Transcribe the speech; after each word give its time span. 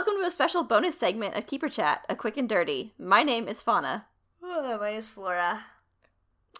welcome 0.00 0.18
to 0.18 0.26
a 0.26 0.30
special 0.30 0.62
bonus 0.62 0.96
segment 0.96 1.34
of 1.34 1.46
Keeper 1.46 1.68
Chat, 1.68 2.06
a 2.08 2.16
quick 2.16 2.38
and 2.38 2.48
dirty. 2.48 2.94
My 2.98 3.22
name 3.22 3.46
is 3.46 3.60
Fauna. 3.60 4.06
Oh, 4.42 4.78
my 4.80 4.88
name 4.88 4.98
is 4.98 5.08
Flora. 5.08 5.64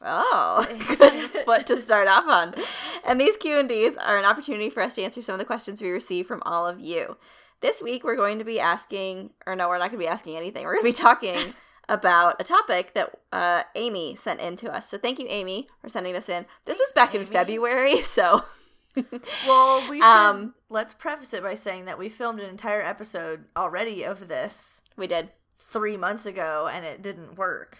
Oh, 0.02 0.66
good 0.98 1.30
foot 1.46 1.66
to 1.68 1.76
start 1.76 2.06
off 2.06 2.26
on. 2.26 2.54
And 3.03 3.18
these 3.18 3.39
Q&Ds 3.39 3.96
are 3.96 4.18
an 4.18 4.26
opportunity 4.26 4.68
for 4.68 4.82
us 4.82 4.96
to 4.96 5.03
answer 5.03 5.22
some 5.22 5.32
of 5.32 5.39
the 5.39 5.46
questions 5.46 5.80
we 5.80 5.89
receive 5.89 6.26
from 6.26 6.43
all 6.45 6.66
of 6.66 6.80
you. 6.80 7.16
This 7.62 7.80
week 7.80 8.04
we're 8.04 8.14
going 8.14 8.39
to 8.40 8.45
be 8.45 8.61
asking, 8.61 9.30
or 9.46 9.57
no, 9.57 9.70
we're 9.70 9.79
not 9.79 9.88
going 9.88 10.00
to 10.00 10.04
be 10.04 10.07
asking 10.07 10.36
anything. 10.36 10.66
We're 10.66 10.75
going 10.75 10.93
to 10.93 10.98
be 10.98 11.02
talking 11.02 11.54
about 11.88 12.38
a 12.43 12.45
topic 12.45 12.93
that 12.93 13.20
uh, 13.32 13.62
Amy 13.75 14.16
sent 14.16 14.41
in 14.41 14.57
to 14.57 14.70
us. 14.70 14.86
So 14.86 14.98
thank 14.98 15.18
you, 15.18 15.27
Amy, 15.30 15.66
for 15.80 15.88
sending 15.88 16.12
this 16.12 16.29
in. 16.29 16.45
This 16.66 16.79
was 16.79 16.93
back 16.95 17.14
in 17.14 17.25
February, 17.25 18.02
so 18.02 18.45
Well, 19.46 19.89
we 19.90 19.96
should 20.00 20.04
Um, 20.07 20.54
let's 20.68 20.94
preface 20.94 21.32
it 21.35 21.43
by 21.43 21.54
saying 21.54 21.85
that 21.85 21.99
we 21.99 22.08
filmed 22.08 22.40
an 22.40 22.49
entire 22.49 22.82
episode 22.82 23.44
already 23.57 24.03
of 24.04 24.29
this 24.29 24.82
we 24.96 25.07
did. 25.07 25.30
three 25.58 25.96
months 25.96 26.26
ago, 26.26 26.68
and 26.72 26.85
it 26.85 27.03
didn't 27.03 27.36
work. 27.36 27.79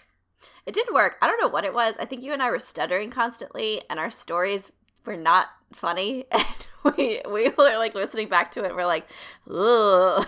It 0.67 0.75
did 0.75 0.87
work. 0.93 1.17
I 1.21 1.27
don't 1.27 1.41
know 1.41 1.49
what 1.49 1.65
it 1.65 1.75
was. 1.75 1.97
I 1.99 2.05
think 2.05 2.23
you 2.23 2.33
and 2.33 2.43
I 2.43 2.51
were 2.51 2.59
stuttering 2.59 3.11
constantly, 3.11 3.83
and 3.91 3.99
our 3.99 4.11
stories 4.11 4.73
were 5.05 5.17
not 5.17 5.49
funny. 5.73 6.25
And 6.83 6.97
we 6.97 7.21
we 7.31 7.51
were 7.51 7.77
like 7.77 7.95
listening 7.95 8.31
back 8.31 8.51
to 8.53 8.65
it. 8.65 8.75
We're 8.75 8.87
like, 8.87 9.07
ugh, 9.51 10.27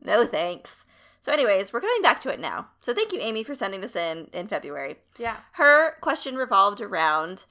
no 0.00 0.24
thanks. 0.24 0.86
So, 1.20 1.32
anyways, 1.32 1.72
we're 1.72 1.80
coming 1.80 2.02
back 2.02 2.20
to 2.20 2.28
it 2.28 2.38
now. 2.38 2.68
So, 2.80 2.94
thank 2.94 3.12
you, 3.12 3.18
Amy, 3.20 3.42
for 3.42 3.56
sending 3.56 3.80
this 3.80 3.96
in 3.96 4.28
in 4.32 4.46
February. 4.46 4.98
Yeah. 5.18 5.38
Her 5.52 5.96
question 6.00 6.36
revolved 6.36 6.80
around 6.80 7.46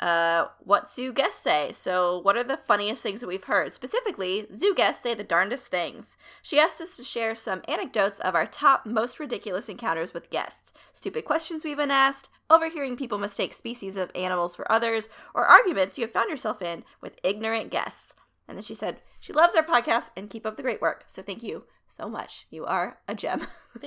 uh, 0.00 0.46
what 0.60 0.90
zoo 0.90 1.12
guests 1.12 1.40
say. 1.40 1.72
So, 1.72 2.20
what 2.20 2.36
are 2.36 2.44
the 2.44 2.56
funniest 2.56 3.02
things 3.02 3.20
that 3.20 3.26
we've 3.26 3.44
heard? 3.44 3.72
Specifically, 3.72 4.46
zoo 4.54 4.74
guests 4.74 5.02
say 5.02 5.14
the 5.14 5.24
darndest 5.24 5.68
things. 5.68 6.16
She 6.42 6.58
asked 6.58 6.80
us 6.80 6.96
to 6.96 7.04
share 7.04 7.34
some 7.34 7.62
anecdotes 7.66 8.20
of 8.20 8.34
our 8.34 8.46
top 8.46 8.86
most 8.86 9.18
ridiculous 9.18 9.68
encounters 9.68 10.14
with 10.14 10.30
guests, 10.30 10.72
stupid 10.92 11.24
questions 11.24 11.64
we've 11.64 11.76
been 11.76 11.90
asked, 11.90 12.28
overhearing 12.48 12.96
people 12.96 13.18
mistake 13.18 13.52
species 13.52 13.96
of 13.96 14.12
animals 14.14 14.54
for 14.54 14.70
others, 14.70 15.08
or 15.34 15.46
arguments 15.46 15.98
you 15.98 16.04
have 16.04 16.12
found 16.12 16.30
yourself 16.30 16.62
in 16.62 16.84
with 17.00 17.20
ignorant 17.24 17.70
guests. 17.70 18.14
And 18.46 18.56
then 18.56 18.62
she 18.62 18.74
said 18.74 19.00
she 19.20 19.32
loves 19.32 19.56
our 19.56 19.64
podcast 19.64 20.12
and 20.16 20.30
keep 20.30 20.46
up 20.46 20.56
the 20.56 20.62
great 20.62 20.80
work. 20.80 21.04
So, 21.08 21.22
thank 21.22 21.42
you 21.42 21.64
so 21.88 22.08
much. 22.08 22.46
You 22.50 22.64
are 22.66 22.98
a 23.08 23.14
gem. 23.14 23.46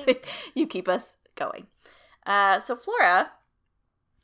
You 0.55 0.67
keep 0.67 0.87
us 0.87 1.15
going. 1.35 1.67
Uh, 2.25 2.59
so, 2.59 2.75
Flora, 2.75 3.31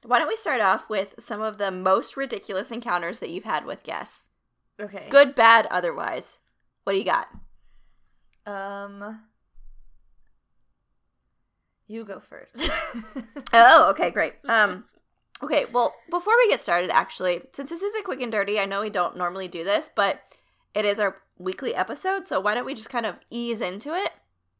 why 0.03 0.19
don't 0.19 0.27
we 0.27 0.35
start 0.35 0.61
off 0.61 0.89
with 0.89 1.15
some 1.19 1.41
of 1.41 1.57
the 1.57 1.71
most 1.71 2.15
ridiculous 2.17 2.71
encounters 2.71 3.19
that 3.19 3.29
you've 3.29 3.43
had 3.43 3.65
with 3.65 3.83
guests? 3.83 4.29
Okay. 4.79 5.07
Good, 5.09 5.35
bad, 5.35 5.65
otherwise. 5.67 6.39
What 6.83 6.93
do 6.93 6.99
you 6.99 7.05
got? 7.05 7.27
Um. 8.45 9.21
You 11.87 12.03
go 12.03 12.19
first. 12.19 12.69
Oh, 13.53 13.89
okay, 13.91 14.11
great. 14.11 14.33
Um, 14.47 14.83
okay, 15.41 15.65
well, 15.71 15.95
before 16.09 16.33
we 16.37 16.49
get 16.49 16.59
started, 16.59 16.89
actually, 16.91 17.41
since 17.53 17.69
this 17.69 17.81
is 17.81 17.95
a 17.95 18.03
quick 18.03 18.21
and 18.21 18.31
dirty, 18.31 18.59
I 18.59 18.65
know 18.65 18.81
we 18.81 18.89
don't 18.89 19.15
normally 19.15 19.47
do 19.47 19.63
this, 19.63 19.89
but 19.93 20.21
it 20.73 20.83
is 20.83 20.99
our 20.99 21.15
weekly 21.37 21.73
episode, 21.73 22.27
so 22.27 22.39
why 22.41 22.53
don't 22.53 22.65
we 22.65 22.73
just 22.73 22.89
kind 22.89 23.05
of 23.05 23.15
ease 23.29 23.61
into 23.61 23.93
it? 23.95 24.11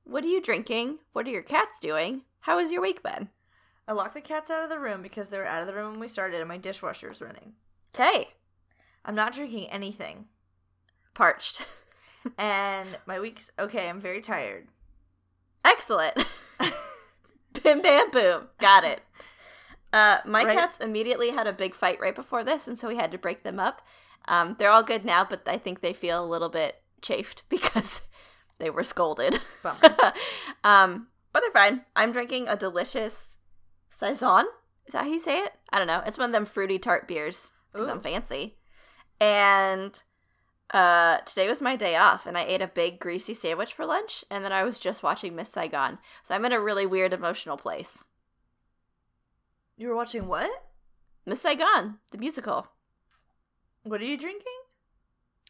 What 0.06 0.24
are 0.24 0.28
you 0.28 0.42
drinking? 0.42 1.00
What 1.12 1.28
are 1.28 1.32
your 1.32 1.42
cats 1.44 1.80
doing? 1.80 2.22
How 2.42 2.60
has 2.60 2.72
your 2.72 2.82
week 2.82 3.04
been? 3.04 3.30
I 3.88 3.94
locked 3.94 4.16
the 4.16 4.22
cats 4.22 4.52
out 4.52 4.64
of 4.64 4.70
the 4.70 4.80
room 4.80 5.02
because 5.02 5.30
they 5.30 5.38
were 5.38 5.46
out 5.46 5.62
of 5.62 5.68
the 5.68 5.74
room 5.74 5.92
when 5.92 6.00
we 6.00 6.08
started, 6.08 6.40
and 6.40 6.50
my 6.50 6.58
dishwasher 6.58 7.08
was 7.10 7.22
running. 7.22 7.54
Okay, 7.96 8.30
I'm 9.06 9.16
not 9.16 9.34
drinking 9.34 9.70
anything, 9.70 10.26
parched. 11.14 11.66
and 12.38 12.98
my 13.06 13.20
week's 13.20 13.52
okay. 13.58 13.88
I'm 13.90 14.02
very 14.02 14.20
tired. 14.22 14.68
Excellent. 15.64 16.26
Bim 17.64 17.82
bam 17.82 18.12
boom. 18.12 18.48
Got 18.60 18.84
it. 18.84 19.02
Uh, 19.94 20.18
my 20.26 20.44
Right. 20.44 20.58
cats 20.58 20.78
immediately 20.80 21.30
had 21.32 21.48
a 21.48 21.54
big 21.54 21.74
fight 21.74 22.00
right 22.00 22.14
before 22.16 22.44
this, 22.44 22.68
and 22.68 22.78
so 22.78 22.88
we 22.90 22.98
had 22.98 23.12
to 23.12 23.18
break 23.18 23.44
them 23.44 23.60
up. 23.60 23.82
Um, 24.28 24.58
they're 24.60 24.70
all 24.70 24.84
good 24.84 25.06
now, 25.06 25.24
but 25.24 25.48
I 25.48 25.58
think 25.58 25.80
they 25.80 25.94
feel 25.94 26.24
a 26.24 26.28
little 26.28 26.50
bit 26.50 26.82
chafed 27.02 27.44
because 27.50 28.02
they 28.60 28.70
were 28.70 28.84
scolded. 28.84 29.40
Um, 30.64 31.08
but 31.32 31.40
they're 31.42 31.52
fine. 31.52 31.86
I'm 31.96 32.12
drinking 32.12 32.48
a 32.48 32.58
delicious 32.58 33.37
saison. 33.98 34.46
Is 34.86 34.94
that 34.94 35.04
how 35.04 35.10
you 35.10 35.20
say 35.20 35.40
it? 35.40 35.54
I 35.72 35.78
don't 35.78 35.88
know. 35.88 36.04
It's 36.06 36.18
one 36.18 36.30
of 36.30 36.34
them 36.34 36.46
fruity 36.46 36.80
tart 36.80 37.08
beers 37.08 37.52
because 37.74 37.88
I'm 37.88 38.00
fancy. 38.00 38.56
And 39.20 40.02
uh, 40.74 41.18
today 41.20 41.50
was 41.50 41.62
my 41.62 41.76
day 41.76 41.96
off, 41.96 42.26
and 42.26 42.38
I 42.38 42.44
ate 42.44 42.62
a 42.62 42.68
big 42.68 43.00
greasy 43.00 43.34
sandwich 43.34 43.74
for 43.74 43.86
lunch, 43.86 44.24
and 44.30 44.46
then 44.46 44.52
I 44.52 44.64
was 44.64 44.80
just 44.80 45.04
watching 45.04 45.36
Miss 45.36 45.50
Saigon. 45.50 45.98
So 46.24 46.36
I'm 46.36 46.46
in 46.46 46.52
a 46.54 46.62
really 46.62 46.86
weird 46.86 47.14
emotional 47.14 47.58
place. 47.58 48.04
You 49.78 49.90
were 49.90 49.96
watching 49.96 50.28
what? 50.28 50.50
Miss 51.26 51.42
Saigon, 51.42 51.98
the 52.12 52.18
musical. 52.18 52.68
What 53.84 54.02
are 54.02 54.06
you 54.06 54.18
drinking? 54.18 54.44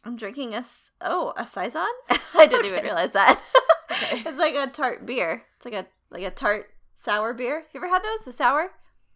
I'm 0.03 0.15
drinking 0.15 0.53
a 0.53 0.57
s- 0.57 0.91
oh 1.01 1.33
a 1.35 1.45
saison. 1.45 1.87
I 2.35 2.45
didn't 2.47 2.65
even 2.65 2.83
realize 2.83 3.11
that. 3.13 3.41
Okay. 3.89 4.21
it's 4.25 4.37
like 4.37 4.53
a 4.53 4.67
tart 4.67 5.05
beer. 5.05 5.43
It's 5.55 5.65
like 5.65 5.73
a 5.73 5.87
like 6.11 6.21
a 6.23 6.29
tart 6.29 6.69
sour 6.97 7.33
beer. 7.33 7.63
You 7.73 7.79
ever 7.79 7.87
had 7.87 8.03
those? 8.03 8.25
The 8.25 8.33
sour? 8.33 8.71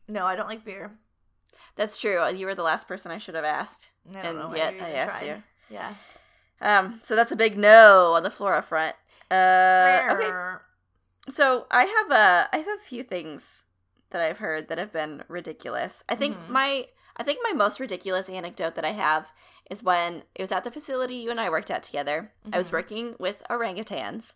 No, 0.08 0.26
I 0.26 0.36
don't 0.36 0.48
like 0.48 0.64
beer. 0.64 0.92
That's 1.76 2.00
true. 2.00 2.26
You 2.30 2.46
were 2.46 2.56
the 2.56 2.64
last 2.64 2.88
person 2.88 3.12
I 3.12 3.18
should 3.18 3.36
have 3.36 3.44
asked. 3.44 3.90
Don't 4.12 4.26
And 4.26 4.40
why 4.50 4.56
yet 4.58 4.74
I 4.82 4.92
asked 4.92 5.20
tried. 5.20 5.28
you. 5.28 5.44
Yeah. 5.70 5.94
Um, 6.62 7.00
so 7.04 7.16
that's 7.16 7.32
a 7.32 7.36
big 7.36 7.58
no 7.58 8.14
on 8.14 8.24
the 8.24 8.30
Flora 8.32 8.62
front. 8.62 8.96
Uh, 9.30 10.00
okay. 10.12 10.60
So 11.30 11.66
I 11.72 11.86
have 11.86 12.12
a 12.12 12.50
I 12.54 12.58
have 12.60 12.68
a 12.68 12.84
few 12.84 13.04
things 13.04 13.64
that 14.12 14.22
I've 14.22 14.40
heard 14.40 14.68
that 14.70 14.78
have 14.78 14.92
been 14.92 15.24
ridiculous. 15.28 16.04
I 16.10 16.16
think 16.16 16.36
Mhm. 16.38 16.50
my 16.50 16.88
I 17.18 17.24
think 17.24 17.40
my 17.44 17.54
most 17.54 17.80
ridiculous 17.80 18.30
anecdote 18.30 18.76
that 18.76 18.86
I 18.86 18.92
have 18.92 19.32
is 19.70 19.84
when 19.84 20.24
it 20.36 20.42
was 20.42 20.52
at 20.52 20.64
the 20.64 20.72
facility 20.72 21.16
you 21.16 21.30
and 21.32 21.40
I 21.40 21.50
worked 21.50 21.72
at 21.72 21.84
together. 21.84 22.32
I 22.52 22.58
was 22.58 22.70
Mhm. 22.70 22.74
working 22.74 23.16
with 23.20 23.44
orangutans. 23.50 24.34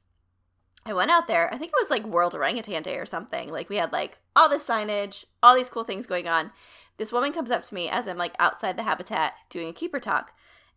I 0.86 0.94
went 0.94 1.10
out 1.10 1.28
there. 1.28 1.52
I 1.52 1.58
think 1.58 1.72
it 1.72 1.82
was 1.82 1.90
like 1.90 2.06
World 2.06 2.36
Orangutan 2.36 2.84
Day 2.84 2.98
or 2.98 3.06
something. 3.06 3.50
Like 3.50 3.70
we 3.70 3.78
had 3.78 3.92
like 3.92 4.20
all 4.36 4.48
this 4.48 4.66
signage, 4.66 5.26
all 5.42 5.56
these 5.56 5.70
cool 5.70 5.84
things 5.84 6.06
going 6.06 6.28
on. 6.28 6.52
This 6.98 7.12
woman 7.12 7.34
comes 7.34 7.50
up 7.50 7.64
to 7.64 7.74
me 7.74 7.90
as 7.90 8.08
I'm 8.08 8.18
like 8.18 8.36
outside 8.38 8.78
the 8.78 8.84
habitat 8.84 9.34
doing 9.50 9.68
a 9.68 9.74
keeper 9.74 10.00
talk, 10.00 10.34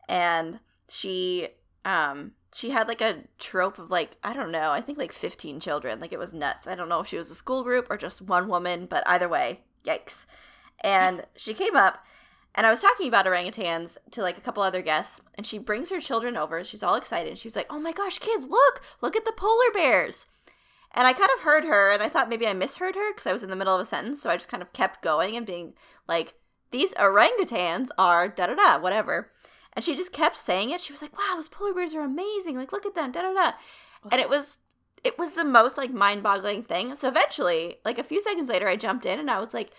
and 0.08 0.60
she 0.88 1.48
um 1.84 2.32
she 2.54 2.70
had 2.70 2.88
like 2.88 3.02
a 3.02 3.24
trope 3.38 3.78
of 3.78 3.90
like 3.90 4.16
I 4.24 4.32
don't 4.32 4.50
know, 4.50 4.70
I 4.70 4.80
think 4.80 4.96
like 4.96 5.12
15 5.12 5.60
children. 5.60 6.00
Like 6.00 6.12
it 6.12 6.18
was 6.18 6.32
nuts. 6.32 6.66
I 6.66 6.74
don't 6.74 6.88
know 6.88 7.00
if 7.00 7.08
she 7.08 7.18
was 7.18 7.30
a 7.30 7.34
school 7.34 7.62
group 7.62 7.86
or 7.90 7.98
just 7.98 8.22
one 8.22 8.48
woman, 8.48 8.86
but 8.86 9.06
either 9.06 9.28
way, 9.28 9.60
yikes. 9.84 10.24
And 10.80 11.26
she 11.36 11.52
came 11.52 11.76
up 11.76 12.04
and 12.58 12.66
I 12.66 12.70
was 12.70 12.80
talking 12.80 13.06
about 13.06 13.24
orangutans 13.24 13.98
to 14.10 14.20
like 14.20 14.36
a 14.36 14.40
couple 14.40 14.64
other 14.64 14.82
guests, 14.82 15.20
and 15.36 15.46
she 15.46 15.58
brings 15.58 15.90
her 15.90 16.00
children 16.00 16.36
over. 16.36 16.64
She's 16.64 16.82
all 16.82 16.96
excited. 16.96 17.38
She 17.38 17.46
was 17.46 17.54
like, 17.54 17.68
"Oh 17.70 17.78
my 17.78 17.92
gosh, 17.92 18.18
kids, 18.18 18.48
look! 18.48 18.82
Look 19.00 19.14
at 19.14 19.24
the 19.24 19.30
polar 19.30 19.70
bears!" 19.72 20.26
And 20.92 21.06
I 21.06 21.12
kind 21.12 21.30
of 21.36 21.42
heard 21.42 21.64
her, 21.64 21.92
and 21.92 22.02
I 22.02 22.08
thought 22.08 22.28
maybe 22.28 22.48
I 22.48 22.54
misheard 22.54 22.96
her 22.96 23.12
because 23.12 23.28
I 23.28 23.32
was 23.32 23.44
in 23.44 23.50
the 23.50 23.54
middle 23.54 23.76
of 23.76 23.80
a 23.80 23.84
sentence. 23.84 24.20
So 24.20 24.28
I 24.28 24.34
just 24.34 24.48
kind 24.48 24.60
of 24.60 24.72
kept 24.72 25.02
going 25.02 25.36
and 25.36 25.46
being 25.46 25.74
like, 26.08 26.34
"These 26.72 26.94
orangutans 26.94 27.90
are 27.96 28.26
da 28.26 28.48
da 28.48 28.56
da, 28.56 28.80
whatever." 28.80 29.30
And 29.74 29.84
she 29.84 29.94
just 29.94 30.12
kept 30.12 30.36
saying 30.36 30.70
it. 30.70 30.80
She 30.80 30.92
was 30.92 31.00
like, 31.00 31.16
"Wow, 31.16 31.36
those 31.36 31.46
polar 31.46 31.72
bears 31.72 31.94
are 31.94 32.02
amazing! 32.02 32.56
Like, 32.56 32.72
look 32.72 32.84
at 32.84 32.96
them, 32.96 33.12
da 33.12 33.22
da 33.22 33.34
da." 33.34 33.52
And 34.10 34.20
it 34.20 34.28
was, 34.28 34.56
it 35.04 35.16
was 35.16 35.34
the 35.34 35.44
most 35.44 35.78
like 35.78 35.92
mind-boggling 35.92 36.64
thing. 36.64 36.96
So 36.96 37.06
eventually, 37.06 37.76
like 37.84 38.00
a 38.00 38.02
few 38.02 38.20
seconds 38.20 38.48
later, 38.48 38.66
I 38.66 38.74
jumped 38.74 39.06
in 39.06 39.20
and 39.20 39.30
I 39.30 39.38
was 39.38 39.54
like, 39.54 39.70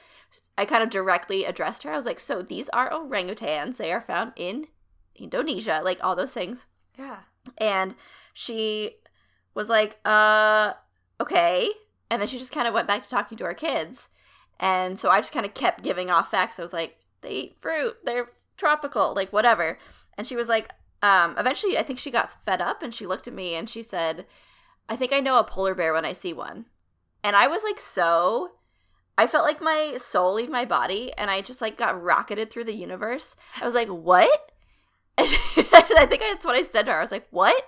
I 0.58 0.66
kind 0.66 0.84
of 0.84 0.90
directly 0.90 1.46
addressed 1.46 1.84
her. 1.84 1.92
I 1.92 1.96
was 1.96 2.06
like, 2.06 2.20
"So 2.20 2.42
these 2.42 2.70
are 2.70 2.90
orangutans. 2.92 3.78
They 3.78 3.92
are 3.92 4.02
found 4.02 4.34
in 4.36 4.68
Indonesia, 5.16 5.82
like 5.84 6.04
all 6.04 6.16
those 6.16 6.34
things." 6.34 6.66
Yeah. 6.98 7.20
And 7.58 7.96
she 8.34 8.98
was 9.54 9.70
like, 9.70 10.00
"Uh, 10.06 10.74
okay." 11.22 11.70
And 12.12 12.22
then 12.22 12.28
she 12.28 12.38
just 12.38 12.52
kind 12.52 12.68
of 12.68 12.74
went 12.74 12.88
back 12.88 13.04
to 13.04 13.10
talking 13.10 13.38
to 13.38 13.46
her 13.46 13.54
kids. 13.54 14.10
And 14.60 15.00
so 15.00 15.10
I 15.10 15.20
just 15.20 15.32
kind 15.32 15.46
of 15.46 15.54
kept 15.54 15.84
giving 15.84 16.10
off 16.10 16.32
facts. 16.32 16.60
I 16.60 16.64
was 16.64 16.74
like, 16.74 16.98
"They 17.22 17.32
eat 17.32 17.58
fruit. 17.58 17.98
They're 18.04 18.30
tropical, 18.58 19.14
like 19.16 19.32
whatever." 19.32 19.78
And 20.18 20.28
she 20.28 20.36
was 20.36 20.50
like, 20.50 20.70
um, 21.02 21.36
eventually 21.38 21.78
I 21.78 21.84
think 21.84 22.00
she 22.00 22.12
got 22.12 22.44
fed 22.44 22.62
up 22.62 22.84
and 22.84 22.94
she 22.94 23.08
looked 23.08 23.28
at 23.28 23.34
me 23.34 23.56
and 23.56 23.70
she 23.70 23.82
said, 23.82 24.26
"I 24.90 24.96
think 24.96 25.14
I 25.14 25.20
know 25.22 25.40
a 25.40 25.44
polar 25.44 25.74
bear 25.74 25.94
when 25.94 26.06
I 26.06 26.14
see 26.14 26.34
one." 26.34 26.66
And 27.24 27.36
I 27.36 27.48
was 27.48 27.64
like 27.64 27.80
so 27.80 28.52
I 29.20 29.28
felt 29.28 29.44
like 29.44 29.62
my 29.62 29.98
soul 29.98 30.34
leave 30.34 30.50
my 30.50 30.64
body 30.64 31.12
and 31.18 31.30
I 31.30 31.42
just 31.42 31.62
like 31.62 31.78
got 31.78 32.02
rocketed 32.02 32.50
through 32.50 32.64
the 32.64 32.74
universe. 32.74 33.36
I 33.62 33.66
was 33.66 33.74
like, 33.74 33.90
"What?" 33.90 34.54
She, 35.26 35.38
I 35.58 36.06
think 36.10 36.22
that's 36.22 36.46
what 36.46 36.56
I 36.56 36.62
said 36.62 36.86
to 36.86 36.94
her. 36.94 37.00
I 37.00 37.02
was 37.02 37.12
like, 37.12 37.28
"What?" 37.30 37.62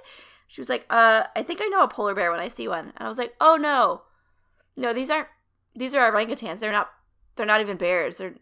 She 0.48 0.62
was 0.62 0.70
like, 0.70 0.86
"Uh, 0.90 1.24
I 1.36 1.44
think 1.44 1.60
I 1.62 1.66
know 1.66 1.84
a 1.84 1.90
polar 1.90 2.16
bear 2.16 2.32
when 2.32 2.40
I 2.40 2.48
see 2.48 2.70
one." 2.70 2.94
And 2.96 3.06
I 3.06 3.10
was 3.10 3.18
like, 3.18 3.34
"Oh 3.42 3.58
no, 3.58 4.04
no, 4.78 4.94
these 4.94 5.10
aren't. 5.10 5.28
These 5.76 5.94
are 5.94 6.10
orangutans. 6.10 6.62
They're 6.62 6.72
not. 6.72 6.90
They're 7.36 7.46
not 7.46 7.60
even 7.60 7.76
bears. 7.76 8.20
They're 8.20 8.36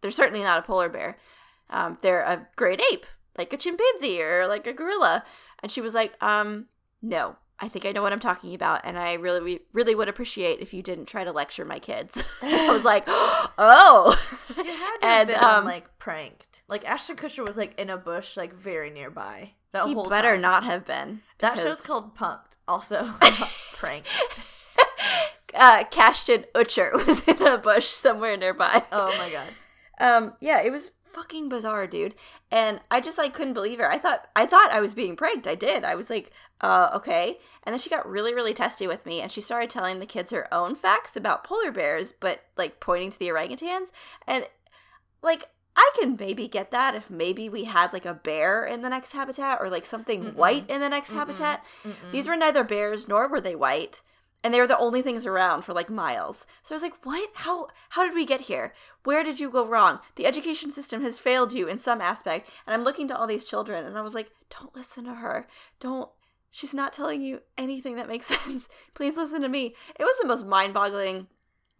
they're 0.00 0.12
certainly 0.12 0.44
not 0.44 0.60
a 0.60 0.62
polar 0.62 0.88
bear. 0.88 1.18
Um, 1.70 1.98
they're 2.02 2.22
a 2.22 2.46
great 2.54 2.80
ape, 2.92 3.06
like 3.36 3.52
a 3.52 3.56
chimpanzee 3.56 4.22
or 4.22 4.46
like 4.46 4.68
a 4.68 4.72
gorilla." 4.72 5.24
And 5.60 5.72
she 5.72 5.80
was 5.80 5.92
like, 5.94 6.14
"Um, 6.22 6.66
no, 7.02 7.34
I 7.60 7.68
think 7.68 7.86
I 7.86 7.92
know 7.92 8.02
what 8.02 8.12
I'm 8.12 8.20
talking 8.20 8.54
about, 8.54 8.80
and 8.84 8.98
I 8.98 9.14
really, 9.14 9.60
really 9.72 9.94
would 9.94 10.08
appreciate 10.08 10.60
if 10.60 10.74
you 10.74 10.82
didn't 10.82 11.06
try 11.06 11.22
to 11.24 11.30
lecture 11.32 11.64
my 11.64 11.78
kids. 11.78 12.24
I 12.42 12.70
was 12.72 12.84
like, 12.84 13.04
oh, 13.08 14.16
You 14.56 14.64
had 14.64 14.96
to 14.98 15.06
And, 15.06 15.30
have 15.30 15.40
been 15.40 15.50
um, 15.50 15.64
like 15.64 15.98
pranked. 15.98 16.62
Like 16.68 16.84
Ashton 16.84 17.16
Kutcher 17.16 17.46
was 17.46 17.56
like 17.56 17.78
in 17.78 17.90
a 17.90 17.96
bush, 17.96 18.36
like 18.36 18.54
very 18.54 18.90
nearby. 18.90 19.52
The 19.72 19.84
he 19.86 19.94
whole 19.94 20.08
better 20.08 20.32
time. 20.32 20.40
not 20.40 20.64
have 20.64 20.84
been. 20.84 21.22
That 21.38 21.58
show's 21.58 21.80
called 21.80 22.16
Punked. 22.16 22.56
Also, 22.66 23.12
prank. 23.74 24.04
uh, 25.54 25.84
Cashton 25.90 26.44
Utcher 26.54 27.06
was 27.06 27.22
in 27.28 27.42
a 27.42 27.58
bush 27.58 27.86
somewhere 27.86 28.36
nearby. 28.36 28.82
Oh 28.90 29.14
my 29.18 29.30
god. 29.30 29.48
Um, 30.00 30.32
yeah, 30.40 30.60
it 30.62 30.70
was 30.72 30.90
fucking 31.14 31.48
bizarre, 31.48 31.86
dude. 31.86 32.14
And 32.50 32.80
I 32.90 33.00
just 33.00 33.18
like 33.18 33.32
couldn't 33.34 33.54
believe 33.54 33.78
her. 33.78 33.90
I 33.90 33.98
thought 33.98 34.28
I 34.34 34.46
thought 34.46 34.72
I 34.72 34.80
was 34.80 34.94
being 34.94 35.16
pranked. 35.16 35.46
I 35.46 35.54
did. 35.54 35.84
I 35.84 35.94
was 35.94 36.10
like, 36.10 36.32
uh, 36.60 36.90
okay. 36.94 37.38
And 37.62 37.72
then 37.72 37.80
she 37.80 37.90
got 37.90 38.08
really, 38.08 38.34
really 38.34 38.54
testy 38.54 38.86
with 38.86 39.06
me 39.06 39.20
and 39.20 39.30
she 39.30 39.40
started 39.40 39.70
telling 39.70 39.98
the 39.98 40.06
kids 40.06 40.30
her 40.30 40.52
own 40.52 40.74
facts 40.74 41.16
about 41.16 41.44
polar 41.44 41.72
bears, 41.72 42.12
but 42.12 42.40
like 42.56 42.80
pointing 42.80 43.10
to 43.10 43.18
the 43.18 43.28
orangutans. 43.28 43.92
And 44.26 44.46
like 45.22 45.48
I 45.76 45.90
can 45.98 46.16
maybe 46.18 46.46
get 46.46 46.70
that 46.70 46.94
if 46.94 47.10
maybe 47.10 47.48
we 47.48 47.64
had 47.64 47.92
like 47.92 48.06
a 48.06 48.14
bear 48.14 48.64
in 48.64 48.82
the 48.82 48.88
next 48.88 49.12
habitat 49.12 49.58
or 49.60 49.68
like 49.68 49.86
something 49.86 50.22
Mm-mm. 50.24 50.34
white 50.34 50.68
in 50.70 50.80
the 50.80 50.88
next 50.88 51.10
Mm-mm. 51.10 51.16
habitat. 51.16 51.64
Mm-mm. 51.84 52.12
These 52.12 52.28
were 52.28 52.36
neither 52.36 52.62
bears 52.64 53.08
nor 53.08 53.26
were 53.28 53.40
they 53.40 53.56
white. 53.56 54.02
And 54.44 54.52
they 54.52 54.60
were 54.60 54.66
the 54.66 54.78
only 54.78 55.00
things 55.00 55.24
around 55.24 55.62
for 55.62 55.72
like 55.72 55.88
miles. 55.88 56.46
So 56.62 56.74
I 56.74 56.76
was 56.76 56.82
like, 56.82 57.04
what? 57.04 57.30
How 57.34 57.68
how 57.90 58.04
did 58.04 58.14
we 58.14 58.26
get 58.26 58.42
here? 58.42 58.74
Where 59.02 59.24
did 59.24 59.40
you 59.40 59.50
go 59.50 59.66
wrong? 59.66 60.00
The 60.16 60.26
education 60.26 60.70
system 60.70 61.02
has 61.02 61.18
failed 61.18 61.52
you 61.54 61.66
in 61.66 61.78
some 61.78 62.02
aspect. 62.02 62.50
And 62.66 62.74
I'm 62.74 62.84
looking 62.84 63.08
to 63.08 63.16
all 63.16 63.26
these 63.26 63.44
children 63.44 63.86
and 63.86 63.96
I 63.96 64.02
was 64.02 64.14
like, 64.14 64.30
don't 64.60 64.76
listen 64.76 65.04
to 65.04 65.14
her. 65.14 65.48
Don't 65.80 66.10
she's 66.50 66.74
not 66.74 66.92
telling 66.92 67.22
you 67.22 67.40
anything 67.58 67.96
that 67.96 68.06
makes 68.06 68.26
sense. 68.44 68.68
Please 68.94 69.16
listen 69.16 69.40
to 69.40 69.48
me. 69.48 69.74
It 69.98 70.04
was 70.04 70.16
the 70.20 70.28
most 70.28 70.46
mind-boggling 70.46 71.26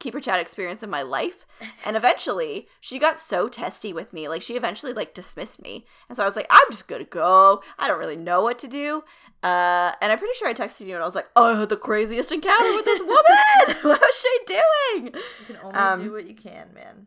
keeper 0.00 0.20
chat 0.20 0.38
experience 0.40 0.82
of 0.82 0.90
my 0.90 1.02
life. 1.02 1.46
And 1.84 1.96
eventually, 1.96 2.68
she 2.80 2.98
got 2.98 3.18
so 3.18 3.48
testy 3.48 3.92
with 3.92 4.12
me. 4.12 4.28
Like 4.28 4.42
she 4.42 4.54
eventually 4.56 4.92
like 4.92 5.14
dismissed 5.14 5.62
me. 5.62 5.86
And 6.08 6.16
so 6.16 6.22
I 6.22 6.26
was 6.26 6.36
like, 6.36 6.46
I'm 6.50 6.70
just 6.70 6.88
gonna 6.88 7.04
go. 7.04 7.62
I 7.78 7.88
don't 7.88 7.98
really 7.98 8.16
know 8.16 8.42
what 8.42 8.58
to 8.60 8.68
do. 8.68 9.04
Uh, 9.42 9.92
and 10.02 10.10
I'm 10.12 10.18
pretty 10.18 10.34
sure 10.38 10.48
I 10.48 10.54
texted 10.54 10.86
you 10.86 10.94
and 10.94 11.02
I 11.02 11.06
was 11.06 11.14
like, 11.14 11.28
oh, 11.36 11.54
I 11.54 11.60
had 11.60 11.68
the 11.68 11.76
craziest 11.76 12.32
encounter 12.32 12.74
with 12.74 12.84
this 12.84 13.00
woman. 13.02 13.82
what 13.82 14.00
was 14.00 14.14
she 14.20 14.38
doing? 14.46 15.14
You 15.14 15.54
can 15.54 15.56
only 15.62 15.78
Um, 15.78 16.02
do 16.02 16.12
what 16.12 16.26
you 16.28 16.34
can, 16.34 16.72
man. 16.74 17.06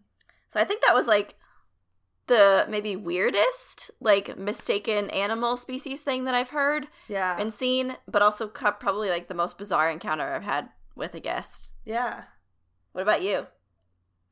So 0.50 0.60
I 0.60 0.64
think 0.64 0.82
that 0.86 0.96
was 0.96 1.08
like 1.08 1.36
the 2.28 2.66
maybe 2.70 2.96
weirdest, 2.96 3.90
like 4.00 4.38
mistaken 4.38 5.10
animal 5.12 5.56
species 5.58 6.02
thing 6.02 6.26
that 6.26 6.36
I've 6.36 6.50
heard 6.50 6.88
Yeah. 7.08 7.38
and 7.40 7.54
seen, 7.54 7.96
but 8.08 8.22
also 8.22 8.48
probably 8.48 9.10
like 9.10 9.28
the 9.28 9.34
most 9.34 9.58
bizarre 9.58 9.90
encounter 9.90 10.24
I've 10.34 10.44
had 10.44 10.70
with 10.96 11.14
a 11.16 11.20
guest. 11.20 11.72
yeah. 11.86 12.24
What 12.94 13.02
about 13.02 13.22
you? 13.22 13.48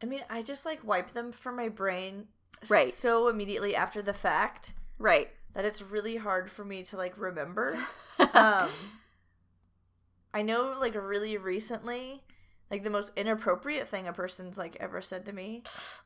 I 0.02 0.06
mean, 0.06 0.22
I 0.30 0.42
just 0.42 0.66
like 0.66 0.84
wipe 0.84 1.12
them 1.12 1.32
from 1.32 1.56
my 1.56 1.70
brain 1.70 2.28
Right. 2.70 2.92
so 2.94 3.28
immediately 3.28 3.76
after 3.76 4.02
the 4.02 4.14
fact 4.14 4.74
Right. 4.98 5.30
that 5.54 5.66
it's 5.66 5.82
really 5.82 6.16
hard 6.18 6.50
for 6.52 6.66
me 6.66 6.84
to 6.84 6.98
like 6.98 7.18
remember. 7.18 7.78
um 8.34 8.70
I 10.34 10.42
know 10.42 10.76
like 10.80 10.96
really 10.96 11.38
recently 11.38 12.22
like 12.72 12.84
the 12.84 12.90
most 12.90 13.12
inappropriate 13.16 13.88
thing 13.88 14.08
a 14.08 14.14
person's 14.14 14.58
like 14.58 14.76
ever 14.80 15.02
said 15.02 15.26
to 15.26 15.32
me. 15.32 15.62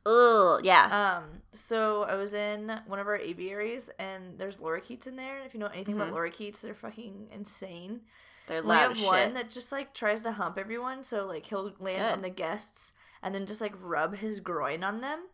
Oh, 0.05 0.59
yeah. 0.63 1.17
Um 1.21 1.41
so 1.53 2.03
I 2.03 2.15
was 2.15 2.33
in 2.33 2.79
one 2.85 2.99
of 2.99 3.07
our 3.07 3.15
aviaries 3.17 3.89
and 3.97 4.37
there's 4.37 4.57
lorikeets 4.57 5.07
in 5.07 5.15
there 5.15 5.39
if 5.45 5.53
you 5.53 5.59
know 5.59 5.67
anything 5.67 5.95
Mhm. 5.95 6.01
about 6.09 6.13
lorikeets 6.13 6.61
they're 6.61 6.73
fucking 6.75 7.29
insane. 7.33 8.01
They're 8.49 8.61
We 8.63 8.71
have 8.75 9.01
one 9.01 9.27
shit. 9.29 9.33
that 9.35 9.49
just 9.49 9.71
like 9.71 9.93
tries 9.93 10.21
to 10.23 10.33
hump 10.33 10.57
everyone 10.57 11.03
so 11.05 11.25
like 11.25 11.45
he'll 11.45 11.63
land 11.79 11.99
Good. 11.99 12.11
on 12.13 12.21
the 12.23 12.29
guests 12.29 12.91
and 13.23 13.33
then 13.33 13.45
just 13.45 13.61
like 13.61 13.73
rub 13.79 14.17
his 14.17 14.41
groin 14.41 14.83
on 14.83 14.99
them. 14.99 15.27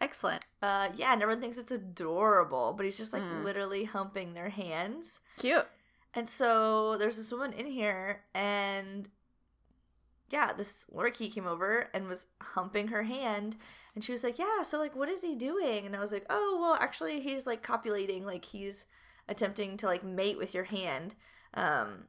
Excellent. 0.00 0.44
Uh 0.62 0.90
yeah, 0.94 1.12
and 1.12 1.20
everyone 1.22 1.40
thinks 1.40 1.58
it's 1.58 1.72
adorable, 1.72 2.72
but 2.76 2.84
he's 2.86 2.96
just 2.98 3.12
like 3.12 3.22
Mm. 3.22 3.42
literally 3.42 3.84
humping 3.84 4.34
their 4.34 4.50
hands. 4.50 5.20
Cute. 5.38 5.66
And 6.14 6.28
so 6.28 6.96
there's 6.98 7.16
this 7.16 7.32
woman 7.32 7.52
in 7.52 7.66
here, 7.66 8.22
and 8.34 9.08
yeah, 10.30 10.52
this 10.52 10.84
lorikeet 10.94 11.32
came 11.34 11.46
over 11.46 11.88
and 11.94 12.06
was 12.06 12.26
humping 12.42 12.88
her 12.88 13.04
hand, 13.04 13.56
and 13.94 14.04
she 14.04 14.12
was 14.12 14.22
like, 14.22 14.38
"Yeah, 14.38 14.62
so 14.62 14.78
like, 14.78 14.94
what 14.94 15.08
is 15.08 15.22
he 15.22 15.34
doing?" 15.34 15.86
And 15.86 15.96
I 15.96 16.00
was 16.00 16.12
like, 16.12 16.26
"Oh, 16.28 16.58
well, 16.60 16.74
actually, 16.80 17.20
he's 17.20 17.46
like 17.46 17.62
copulating, 17.62 18.24
like 18.26 18.44
he's 18.46 18.86
attempting 19.28 19.76
to 19.78 19.86
like 19.86 20.04
mate 20.04 20.36
with 20.38 20.52
your 20.54 20.64
hand." 20.64 21.14
Um, 21.54 22.04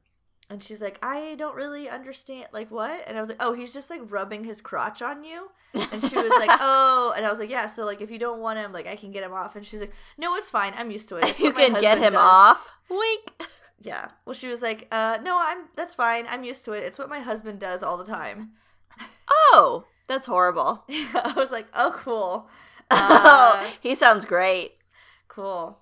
and 0.50 0.62
she's 0.64 0.82
like, 0.82 0.98
"I 1.04 1.36
don't 1.38 1.56
really 1.56 1.88
understand, 1.90 2.48
like 2.52 2.72
what?" 2.72 3.04
And 3.08 3.18
I 3.18 3.20
was 3.22 3.30
like, 3.30 3.42
"Oh, 3.42 3.54
he's 3.54 3.74
just 3.74 3.90
like 3.90 4.02
rubbing 4.12 4.44
his 4.44 4.62
crotch 4.62 5.02
on 5.02 5.24
you." 5.24 5.52
And 5.74 6.04
she 6.04 6.16
was 6.16 6.32
like, 6.40 6.50
"Oh," 6.60 7.14
and 7.16 7.26
I 7.26 7.30
was 7.30 7.40
like, 7.40 7.50
"Yeah, 7.50 7.68
so 7.68 7.86
like 7.86 8.02
if 8.02 8.10
you 8.12 8.18
don't 8.20 8.40
want 8.42 8.60
him, 8.60 8.72
like 8.74 8.88
I 8.88 8.96
can 8.96 9.12
get 9.12 9.24
him 9.24 9.34
off." 9.34 9.56
And 9.56 9.66
she's 9.66 9.82
like, 9.82 9.94
"No, 10.18 10.36
it's 10.36 10.50
fine. 10.50 10.74
I'm 10.76 10.92
used 10.92 11.10
to 11.10 11.18
it. 11.18 11.40
You 11.40 11.52
can 11.54 11.74
get 11.80 11.98
him 11.98 12.14
does." 12.14 12.22
off. 12.22 12.72
Wink. 12.90 13.34
Yeah. 13.82 14.10
Well, 14.26 14.34
she 14.34 14.50
was 14.50 14.62
like, 14.62 14.90
uh, 14.92 15.20
no, 15.24 15.40
I'm, 15.40 15.68
that's 15.78 15.96
fine. 15.96 16.26
I'm 16.28 16.44
used 16.44 16.66
to 16.66 16.74
it. 16.74 16.84
It's 16.84 17.00
what 17.00 17.08
my 17.08 17.22
husband 17.22 17.60
does 17.62 17.82
all 17.82 17.96
the 17.96 18.04
time. 18.04 18.50
Oh, 19.54 19.86
that's 20.10 20.26
horrible. 20.26 20.84
I 20.90 21.34
was 21.38 21.50
like, 21.52 21.68
oh, 21.74 21.94
cool. 21.96 22.50
oh, 22.92 23.62
Uh, 23.64 23.70
he 23.80 23.96
sounds 23.96 24.26
great. 24.26 24.74
cool. 25.30 25.80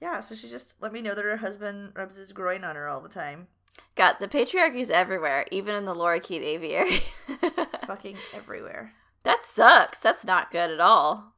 Yeah, 0.00 0.20
so 0.20 0.34
she 0.34 0.48
just 0.48 0.80
let 0.80 0.94
me 0.94 1.02
know 1.02 1.14
that 1.14 1.24
her 1.26 1.36
husband 1.36 1.92
rubs 1.94 2.16
his 2.16 2.32
groin 2.32 2.64
on 2.64 2.74
her 2.74 2.88
all 2.88 3.02
the 3.02 3.08
time. 3.10 3.48
God, 3.96 4.16
the 4.20 4.28
patriarchy's 4.28 4.90
everywhere, 4.90 5.46
even 5.50 5.74
in 5.74 5.86
the 5.86 5.94
lorikeet 5.94 6.42
aviary. 6.42 7.00
It's 7.42 7.84
fucking 7.84 8.16
everywhere. 8.34 8.92
that 9.24 9.44
sucks. 9.44 10.00
That's 10.00 10.24
not 10.24 10.50
good 10.50 10.70
at 10.70 10.80
all. 10.80 11.34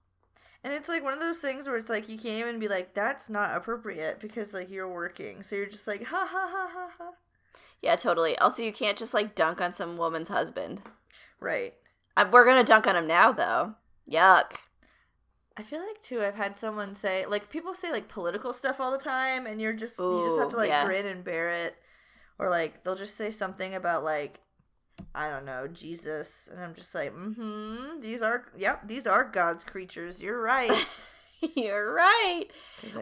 And 0.64 0.72
it's 0.72 0.88
like 0.88 1.05
one 1.05 1.14
of 1.14 1.20
those 1.20 1.40
things 1.40 1.66
where 1.66 1.76
it's 1.76 1.88
like 1.88 2.08
you 2.08 2.19
can't 2.19 2.40
even 2.40 2.58
be 2.58 2.69
like, 2.69 2.93
that's 2.94 3.31
not 3.31 3.56
appropriate 3.56 4.19
because 4.20 4.52
like 4.52 4.70
you're 4.70 4.93
working. 4.93 5.43
So 5.43 5.56
you're 5.56 5.66
just 5.66 5.87
like, 5.87 6.05
ha 6.05 6.28
ha 6.31 6.49
ha 6.50 6.70
ha 6.72 6.90
ha. 6.99 7.10
Yeah, 7.81 7.96
totally. 7.96 8.37
Also, 8.38 8.62
you 8.62 8.72
can't 8.72 8.99
just 8.99 9.14
like 9.14 9.34
dunk 9.34 9.61
on 9.61 9.72
some 9.72 9.96
woman's 9.96 10.28
husband. 10.28 10.82
Right. 11.40 11.75
Uh, 12.16 12.28
We're 12.31 12.44
gonna 12.44 12.64
dunk 12.64 12.87
on 12.88 12.96
him 12.96 13.06
now, 13.06 13.31
though. 13.31 13.75
Yuck. 14.11 14.54
I 15.56 15.62
feel 15.62 15.81
like 15.81 16.02
too. 16.02 16.22
I've 16.22 16.34
had 16.34 16.58
someone 16.58 16.94
say 16.94 17.25
like 17.26 17.50
people 17.50 17.75
say 17.75 17.93
like 17.93 18.08
political 18.08 18.52
stuff 18.52 18.80
all 18.80 18.90
the 18.90 18.99
time, 18.99 19.47
and 19.47 19.61
you're 19.61 19.73
just 19.73 19.99
you 19.99 20.23
just 20.25 20.38
have 20.38 20.50
to 20.50 20.56
like 20.56 20.71
yeah. 20.71 20.85
grin 20.85 21.06
and 21.06 21.25
bear 21.25 21.50
it, 21.50 21.76
or 22.38 22.49
like 22.50 22.85
they'll 22.85 22.97
just 22.97 23.16
say 23.16 23.30
something 23.30 23.75
about 23.75 24.04
like 24.04 24.40
I 25.14 25.28
don't 25.30 25.45
know 25.45 25.68
Jesus, 25.68 26.49
and 26.52 26.62
I'm 26.62 26.75
just 26.75 26.95
like, 26.95 27.14
mm-hmm. 27.14 28.00
These 28.00 28.23
are 28.23 28.47
yep, 28.57 28.87
these 28.87 29.07
are 29.07 29.25
God's 29.25 29.64
creatures. 29.64 30.23
You're 30.23 30.40
right. 30.40 30.87
You're 31.57 31.92
right. 31.92 32.47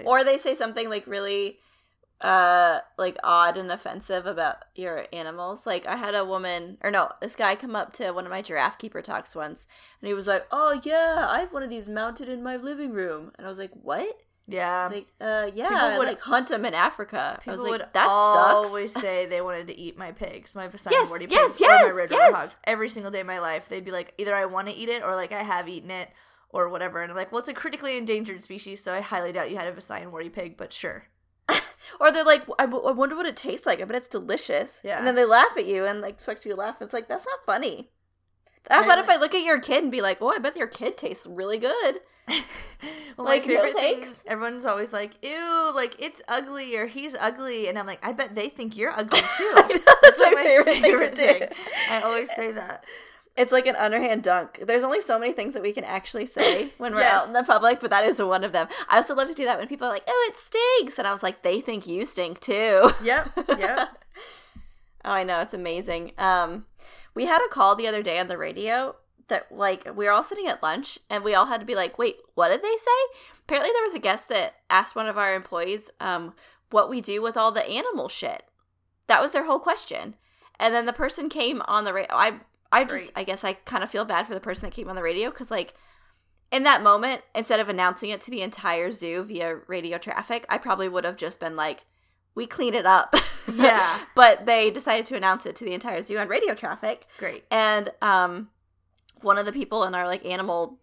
Or 0.05 0.25
they 0.25 0.39
say 0.39 0.55
something 0.55 0.89
like 0.89 1.07
really 1.07 1.59
uh 2.23 2.79
like 2.97 3.19
odd 3.23 3.59
and 3.59 3.71
offensive 3.71 4.27
about 4.27 4.57
your 4.75 5.07
animals. 5.13 5.67
Like 5.67 5.87
I 5.87 5.97
had 5.97 6.15
a 6.15 6.25
woman 6.25 6.79
or 6.83 6.91
no, 6.91 7.11
this 7.21 7.37
guy 7.37 7.55
come 7.55 7.77
up 7.77 7.93
to 7.95 8.13
one 8.13 8.25
of 8.25 8.31
my 8.31 8.43
giraffe 8.43 8.79
keeper 8.79 9.03
talks 9.03 9.35
once 9.35 9.67
and 10.01 10.09
he 10.09 10.15
was 10.15 10.27
like, 10.27 10.47
"Oh 10.51 10.81
yeah, 10.83 11.27
I 11.29 11.41
have 11.41 11.53
one 11.53 11.63
of 11.63 11.71
these 11.71 11.89
mounted 11.89 12.29
in 12.29 12.43
my 12.43 12.57
living 12.57 12.93
room." 12.93 13.33
And 13.37 13.47
I 13.47 13.51
was 13.51 13.59
like, 13.59 13.73
"What?" 13.73 14.23
Yeah. 14.49 14.89
Like, 14.93 15.07
uh 15.21 15.51
yeah, 15.55 15.69
People 15.69 15.77
I 15.77 15.99
would- 15.99 16.07
like 16.09 16.21
hunt 16.21 16.49
them 16.49 16.65
in 16.65 16.73
Africa. 16.75 17.37
I 17.39 17.41
People 17.43 17.53
was 17.55 17.63
like, 17.63 17.71
would 17.73 17.87
"That 17.95 18.07
always 18.09 18.93
sucks." 18.93 19.03
say 19.03 19.27
they 19.27 19.41
wanted 19.41 19.67
to 19.67 19.77
eat 19.79 19.99
my 19.99 20.13
pigs, 20.13 20.55
my 20.55 20.69
Visayan 20.69 20.93
Yes, 20.93 21.09
Warty 21.09 21.27
yes, 21.29 21.59
pigs, 21.59 21.63
or 21.63 21.67
my 21.69 21.83
yes, 21.87 21.95
red 21.95 22.11
yes. 22.13 22.35
hogs. 22.35 22.61
Every 22.65 22.89
single 22.89 23.11
day 23.11 23.21
of 23.21 23.27
my 23.27 23.41
life, 23.41 23.69
they'd 23.69 23.85
be 23.85 23.91
like, 23.91 24.15
either 24.19 24.35
I 24.37 24.45
want 24.45 24.69
to 24.69 24.75
eat 24.75 24.89
it, 24.89 25.03
or 25.03 25.15
like 25.17 25.33
I 25.33 25.43
have 25.43 25.69
eaten 25.69 25.91
it, 25.91 26.11
or 26.51 26.69
whatever. 26.69 27.03
And 27.03 27.11
I'm 27.11 27.17
like, 27.17 27.33
well, 27.33 27.41
it's 27.41 27.49
a 27.49 27.55
critically 27.55 27.97
endangered 27.99 28.43
species, 28.43 28.83
so 28.83 28.95
I 28.95 29.01
highly 29.01 29.33
doubt 29.33 29.51
you 29.51 29.57
had 29.57 29.67
a 29.67 29.73
Visayan 29.73 30.11
Warty 30.13 30.29
pig, 30.29 30.57
but 30.57 30.73
sure. 30.73 31.09
Or 32.01 32.11
they're 32.11 32.25
like, 32.25 32.43
I, 32.59 32.67
w- 32.67 32.85
I 32.85 32.91
wonder 32.93 33.15
what 33.17 33.27
it 33.27 33.37
tastes 33.37 33.65
like. 33.67 33.81
I 33.81 33.85
bet 33.85 33.97
it's 33.97 34.09
delicious. 34.09 34.81
Yeah. 34.83 34.99
And 34.99 35.07
then 35.07 35.15
they 35.15 35.25
laugh 35.25 35.57
at 35.57 35.67
you 35.67 35.85
and 35.87 36.01
like 36.01 36.15
expect 36.15 36.45
you 36.45 36.51
to 36.53 36.57
laugh. 36.57 36.77
It's 36.81 36.93
like, 36.93 37.09
that's 37.09 37.25
not 37.27 37.47
funny. 37.47 37.91
How 38.69 38.81
I 38.83 38.85
about 38.85 38.99
if 38.99 39.09
I 39.09 39.17
look 39.17 39.35
at 39.37 39.45
your 39.45 39.61
kid 39.61 39.85
and 39.85 39.93
be 39.93 40.01
like, 40.03 40.19
oh, 40.21 40.33
I 40.35 40.39
bet 40.39 40.57
your 40.57 40.67
kid 40.67 40.97
tastes 40.97 41.27
really 41.27 41.59
good? 41.59 42.01
Well, 42.29 43.27
Like, 43.27 43.47
my 43.47 43.55
no 43.55 43.61
favorite 43.63 43.75
thing- 43.75 44.01
thanks. 44.01 44.25
everyone's 44.27 44.65
always 44.65 44.93
like, 44.93 45.13
ew, 45.25 45.73
like 45.75 45.95
it's 46.01 46.23
ugly 46.29 46.77
or 46.77 46.87
he's 46.87 47.15
ugly, 47.15 47.69
and 47.69 47.79
I'm 47.79 47.87
like, 47.87 48.05
I 48.07 48.13
bet 48.13 48.35
they 48.35 48.49
think 48.49 48.77
you're 48.77 48.93
ugly 48.93 49.21
too. 49.37 49.53
Know, 49.55 49.69
that's 50.03 50.21
my 50.21 50.33
like 50.35 50.45
favorite 50.47 50.81
thing 50.83 50.99
to 50.99 51.11
do. 51.15 51.47
I 51.91 52.03
always 52.03 52.31
say 52.35 52.53
that. 52.53 52.85
It's 53.37 53.53
like 53.53 53.67
an 53.67 53.77
underhand 53.77 54.23
dunk. 54.23 54.61
There's 54.67 54.83
only 54.83 55.03
so 55.03 55.19
many 55.19 55.33
things 55.33 55.53
that 55.53 55.63
we 55.63 55.73
can 55.73 55.85
actually 55.85 56.25
say 56.25 56.71
when 56.79 56.95
we're 56.95 57.01
Yes. 57.01 57.21
out 57.23 57.27
in 57.27 57.33
the 57.35 57.43
public, 57.45 57.81
but 57.81 57.91
that 57.91 58.05
is 58.07 58.21
one 58.21 58.43
of 58.45 58.53
them. 58.53 58.67
I 58.89 58.97
also 58.97 59.15
love 59.15 59.29
to 59.29 59.35
do 59.35 59.45
that 59.45 59.59
when 59.59 59.69
people 59.69 59.87
are 59.87 59.91
like, 59.91 60.05
oh, 60.09 60.27
it 60.31 60.37
stinks. 60.39 60.99
And 60.99 61.07
I 61.07 61.13
was 61.13 61.23
like, 61.23 61.43
they 61.43 61.61
think 61.61 61.87
you 61.87 62.07
stink 62.07 62.41
too. 62.41 62.91
Yep, 63.03 63.31
yep. 63.59 64.05
Oh, 65.05 65.11
I 65.13 65.23
know. 65.23 65.41
It's 65.41 65.53
amazing. 65.55 66.13
Um, 66.19 66.65
we 67.15 67.27
had 67.27 67.45
a 67.45 67.49
call 67.49 67.77
the 67.77 67.87
other 67.87 68.03
day 68.03 68.19
on 68.19 68.29
the 68.29 68.39
radio 68.39 68.97
that, 69.29 69.51
like, 69.51 69.85
we 69.97 70.05
were 70.07 70.11
all 70.13 70.23
sitting 70.25 70.47
at 70.47 70.63
lunch 70.63 70.99
and 71.11 71.25
we 71.25 71.35
all 71.35 71.47
had 71.47 71.61
to 71.61 71.67
be 71.67 71.75
like, 71.75 71.99
wait, 71.99 72.17
what 72.35 72.49
did 72.49 72.63
they 72.63 72.77
say? 72.77 73.19
Apparently, 73.45 73.71
there 73.73 73.83
was 73.83 73.95
a 73.95 73.99
guest 73.99 74.29
that 74.29 74.55
asked 74.71 74.95
one 74.97 75.09
of 75.09 75.19
our 75.19 75.35
employees 75.35 75.91
um, 76.01 76.35
what 76.71 76.89
we 76.91 77.01
do 77.01 77.21
with 77.23 77.37
all 77.37 77.51
the 77.53 77.67
animal 77.69 78.09
shit. 78.09 78.45
that 79.09 79.21
was 79.23 79.33
their 79.33 79.45
whole 79.47 79.59
question. 79.59 80.17
And 80.59 80.75
then 80.75 80.87
the 80.87 80.93
person 80.93 81.29
came 81.29 81.61
on 81.67 81.85
the 81.85 81.93
radio. 81.93 82.15
I 82.15 82.41
I 82.73 82.83
just 82.85 83.13
Great. 83.15 83.21
I 83.21 83.25
guess 83.25 83.45
I 83.45 83.53
kind 83.53 83.85
of 83.85 83.91
feel 83.91 84.05
bad 84.05 84.27
for 84.27 84.35
the 84.35 84.41
person 84.41 84.67
that 84.69 84.75
came 84.75 84.89
on 84.89 84.97
the 84.97 85.03
radio 85.03 85.31
because 85.31 85.51
like 85.51 85.75
in 86.51 86.63
that 86.65 86.83
moment, 86.83 87.23
instead 87.35 87.61
of 87.61 87.69
announcing 87.69 88.11
it 88.11 88.21
to 88.23 88.31
the 88.31 88.41
entire 88.43 88.91
zoo 88.91 89.23
via 89.23 89.57
radio 89.67 89.99
traffic, 89.99 90.47
I 90.49 90.59
probably 90.59 90.89
would 90.89 91.05
have 91.05 91.17
just 91.17 91.39
been 91.41 91.57
like, 91.57 91.85
"We 92.35 92.47
clean 92.47 92.75
it 92.75 92.87
up." 92.87 93.15
Yeah. 93.53 94.01
but 94.17 94.45
they 94.47 94.71
decided 94.73 95.07
to 95.07 95.17
announce 95.17 95.47
it 95.47 95.55
to 95.57 95.65
the 95.65 95.73
entire 95.73 96.03
zoo 96.03 96.19
on 96.19 96.27
radio 96.27 96.53
traffic, 96.55 97.07
Great. 97.19 97.45
and 97.51 97.91
um, 98.03 98.49
one 99.27 99.39
of 99.39 99.45
the 99.45 99.53
people 99.53 99.83
in 99.83 99.95
our 99.95 100.07
like 100.07 100.25
animal 100.25 100.79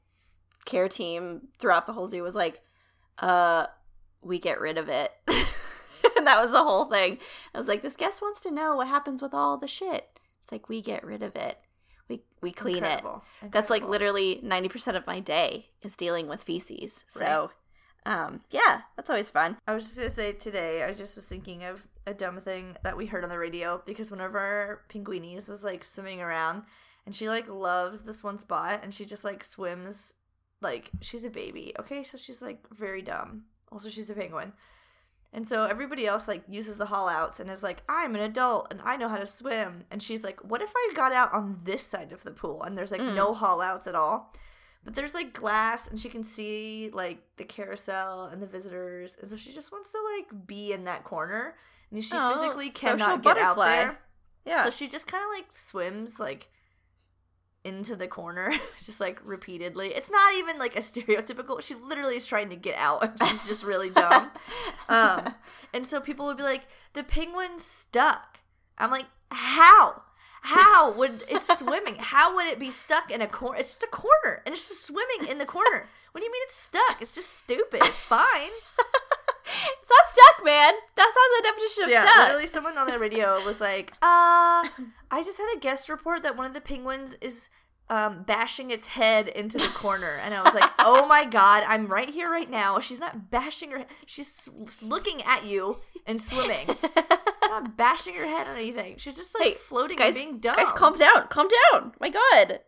care 0.65 0.89
team 0.89 1.47
throughout 1.57 1.85
the 1.85 1.93
whole 1.93 2.07
zoo 2.07 2.21
was 2.21 2.35
like, 2.35 2.61
"Uh, 3.17 3.67
we 4.21 4.37
get 4.37 4.59
rid 4.59 4.77
of 4.77 4.89
it." 4.89 5.11
and 6.17 6.27
that 6.27 6.41
was 6.41 6.51
the 6.51 6.61
whole 6.61 6.85
thing. 6.85 7.17
I 7.55 7.57
was 7.57 7.69
like, 7.69 7.81
"This 7.81 7.95
guest 7.95 8.21
wants 8.21 8.41
to 8.41 8.51
know 8.51 8.75
what 8.75 8.89
happens 8.89 9.21
with 9.21 9.33
all 9.33 9.57
the 9.57 9.67
shit." 9.67 10.19
It's 10.41 10.51
like 10.51 10.67
we 10.67 10.81
get 10.81 11.05
rid 11.05 11.23
of 11.23 11.37
it. 11.37 11.57
We 12.09 12.23
we 12.41 12.51
clean 12.51 12.83
it. 12.83 12.99
Incredible. 12.99 13.23
That's 13.49 13.69
like 13.69 13.87
literally 13.87 14.41
90% 14.43 14.97
of 14.97 15.07
my 15.07 15.21
day 15.21 15.67
is 15.81 15.95
dealing 15.95 16.27
with 16.27 16.43
feces. 16.43 17.05
So, 17.07 17.51
um, 18.05 18.41
yeah, 18.51 18.81
that's 18.97 19.09
always 19.09 19.29
fun. 19.29 19.57
I 19.65 19.73
was 19.73 19.85
just 19.85 19.97
gonna 19.97 20.09
say 20.09 20.33
today, 20.33 20.83
I 20.83 20.91
just 20.93 21.15
was 21.15 21.29
thinking 21.29 21.63
of 21.63 21.87
a 22.05 22.13
dumb 22.13 22.41
thing 22.41 22.75
that 22.83 22.97
we 22.97 23.05
heard 23.05 23.23
on 23.23 23.29
the 23.29 23.37
radio 23.37 23.81
because 23.85 24.11
one 24.11 24.19
of 24.19 24.35
our 24.35 24.81
pinguinis 24.89 25.47
was 25.47 25.63
like 25.63 25.85
swimming 25.85 26.19
around 26.19 26.63
and 27.05 27.15
she 27.15 27.27
like 27.29 27.47
loves 27.47 28.03
this 28.03 28.23
one 28.23 28.37
spot 28.37 28.79
and 28.83 28.93
she 28.93 29.05
just 29.05 29.23
like 29.23 29.43
swims 29.43 30.15
like 30.61 30.91
she's 31.01 31.25
a 31.25 31.29
baby. 31.29 31.73
Okay, 31.79 32.03
so 32.03 32.17
she's 32.17 32.41
like 32.41 32.59
very 32.73 33.01
dumb. 33.01 33.43
Also, 33.71 33.89
she's 33.89 34.09
a 34.09 34.13
penguin. 34.13 34.53
And 35.35 35.49
so 35.49 35.65
everybody 35.65 36.05
else 36.05 36.27
like 36.27 36.43
uses 36.47 36.77
the 36.77 36.85
haul 36.85 37.09
outs 37.09 37.39
and 37.39 37.49
is 37.49 37.63
like, 37.63 37.81
I'm 37.89 38.13
an 38.15 38.21
adult 38.21 38.67
and 38.71 38.79
I 38.83 38.97
know 38.97 39.09
how 39.09 39.17
to 39.17 39.25
swim. 39.25 39.83
And 39.89 40.01
she's 40.01 40.23
like, 40.23 40.39
What 40.43 40.61
if 40.61 40.71
I 40.75 40.91
got 40.95 41.11
out 41.11 41.33
on 41.33 41.59
this 41.63 41.81
side 41.83 42.11
of 42.11 42.23
the 42.23 42.31
pool 42.31 42.61
and 42.63 42.77
there's 42.77 42.91
like 42.91 43.01
Mm. 43.01 43.15
no 43.15 43.33
haul 43.33 43.59
outs 43.59 43.87
at 43.87 43.95
all? 43.95 44.31
But 44.85 44.95
there's 44.95 45.13
like 45.15 45.33
glass 45.33 45.87
and 45.87 45.99
she 45.99 46.07
can 46.09 46.23
see 46.23 46.91
like 46.93 47.17
the 47.37 47.45
carousel 47.45 48.25
and 48.25 48.41
the 48.41 48.45
visitors. 48.47 49.17
And 49.19 49.29
so 49.29 49.35
she 49.35 49.51
just 49.51 49.71
wants 49.71 49.91
to 49.91 49.97
like 50.15 50.45
be 50.47 50.71
in 50.71 50.83
that 50.83 51.03
corner. 51.03 51.55
And 51.91 52.03
she 52.05 52.15
Oh, 52.15 52.33
physically 52.35 52.69
cannot 52.69 53.23
get 53.23 53.37
out 53.37 53.55
butterfly. 53.55 53.65
there. 53.75 53.99
Yeah. 54.45 54.63
So 54.65 54.69
she 54.69 54.87
just 54.87 55.07
kind 55.07 55.23
of 55.23 55.31
like 55.31 55.51
swims 55.51 56.19
like 56.19 56.49
into 57.63 57.95
the 57.95 58.07
corner, 58.07 58.53
just 58.83 58.99
like 58.99 59.19
repeatedly. 59.23 59.89
It's 59.89 60.09
not 60.09 60.33
even 60.35 60.59
like 60.59 60.75
a 60.75 60.79
stereotypical. 60.79 61.61
She 61.61 61.75
literally 61.75 62.17
is 62.17 62.25
trying 62.25 62.49
to 62.49 62.55
get 62.55 62.77
out, 62.77 63.03
and 63.03 63.29
she's 63.29 63.47
just 63.47 63.63
really 63.63 63.89
dumb. 63.89 64.31
um, 64.89 65.35
and 65.73 65.85
so 65.85 65.99
people 65.99 66.25
would 66.25 66.37
be 66.37 66.43
like, 66.43 66.63
"The 66.93 67.03
penguin's 67.03 67.63
stuck." 67.63 68.39
I'm 68.77 68.91
like, 68.91 69.07
"How? 69.31 70.03
How 70.41 70.91
would 70.93 71.23
it 71.29 71.43
swimming? 71.43 71.95
How 71.99 72.35
would 72.35 72.47
it 72.47 72.59
be 72.59 72.71
stuck 72.71 73.09
in 73.09 73.21
a 73.21 73.27
corner? 73.27 73.59
It's 73.59 73.71
just 73.71 73.83
a 73.83 73.87
corner, 73.87 74.41
and 74.45 74.53
it's 74.53 74.67
just 74.67 74.85
swimming 74.85 75.29
in 75.29 75.37
the 75.37 75.45
corner. 75.45 75.87
What 76.11 76.21
do 76.21 76.25
you 76.25 76.31
mean 76.31 76.43
it's 76.43 76.55
stuck? 76.55 77.01
It's 77.01 77.15
just 77.15 77.33
stupid. 77.33 77.81
It's 77.83 78.03
fine." 78.03 78.51
It's 79.45 79.89
not 79.89 80.05
stuck, 80.07 80.45
man. 80.45 80.73
That's 80.95 81.15
not 81.15 81.37
the 81.37 81.43
definition 81.49 81.83
of 81.85 81.89
yeah, 81.89 82.03
stuck. 82.05 82.27
literally 82.27 82.47
someone 82.47 82.77
on 82.77 82.87
the 82.87 82.99
radio 82.99 83.43
was 83.45 83.59
like, 83.61 83.91
uh, 84.01 84.63
I 85.11 85.21
just 85.23 85.37
had 85.37 85.53
a 85.55 85.59
guest 85.59 85.89
report 85.89 86.23
that 86.23 86.35
one 86.37 86.45
of 86.45 86.53
the 86.53 86.61
penguins 86.61 87.15
is 87.21 87.49
um, 87.89 88.23
bashing 88.23 88.71
its 88.71 88.87
head 88.87 89.27
into 89.27 89.57
the 89.57 89.67
corner. 89.67 90.19
And 90.23 90.33
I 90.33 90.41
was 90.41 90.53
like, 90.53 90.69
oh 90.79 91.05
my 91.05 91.25
god, 91.39 91.63
I'm 91.67 91.87
right 91.87 92.09
here 92.09 92.29
right 92.29 92.49
now. 92.49 92.79
She's 92.79 92.99
not 92.99 93.29
bashing 93.29 93.71
her 93.71 93.79
head. 93.79 93.87
She's 94.05 94.47
s- 94.47 94.81
looking 94.81 95.21
at 95.23 95.45
you 95.45 95.77
and 96.07 96.21
swimming. 96.21 96.67
not 97.43 97.75
bashing 97.77 98.15
her 98.15 98.25
head 98.25 98.47
on 98.47 98.55
anything. 98.55 98.95
She's 98.97 99.17
just 99.17 99.37
like 99.37 99.49
Hey, 99.49 99.53
floating 99.55 99.97
guys, 99.97 100.15
and 100.15 100.25
being 100.25 100.39
dumb. 100.39 100.55
guys, 100.55 100.71
calm 100.71 100.95
down. 100.95 101.27
Calm 101.27 101.47
down. 101.73 101.91
My 101.99 102.09
God. 102.09 102.61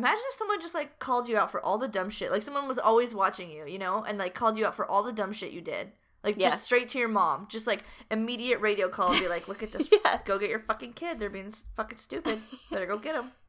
Imagine 0.00 0.24
if 0.28 0.34
someone 0.34 0.60
just 0.60 0.74
like 0.74 0.98
called 0.98 1.28
you 1.28 1.36
out 1.36 1.50
for 1.50 1.60
all 1.60 1.76
the 1.78 1.88
dumb 1.88 2.08
shit. 2.10 2.30
Like 2.32 2.42
someone 2.42 2.66
was 2.66 2.78
always 2.78 3.14
watching 3.14 3.50
you, 3.50 3.66
you 3.66 3.78
know, 3.78 4.02
and 4.02 4.16
like 4.18 4.34
called 4.34 4.56
you 4.56 4.64
out 4.66 4.74
for 4.74 4.86
all 4.90 5.02
the 5.02 5.12
dumb 5.12 5.32
shit 5.32 5.52
you 5.52 5.60
did. 5.60 5.92
Like 6.24 6.36
Yeah. 6.38 6.50
just 6.50 6.64
straight 6.64 6.88
to 6.88 6.98
your 6.98 7.08
mom. 7.08 7.46
Just 7.50 7.66
like 7.66 7.84
immediate 8.10 8.60
radio 8.60 8.88
call 8.88 9.12
and 9.12 9.20
be 9.20 9.28
like, 9.28 9.46
"Look 9.48 9.62
at 9.62 9.72
this. 9.76 9.88
Yeah. 9.92 10.20
Go 10.24 10.38
get 10.38 10.48
your 10.50 10.60
fucking 10.60 10.94
kid. 10.94 11.18
They're 11.20 11.28
being 11.28 11.52
fucking 11.76 11.98
stupid. 11.98 12.40
Better 12.70 12.86
go 12.86 12.98
get 12.98 13.14
them." 13.14 13.32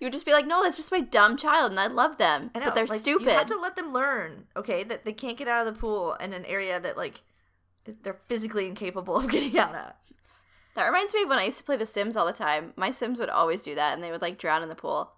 You 0.00 0.04
would 0.04 0.12
just 0.12 0.26
be 0.26 0.32
like, 0.32 0.46
no, 0.46 0.62
that's 0.62 0.76
just 0.76 0.92
my 0.92 1.00
dumb 1.00 1.36
child, 1.36 1.72
and 1.72 1.80
I 1.80 1.88
love 1.88 2.18
them, 2.18 2.52
I 2.54 2.60
know, 2.60 2.66
but 2.66 2.76
they're 2.76 2.86
like, 2.86 3.00
stupid. 3.00 3.24
You 3.26 3.32
have 3.32 3.48
to 3.48 3.58
let 3.58 3.74
them 3.74 3.92
learn, 3.92 4.44
okay, 4.56 4.84
that 4.84 5.04
they 5.04 5.12
can't 5.12 5.36
get 5.36 5.48
out 5.48 5.66
of 5.66 5.74
the 5.74 5.80
pool 5.80 6.14
in 6.20 6.32
an 6.32 6.44
area 6.44 6.78
that 6.78 6.96
like 6.96 7.22
they're 8.04 8.20
physically 8.28 8.66
incapable 8.68 9.16
of 9.16 9.28
getting 9.32 9.58
out 9.58 9.74
of. 9.74 9.92
That 10.76 10.86
reminds 10.86 11.12
me 11.14 11.22
of 11.22 11.28
when 11.28 11.40
I 11.40 11.46
used 11.46 11.58
to 11.58 11.64
play 11.64 11.76
The 11.76 11.84
Sims 11.84 12.16
all 12.16 12.26
the 12.26 12.32
time. 12.32 12.74
My 12.76 12.92
Sims 12.92 13.18
would 13.18 13.28
always 13.28 13.64
do 13.64 13.74
that, 13.74 13.92
and 13.92 14.00
they 14.04 14.12
would 14.12 14.22
like 14.22 14.38
drown 14.38 14.62
in 14.62 14.68
the 14.68 14.76
pool. 14.76 15.14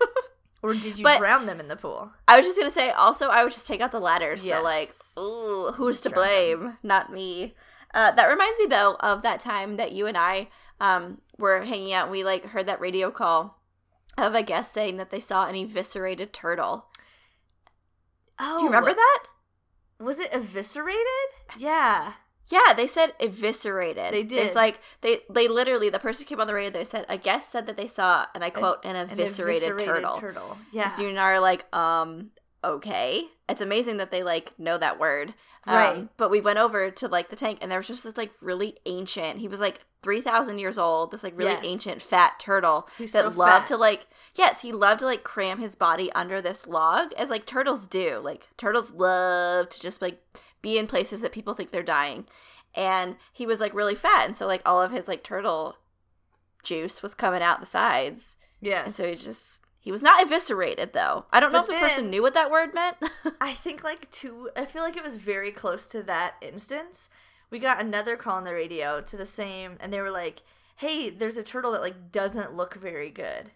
Or 0.62 0.74
did 0.74 0.98
you 0.98 1.04
But- 1.04 1.18
drown 1.20 1.46
them 1.46 1.58
in 1.58 1.68
the 1.68 1.76
pool? 1.76 2.12
I 2.28 2.36
was 2.36 2.44
just 2.44 2.58
gonna 2.58 2.70
say, 2.70 2.90
also, 2.90 3.28
I 3.30 3.42
would 3.42 3.52
just 3.52 3.66
take 3.66 3.80
out 3.80 3.92
the 3.92 3.98
ladders. 4.00 4.44
Yes. 4.44 4.58
So 4.58 4.62
like, 4.62 4.90
ooh, 5.18 5.72
who's 5.74 6.02
to 6.02 6.10
Drown 6.10 6.22
them. 6.26 6.60
blame? 6.60 6.78
Not 6.82 7.10
me. 7.10 7.54
Uh, 7.94 8.10
that 8.12 8.26
reminds 8.26 8.58
me 8.58 8.66
though 8.66 8.96
of 9.00 9.22
that 9.22 9.40
time 9.40 9.76
that 9.78 9.92
you 9.92 10.06
and 10.06 10.18
I 10.18 10.48
um, 10.78 11.22
were 11.38 11.62
hanging 11.62 11.94
out. 11.94 12.04
and 12.04 12.12
We 12.12 12.24
like 12.24 12.44
heard 12.46 12.66
that 12.66 12.78
radio 12.80 13.10
call 13.10 13.58
of 14.18 14.34
a 14.34 14.42
guest 14.42 14.70
saying 14.72 14.98
that 14.98 15.10
they 15.10 15.18
saw 15.20 15.46
an 15.46 15.54
eviscerated 15.54 16.34
turtle. 16.34 16.86
Oh, 18.38 18.58
Do 18.58 18.64
you 18.64 18.70
remember 18.70 18.92
that? 18.92 19.24
Was 19.98 20.18
it 20.18 20.28
eviscerated? 20.32 21.00
Yeah. 21.58 22.12
Yeah, 22.50 22.72
they 22.76 22.86
said 22.86 23.14
eviscerated. 23.20 24.12
They 24.12 24.22
did. 24.24 24.44
It's 24.46 24.54
like 24.54 24.80
they 25.02 25.20
they 25.30 25.48
literally 25.48 25.88
the 25.88 25.98
person 25.98 26.26
came 26.26 26.40
on 26.40 26.46
the 26.46 26.54
radio. 26.54 26.70
They 26.70 26.84
said 26.84 27.06
a 27.08 27.16
guest 27.16 27.50
said 27.50 27.66
that 27.66 27.76
they 27.76 27.86
saw, 27.88 28.26
and 28.34 28.42
I 28.44 28.50
quote, 28.50 28.84
an, 28.84 28.96
An 28.96 29.08
eviscerated, 29.10 29.78
turtle. 29.78 30.14
turtle. 30.14 30.58
Yeah. 30.72 30.88
So 30.88 31.02
you 31.02 31.08
and 31.10 31.18
I 31.18 31.30
are 31.30 31.40
like, 31.40 31.64
um, 31.74 32.30
okay. 32.64 33.24
It's 33.48 33.60
amazing 33.60 33.96
that 33.98 34.10
they 34.10 34.22
like 34.22 34.52
know 34.58 34.78
that 34.78 34.98
word. 34.98 35.34
Um, 35.66 35.74
Right. 35.74 36.08
But 36.16 36.30
we 36.30 36.40
went 36.40 36.58
over 36.58 36.90
to 36.90 37.08
like 37.08 37.30
the 37.30 37.36
tank 37.36 37.58
and 37.62 37.70
there 37.70 37.78
was 37.78 37.86
just 37.88 38.04
this 38.04 38.16
like 38.16 38.32
really 38.40 38.76
ancient, 38.86 39.38
he 39.40 39.48
was 39.48 39.60
like 39.60 39.80
3,000 40.02 40.58
years 40.58 40.78
old, 40.78 41.10
this 41.10 41.22
like 41.22 41.36
really 41.36 41.50
Yes. 41.52 41.64
ancient 41.64 42.00
fat 42.02 42.38
turtle 42.38 42.88
He's 42.96 43.12
that 43.12 43.24
so 43.24 43.38
loved 43.38 43.62
fat. 43.62 43.66
to 43.68 43.76
like, 43.76 44.06
yes, 44.34 44.62
he 44.62 44.72
loved 44.72 45.00
to 45.00 45.06
like 45.06 45.22
cram 45.24 45.58
his 45.58 45.74
body 45.74 46.10
under 46.12 46.40
this 46.40 46.66
log 46.66 47.12
as 47.14 47.28
like 47.30 47.44
turtles 47.44 47.86
do. 47.86 48.18
Like 48.22 48.48
turtles 48.56 48.92
love 48.92 49.68
to 49.68 49.80
just 49.80 50.00
like 50.00 50.22
be 50.62 50.78
in 50.78 50.86
places 50.86 51.20
that 51.20 51.32
people 51.32 51.54
think 51.54 51.70
they're 51.70 51.82
dying. 51.82 52.26
And 52.74 53.16
he 53.32 53.46
was 53.46 53.60
like 53.60 53.74
really 53.74 53.94
fat. 53.94 54.26
And 54.26 54.36
so 54.36 54.46
like 54.46 54.62
all 54.64 54.80
of 54.80 54.92
his 54.92 55.08
like 55.08 55.22
turtle 55.24 55.76
juice 56.62 57.02
was 57.02 57.14
coming 57.14 57.42
out 57.42 57.60
the 57.60 57.66
sides. 57.66 58.36
Yes. 58.60 58.86
And 58.86 58.94
so 58.94 59.08
he 59.08 59.16
just 59.16 59.62
he 59.78 59.90
was 59.90 60.02
not 60.02 60.22
eviscerated 60.22 60.92
though. 60.92 61.24
I 61.32 61.40
don't 61.40 61.52
know 61.52 61.62
But 61.62 61.70
if 61.74 61.80
the 61.80 61.88
person 61.88 62.10
knew 62.10 62.22
what 62.22 62.34
that 62.34 62.50
word 62.50 62.74
meant. 62.74 62.96
I 63.40 63.54
think 63.54 63.82
like 63.82 64.10
two. 64.10 64.50
I 64.56 64.66
feel 64.66 64.82
like 64.82 64.96
it 64.96 65.04
was 65.04 65.16
very 65.16 65.50
close 65.50 65.88
to 65.88 66.02
that 66.04 66.34
instance. 66.42 67.08
We 67.50 67.58
got 67.58 67.80
another 67.80 68.16
call 68.16 68.36
on 68.36 68.44
the 68.44 68.52
radio 68.54 69.00
to 69.00 69.16
the 69.16 69.26
same, 69.26 69.76
and 69.80 69.92
they 69.92 70.00
were 70.00 70.10
like, 70.10 70.42
"Hey, 70.76 71.10
there's 71.10 71.36
a 71.36 71.42
turtle 71.42 71.72
that 71.72 71.80
like 71.80 72.12
doesn't 72.12 72.54
look 72.54 72.74
very 72.74 73.10
good 73.10 73.50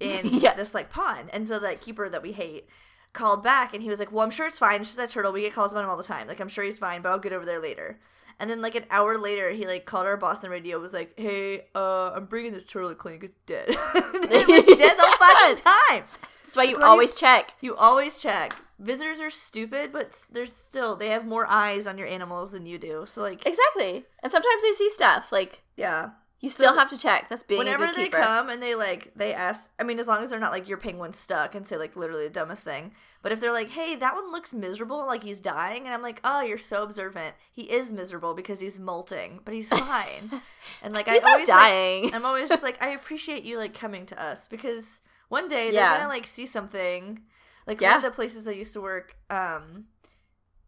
in 0.00 0.20
Yes. 0.40 0.56
this 0.56 0.74
like 0.74 0.88
pond," 0.90 1.28
and 1.32 1.46
so 1.48 1.58
that 1.58 1.80
keeper 1.82 2.08
that 2.08 2.22
we 2.22 2.32
hate 2.32 2.68
called 3.14 3.42
back, 3.42 3.72
and 3.72 3.82
he 3.82 3.88
was 3.88 3.98
like, 3.98 4.12
"Well, 4.12 4.22
I'm 4.22 4.30
sure 4.30 4.46
it's 4.46 4.58
fine. 4.58 4.80
It's 4.80 4.90
just 4.90 4.98
that 4.98 5.08
turtle. 5.08 5.32
We 5.32 5.40
get 5.40 5.54
calls 5.54 5.72
about 5.72 5.84
him 5.84 5.90
all 5.90 5.96
the 5.96 6.02
time. 6.02 6.28
Like, 6.28 6.40
I'm 6.40 6.48
sure 6.48 6.64
he's 6.64 6.76
fine, 6.78 7.00
but 7.00 7.08
I'll 7.10 7.18
get 7.18 7.32
over 7.32 7.46
there 7.46 7.60
later." 7.62 7.98
And 8.38 8.50
then 8.50 8.60
like 8.60 8.74
an 8.74 8.84
hour 8.90 9.16
later, 9.16 9.50
he 9.52 9.66
like 9.66 9.86
called 9.86 10.04
our 10.06 10.16
Boston 10.18 10.50
radio. 10.50 10.78
Was 10.78 10.92
like, 10.92 11.14
"Hey, 11.16 11.62
uh, 11.74 12.10
I'm 12.10 12.26
bringing 12.26 12.52
this 12.52 12.64
turtle 12.64 12.90
to 12.90 12.94
clinic. 12.94 13.24
It's 13.24 13.34
dead. 13.46 13.66
it 13.68 14.68
was 14.68 14.76
dead 14.78 14.96
the 14.98 15.16
fucking 15.18 15.64
time." 15.64 16.04
That's 16.42 16.56
why 16.56 16.64
you 16.64 16.70
That's 16.72 16.78
why 16.80 16.84
you- 16.86 16.90
always 16.90 17.14
check. 17.14 17.54
You 17.62 17.74
always 17.76 18.18
check. 18.18 18.54
Visitors 18.78 19.20
are 19.20 19.30
stupid, 19.30 19.92
but 19.92 20.20
they're 20.30 20.46
still 20.46 20.96
they 20.96 21.08
have 21.10 21.24
more 21.24 21.46
eyes 21.48 21.86
on 21.86 21.96
your 21.96 22.08
animals 22.08 22.50
than 22.52 22.66
you 22.66 22.76
do. 22.76 23.04
So 23.06 23.22
like, 23.22 23.46
Exactly. 23.46 24.04
And 24.22 24.30
sometimes 24.32 24.62
they 24.62 24.72
see 24.72 24.90
stuff. 24.90 25.30
Like 25.32 25.62
yeah. 25.76 26.10
You 26.44 26.50
still 26.50 26.74
have 26.74 26.90
to 26.90 26.98
check. 26.98 27.28
That's 27.30 27.42
being 27.42 27.58
Whenever 27.58 27.90
they 27.92 28.08
come 28.10 28.50
and 28.50 28.62
they 28.62 28.74
like 28.74 29.12
they 29.16 29.32
ask, 29.32 29.70
I 29.78 29.82
mean, 29.82 29.98
as 29.98 30.06
long 30.06 30.22
as 30.22 30.30
they're 30.30 30.38
not 30.38 30.52
like 30.52 30.68
your 30.68 30.76
penguin 30.78 31.12
stuck 31.14 31.54
and 31.54 31.66
say 31.66 31.76
like 31.78 31.96
literally 31.96 32.24
the 32.24 32.30
dumbest 32.34 32.64
thing. 32.64 32.92
But 33.22 33.32
if 33.32 33.40
they're 33.40 33.52
like, 33.52 33.70
hey, 33.70 33.96
that 33.96 34.14
one 34.14 34.30
looks 34.30 34.52
miserable, 34.52 35.06
like 35.06 35.22
he's 35.24 35.40
dying, 35.40 35.84
and 35.86 35.94
I'm 35.94 36.02
like, 36.02 36.20
oh, 36.22 36.42
you're 36.42 36.58
so 36.58 36.82
observant. 36.82 37.34
He 37.50 37.62
is 37.62 37.90
miserable 37.90 38.34
because 38.34 38.60
he's 38.60 38.78
molting, 38.78 39.40
but 39.44 39.54
he's 39.54 39.68
fine. 39.88 40.42
and 40.82 40.92
like 40.92 41.08
He's 41.08 41.22
I 41.22 41.30
always 41.32 41.48
like, 41.48 41.58
dying. 41.58 42.14
I'm 42.14 42.26
always 42.26 42.50
just 42.50 42.62
like, 42.62 42.82
I 42.82 42.90
appreciate 42.90 43.44
you 43.44 43.56
like 43.56 43.72
coming 43.72 44.04
to 44.06 44.22
us 44.22 44.46
because 44.46 45.00
one 45.30 45.48
day 45.48 45.70
they're 45.70 45.80
Yeah. 45.80 45.96
gonna 45.96 46.08
like 46.08 46.26
see 46.26 46.44
something. 46.46 47.20
Like 47.66 47.80
Yeah. 47.80 47.96
one 47.96 47.96
of 47.98 48.02
the 48.02 48.10
places 48.10 48.46
I 48.46 48.52
used 48.52 48.74
to 48.74 48.82
work, 48.82 49.16
um, 49.30 49.86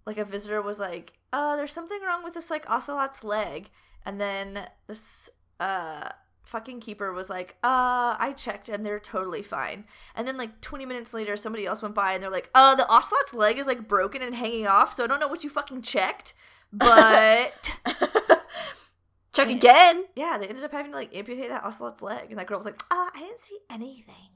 like 0.07 0.17
a 0.17 0.25
visitor 0.25 0.63
was 0.63 0.79
like, 0.79 1.13
"Uh, 1.33 1.57
there's 1.57 1.73
something 1.73 2.01
wrong 2.03 2.25
with 2.25 2.33
this 2.35 2.51
like 2.51 2.65
ocelot's 2.71 3.23
leg," 3.23 3.69
and 4.07 4.19
then 4.21 4.67
this 4.87 5.29
uh 5.61 6.11
fucking 6.45 6.81
keeper 6.81 7.13
was 7.13 7.29
like, 7.29 7.57
"Uh, 7.63 8.17
I 8.19 8.33
checked 8.37 8.69
and 8.69 8.87
they're 8.87 9.01
totally 9.01 9.43
fine." 9.43 9.85
And 10.15 10.27
then 10.27 10.37
like 10.37 10.61
20 10.61 10.87
minutes 10.87 11.13
later, 11.13 11.37
somebody 11.37 11.67
else 11.67 11.83
went 11.83 11.95
by 11.95 12.15
and 12.15 12.23
they're 12.23 12.31
like, 12.31 12.51
"Uh, 12.55 12.75
the 12.75 12.89
ocelot's 12.89 13.35
leg 13.35 13.59
is 13.59 13.67
like 13.67 13.89
broken 13.89 14.23
and 14.23 14.35
hanging 14.35 14.67
off, 14.67 14.93
so 14.93 15.05
I 15.05 15.07
don't 15.07 15.21
know 15.21 15.29
what 15.29 15.45
you 15.45 15.51
fucking 15.51 15.83
checked." 15.83 16.35
But 16.73 17.71
check 19.33 19.49
again. 19.49 20.05
Yeah, 20.15 20.39
they 20.39 20.49
ended 20.49 20.65
up 20.65 20.73
having 20.73 20.93
to 20.93 20.97
like 20.97 21.15
amputate 21.15 21.49
that 21.49 21.65
ocelot's 21.65 22.03
leg, 22.03 22.31
and 22.31 22.39
that 22.39 22.47
girl 22.47 22.59
was 22.59 22.67
like, 22.67 22.81
"Ah, 22.91 23.11
I 23.15 23.21
didn't 23.21 23.41
see 23.41 23.59
anything." 23.71 24.36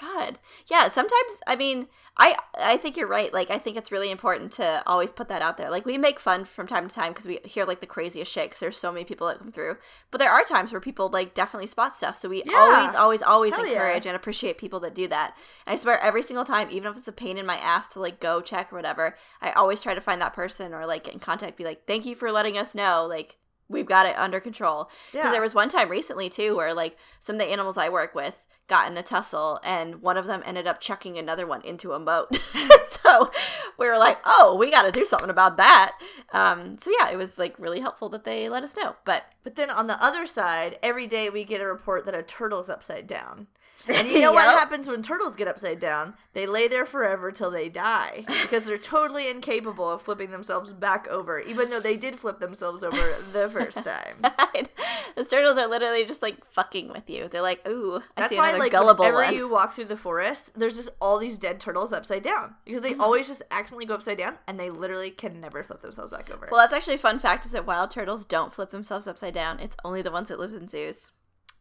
God. 0.00 0.38
Yeah, 0.66 0.88
sometimes 0.88 1.40
I 1.46 1.56
mean, 1.56 1.88
I 2.16 2.36
I 2.56 2.76
think 2.76 2.96
you're 2.96 3.08
right. 3.08 3.32
Like 3.32 3.50
I 3.50 3.58
think 3.58 3.76
it's 3.76 3.90
really 3.92 4.10
important 4.10 4.52
to 4.52 4.82
always 4.86 5.12
put 5.12 5.28
that 5.28 5.42
out 5.42 5.56
there. 5.56 5.70
Like 5.70 5.84
we 5.86 5.98
make 5.98 6.20
fun 6.20 6.44
from 6.44 6.66
time 6.66 6.88
to 6.88 6.94
time 6.94 7.12
because 7.12 7.26
we 7.26 7.38
hear 7.44 7.64
like 7.64 7.80
the 7.80 7.86
craziest 7.86 8.30
shit 8.30 8.50
cuz 8.50 8.60
there's 8.60 8.76
so 8.76 8.92
many 8.92 9.04
people 9.04 9.26
that 9.26 9.38
come 9.38 9.50
through. 9.52 9.76
But 10.10 10.18
there 10.18 10.30
are 10.30 10.44
times 10.44 10.72
where 10.72 10.80
people 10.80 11.08
like 11.08 11.34
definitely 11.34 11.66
spot 11.66 11.96
stuff. 11.96 12.16
So 12.16 12.28
we 12.28 12.42
Yeah. 12.44 12.56
always 12.56 12.94
always 12.94 13.22
always 13.22 13.54
Hell 13.54 13.66
yeah. 13.66 13.72
encourage 13.72 14.06
and 14.06 14.16
appreciate 14.16 14.58
people 14.58 14.80
that 14.80 14.94
do 14.94 15.08
that. 15.08 15.36
And 15.66 15.74
I 15.74 15.76
swear 15.76 15.98
every 16.00 16.22
single 16.22 16.44
time 16.44 16.68
even 16.70 16.90
if 16.90 16.98
it's 16.98 17.08
a 17.08 17.12
pain 17.12 17.36
in 17.38 17.46
my 17.46 17.56
ass 17.58 17.88
to 17.88 18.00
like 18.00 18.20
go 18.20 18.40
check 18.40 18.72
or 18.72 18.76
whatever, 18.76 19.16
I 19.40 19.52
always 19.52 19.80
try 19.80 19.94
to 19.94 20.00
find 20.00 20.20
that 20.20 20.32
person 20.32 20.72
or 20.74 20.86
like 20.86 21.04
get 21.04 21.14
in 21.14 21.20
contact 21.20 21.56
be 21.56 21.64
like, 21.64 21.86
"Thank 21.86 22.06
you 22.06 22.14
for 22.14 22.30
letting 22.32 22.56
us 22.58 22.74
know." 22.74 23.06
Like 23.06 23.36
we've 23.68 23.86
got 23.86 24.06
it 24.06 24.18
under 24.18 24.40
control. 24.40 24.90
Because 25.12 25.26
Yeah, 25.26 25.32
there 25.32 25.42
was 25.42 25.54
one 25.54 25.68
time 25.68 25.88
recently 25.88 26.28
too 26.28 26.56
where 26.56 26.74
like 26.74 26.96
some 27.20 27.36
of 27.36 27.40
the 27.40 27.46
animals 27.46 27.78
I 27.78 27.88
work 27.88 28.14
with 28.14 28.44
got 28.68 28.90
in 28.90 28.98
a 28.98 29.02
tussle 29.02 29.58
and 29.64 30.02
one 30.02 30.18
of 30.18 30.26
them 30.26 30.42
ended 30.44 30.66
up 30.66 30.78
chucking 30.80 31.16
another 31.16 31.46
one 31.46 31.62
into 31.62 31.92
a 31.92 31.98
moat. 31.98 32.38
so 32.84 33.30
we 33.78 33.86
were 33.86 33.98
like, 33.98 34.18
oh, 34.24 34.56
we 34.58 34.70
got 34.70 34.82
to 34.82 34.92
do 34.92 35.04
something 35.04 35.30
about 35.30 35.56
that. 35.56 35.92
Um, 36.32 36.78
so 36.78 36.90
yeah, 37.00 37.10
it 37.10 37.16
was 37.16 37.38
like 37.38 37.58
really 37.58 37.80
helpful 37.80 38.08
that 38.10 38.24
they 38.24 38.48
let 38.48 38.62
us 38.62 38.76
know. 38.76 38.96
But 39.04 39.24
but 39.42 39.56
then 39.56 39.70
on 39.70 39.86
the 39.86 40.02
other 40.02 40.26
side, 40.26 40.78
every 40.82 41.06
day 41.06 41.30
we 41.30 41.44
get 41.44 41.60
a 41.60 41.66
report 41.66 42.04
that 42.04 42.14
a 42.14 42.22
turtle's 42.22 42.70
upside 42.70 43.06
down. 43.06 43.48
And 43.86 44.08
you 44.12 44.20
know 44.20 44.32
what 44.32 44.44
happens 44.44 44.88
when 44.88 45.02
turtles 45.02 45.36
get 45.36 45.48
upside 45.48 45.78
down? 45.78 46.14
They 46.32 46.46
lay 46.46 46.68
there 46.68 46.86
forever 46.86 47.30
till 47.30 47.50
they 47.50 47.68
die 47.68 48.24
because 48.42 48.64
they're 48.64 48.78
totally 48.78 49.30
incapable 49.30 49.90
of 49.90 50.02
flipping 50.02 50.30
themselves 50.30 50.72
back 50.72 51.06
over, 51.08 51.40
even 51.40 51.70
though 51.70 51.80
they 51.80 51.96
did 51.96 52.18
flip 52.18 52.40
themselves 52.40 52.82
over 52.82 52.96
the 53.32 53.48
first 53.48 53.84
time. 53.84 54.22
those 55.16 55.28
turtles 55.28 55.58
are 55.58 55.68
literally 55.68 56.04
just 56.04 56.22
like 56.22 56.44
fucking 56.44 56.88
with 56.88 57.08
you. 57.08 57.28
They're 57.28 57.42
like, 57.42 57.66
ooh, 57.68 58.02
I 58.16 58.22
That's 58.22 58.32
see 58.32 58.38
why, 58.38 58.48
another 58.48 58.64
like, 58.64 58.72
gullible 58.72 59.04
whenever 59.04 59.24
one. 59.24 59.34
you 59.34 59.48
walk 59.48 59.74
through 59.74 59.86
the 59.86 59.96
forest, 59.96 60.58
there's 60.58 60.76
just 60.76 60.90
all 61.00 61.18
these 61.18 61.38
dead 61.38 61.60
turtles 61.60 61.92
upside 61.92 62.22
down 62.22 62.54
because 62.64 62.82
they 62.82 62.92
mm-hmm. 62.92 63.00
always 63.00 63.28
just 63.28 63.42
accidentally 63.50 63.86
go 63.86 63.94
upside 63.94 64.18
down 64.18 64.38
and 64.46 64.58
they 64.58 64.70
literally 64.70 65.10
can 65.10 65.40
never 65.40 65.62
flip 65.62 65.82
themselves 65.82 66.10
back 66.10 66.30
over. 66.30 66.48
Well, 66.50 66.60
that's 66.60 66.72
actually 66.72 66.96
a 66.96 66.98
fun 66.98 67.18
fact 67.18 67.46
is 67.46 67.52
that 67.52 67.66
wild 67.66 67.90
turtles 67.90 68.24
don't 68.24 68.52
flip 68.52 68.70
themselves 68.70 69.06
upside 69.06 69.34
down. 69.34 69.60
It's 69.60 69.76
only 69.84 70.02
the 70.02 70.12
ones 70.12 70.28
that 70.28 70.38
live 70.38 70.52
in 70.52 70.68
zoos. 70.68 71.12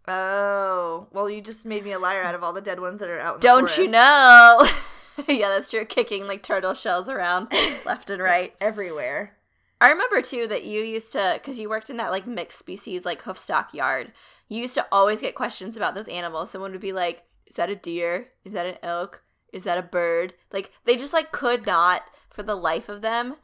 Oh, 0.08 1.08
well, 1.12 1.30
you 1.30 1.42
just 1.42 1.66
made 1.66 1.84
me 1.84 1.92
a 1.92 2.00
liar 2.00 2.24
out 2.24 2.36
of 2.36 2.44
all 2.44 2.54
the 2.54 2.62
dead 2.62 2.80
ones 2.80 3.00
that 3.00 3.10
are 3.10 3.20
out. 3.20 3.36
In 3.36 3.40
Don't 3.42 3.78
you 3.78 3.88
know? 3.88 4.66
yeah, 5.28 5.50
that's 5.50 5.70
true. 5.70 5.86
Kicking 5.86 6.28
like 6.28 6.44
turtle 6.44 6.74
shells 6.74 7.10
around 7.10 7.52
left 7.86 8.10
and 8.10 8.22
right. 8.22 8.54
Everywhere. 8.62 9.34
I 9.80 9.90
remember 9.90 10.22
too 10.22 10.48
that 10.48 10.64
you 10.64 10.82
used 10.82 11.12
to, 11.12 11.34
because 11.36 11.60
you 11.60 11.70
worked 11.70 11.90
in 11.90 11.98
that 11.98 12.12
like 12.12 12.26
mixed 12.26 12.60
species, 12.60 13.06
like 13.06 13.24
hoofstock 13.24 13.74
yard. 13.74 14.12
You 14.48 14.62
used 14.62 14.76
to 14.76 14.88
always 14.92 15.22
get 15.22 15.36
questions 15.36 15.78
about 15.78 15.94
those 15.94 16.08
animals. 16.08 16.50
Someone 16.50 16.72
would 16.72 16.82
be 16.82 16.94
like, 16.94 17.24
"Is 17.46 17.58
that 17.58 17.70
a 17.70 17.76
deer? 17.76 18.30
Is 18.44 18.54
that 18.54 18.66
an 18.66 18.78
elk? 18.82 19.24
Is 19.54 19.66
that 19.66 19.78
a 19.78 19.84
bird?" 19.84 20.34
Like 20.52 20.72
they 20.86 20.98
just 20.98 21.14
like 21.14 21.32
could 21.32 21.66
not, 21.66 22.04
for 22.30 22.44
the 22.44 22.56
life 22.56 22.90
of 22.90 23.02
them, 23.02 23.36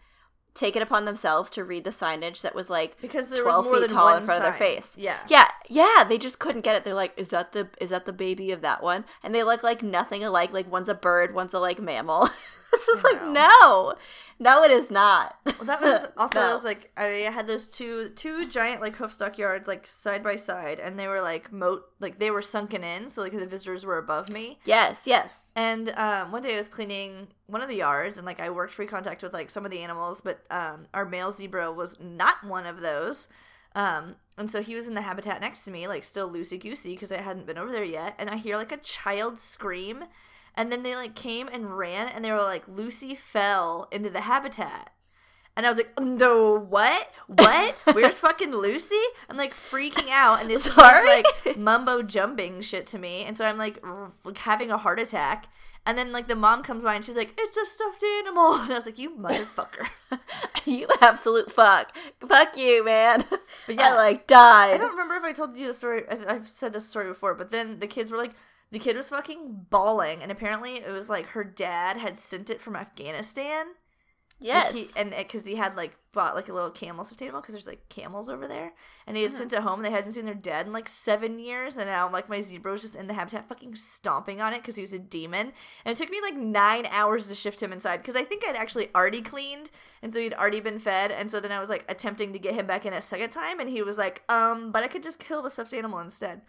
take 0.54 0.76
it 0.76 0.82
upon 0.82 1.06
themselves 1.06 1.50
to 1.52 1.64
read 1.64 1.84
the 1.84 1.90
signage 1.90 2.42
that 2.42 2.54
was 2.54 2.70
like 2.70 3.00
Because 3.02 3.30
there 3.30 3.44
was 3.44 3.54
12 3.54 3.66
more 3.66 3.74
feet 3.76 3.80
than 3.82 3.90
tall 3.90 4.16
in 4.16 4.24
front 4.24 4.44
of 4.44 4.44
their 4.44 4.54
face. 4.54 4.96
Yeah. 4.98 5.18
Yeah, 5.28 5.48
yeah, 5.68 6.04
they 6.08 6.18
just 6.18 6.40
couldn't 6.40 6.62
get 6.62 6.76
it. 6.76 6.84
They're 6.84 6.94
like, 6.94 7.14
"Is 7.18 7.30
that 7.30 7.54
the 7.54 7.70
is 7.80 7.90
that 7.90 8.06
the 8.06 8.14
baby 8.14 8.52
of 8.52 8.62
that 8.62 8.84
one?" 8.84 9.06
And 9.24 9.34
they 9.34 9.44
look 9.44 9.64
like 9.64 9.82
nothing 9.82 10.24
alike. 10.24 10.54
Like 10.54 10.72
one's 10.72 10.90
a 10.90 10.94
bird, 10.94 11.34
one's 11.34 11.54
a 11.54 11.60
like 11.60 11.80
mammal. 11.80 12.30
it's 12.76 12.86
just 12.86 13.04
like 13.04 13.24
no, 13.28 13.94
no, 14.40 14.64
it 14.64 14.72
is 14.72 14.90
not. 14.92 15.38
Well, 15.46 15.66
that 15.66 15.82
was 15.82 16.08
also 16.18 16.40
No. 16.40 16.48
that 16.48 16.54
was 16.54 16.64
like 16.64 16.92
I 16.98 17.04
had 17.32 17.48
those 17.48 17.68
two 17.68 18.10
two 18.10 18.48
giant 18.50 18.82
like 18.82 18.98
hoofstock 18.98 19.38
yards 19.38 19.68
like 19.68 19.88
side 19.88 20.24
by 20.24 20.36
side, 20.36 20.80
and 20.80 21.00
they 21.00 21.08
were 21.08 21.22
like 21.22 21.52
moat 21.52 21.86
like 22.00 22.20
they 22.20 22.32
were 22.32 22.42
sunken 22.42 22.84
in, 22.84 23.10
so 23.10 23.22
like 23.22 23.38
the 23.38 23.46
visitors 23.46 23.86
were 23.86 23.98
above 23.98 24.30
me. 24.30 24.60
yes, 24.66 25.04
yes. 25.06 25.52
And 25.56 25.90
um, 25.98 26.32
one 26.32 26.42
day 26.42 26.56
I 26.56 26.58
was 26.58 26.68
cleaning 26.68 27.28
one 27.46 27.62
of 27.62 27.68
the 27.70 27.76
yards, 27.76 28.18
and 28.18 28.26
like 28.26 28.42
I 28.42 28.50
worked 28.50 28.74
free 28.74 28.88
contact 28.88 29.22
with 29.22 29.34
like 29.34 29.50
some 29.52 29.66
of 29.66 29.72
the 29.72 29.80
animals, 29.84 30.20
but 30.22 30.40
um, 30.50 30.88
our 30.94 31.06
male 31.06 31.32
zebra 31.32 31.72
was 31.72 32.00
not 32.00 32.44
one 32.44 32.66
of 32.66 32.82
those. 32.82 33.28
Um, 33.76 34.16
and 34.38 34.50
so 34.52 34.62
he 34.62 34.76
was 34.76 34.88
in 34.88 34.94
the 34.96 35.02
habitat 35.02 35.42
next 35.42 35.64
to 35.66 35.72
me, 35.72 35.88
like 35.88 36.04
still 36.04 36.30
loosey 36.30 36.60
goosey 36.60 36.94
because 36.94 37.12
I 37.12 37.22
hadn't 37.22 37.46
been 37.48 37.58
over 37.58 37.72
there 37.72 37.84
yet. 37.84 38.16
And 38.20 38.30
I 38.30 38.38
hear 38.38 38.56
like 38.58 38.72
a 38.72 38.78
child 38.78 39.40
scream, 39.40 40.06
and 40.56 40.72
then 40.72 40.84
they 40.84 40.96
like 40.96 41.16
came 41.16 41.48
and 41.48 41.78
ran, 41.78 42.08
and 42.08 42.24
they 42.24 42.32
were 42.32 42.42
like, 42.44 42.68
Lucy 42.68 43.16
fell 43.16 43.88
into 43.92 44.10
the 44.10 44.22
habitat. 44.22 44.92
And 45.56 45.68
I 45.68 45.70
was 45.70 45.78
like, 45.78 46.00
no, 46.00 46.58
what? 46.58 47.12
What? 47.28 47.76
Where's 47.94 48.20
fucking 48.20 48.52
Lucy? 48.52 48.96
I'm 49.30 49.38
like 49.38 49.54
freaking 49.54 50.10
out, 50.10 50.42
and 50.42 50.50
this 50.50 50.64
Sorry? 50.64 51.24
kid's 51.24 51.28
like 51.46 51.58
mumbo 51.58 52.02
jumping 52.02 52.62
shit 52.62 52.88
to 52.88 52.98
me, 53.00 53.24
and 53.24 53.38
so 53.38 53.46
I'm 53.46 53.58
like, 53.58 53.80
r- 53.84 54.12
like 54.24 54.40
having 54.40 54.72
a 54.72 54.78
heart 54.78 55.00
attack. 55.00 55.48
And 55.86 55.98
then 55.98 56.14
like 56.14 56.30
the 56.30 56.36
mom 56.36 56.64
comes 56.64 56.86
by 56.86 56.96
and 56.96 57.04
she's 57.04 57.18
like, 57.18 57.34
"It's 57.38 57.58
a 57.58 57.66
stuffed 57.66 58.04
animal," 58.04 58.54
and 58.62 58.72
I 58.72 58.76
was 58.76 58.86
like, 58.86 58.98
"You 58.98 59.12
motherfucker!" 59.18 59.90
you 60.66 60.88
absolute 61.02 61.52
fuck. 61.52 61.94
Fuck 62.26 62.56
you, 62.56 62.86
man. 62.86 63.26
But 63.68 63.76
yeah, 63.76 63.90
I 63.90 63.96
like 63.96 64.26
died. 64.26 64.76
I 64.76 64.78
don't 64.78 64.92
remember 64.92 65.16
if 65.16 65.24
I 65.24 65.34
told 65.34 65.58
you 65.58 65.68
the 65.68 65.74
story. 65.74 66.04
if 66.10 66.26
I've 66.26 66.48
said 66.48 66.72
this 66.72 66.88
story 66.88 67.10
before, 67.10 67.36
but 67.36 67.52
then 67.52 67.80
the 67.80 67.88
kids 67.88 68.12
were 68.12 68.18
like, 68.18 68.32
the 68.74 68.80
kid 68.80 68.98
was 68.98 69.08
fucking 69.10 69.68
bawling, 69.70 70.22
and 70.22 70.32
apparently 70.32 70.76
it 70.76 70.92
was 70.92 71.10
like 71.10 71.28
her 71.28 71.44
dad 71.46 71.96
had 71.98 72.18
sent 72.18 72.50
it 72.50 72.60
from 72.60 72.76
Afghanistan. 72.76 73.68
Like, 74.40 74.48
yes. 74.48 74.74
he, 74.74 75.00
and 75.00 75.12
because 75.16 75.46
he 75.46 75.56
had 75.56 75.78
like 75.78 75.96
bought 76.12 76.36
like 76.36 76.50
a 76.50 76.54
little 76.54 76.70
camel 76.70 77.06
stuffed 77.06 77.22
animal 77.22 77.40
because 77.40 77.54
there's 77.54 77.68
like 77.68 77.88
camels 77.88 78.30
over 78.30 78.46
there, 78.48 78.74
and 79.08 79.16
he 79.16 79.24
had 79.24 79.32
Mhm. 79.32 79.36
sent 79.38 79.54
it 79.54 79.60
home. 79.60 79.76
And 79.80 79.86
They 79.86 79.92
hadn't 79.92 80.12
seen 80.14 80.26
their 80.26 80.34
dad 80.34 80.66
in 80.68 80.74
like 80.74 80.90
seven 80.90 81.40
years, 81.40 81.78
and 81.78 81.88
now 81.88 82.12
like 82.12 82.28
my 82.28 82.42
zebra 82.42 82.72
was 82.74 82.82
just 82.82 82.96
in 82.96 83.08
the 83.08 83.14
habitat, 83.14 83.48
fucking 83.48 83.76
stomping 83.76 84.42
on 84.42 84.52
it 84.52 84.58
because 84.58 84.76
he 84.76 84.82
was 84.82 84.92
a 84.92 85.00
demon. 85.00 85.54
And 85.86 85.94
it 85.94 85.98
took 85.98 86.10
me 86.10 86.20
like 86.22 86.36
nine 86.36 86.88
hours 86.88 87.30
to 87.30 87.36
shift 87.36 87.64
him 87.64 87.72
inside 87.72 87.98
because 87.98 88.18
I 88.18 88.24
think 88.26 88.44
I'd 88.46 88.58
actually 88.58 88.90
already 88.94 89.22
cleaned, 89.22 89.70
and 90.02 90.12
so 90.12 90.20
he'd 90.20 90.34
already 90.34 90.60
been 90.60 90.80
fed, 90.80 91.10
and 91.12 91.32
so 91.32 91.40
then 91.40 91.52
I 91.54 91.60
was 91.60 91.70
like 91.70 91.86
attempting 91.88 92.34
to 92.34 92.40
get 92.40 92.56
him 92.56 92.68
back 92.68 92.86
in 92.86 92.92
a 92.94 93.02
second 93.02 93.30
time, 93.30 93.62
and 93.62 93.70
he 93.70 93.82
was 93.82 93.98
like, 93.98 94.24
um, 94.30 94.72
but 94.74 94.84
I 94.84 94.88
could 94.88 95.04
just 95.04 95.20
kill 95.20 95.42
the 95.42 95.52
stuffed 95.52 95.74
animal 95.76 96.00
instead. 96.00 96.42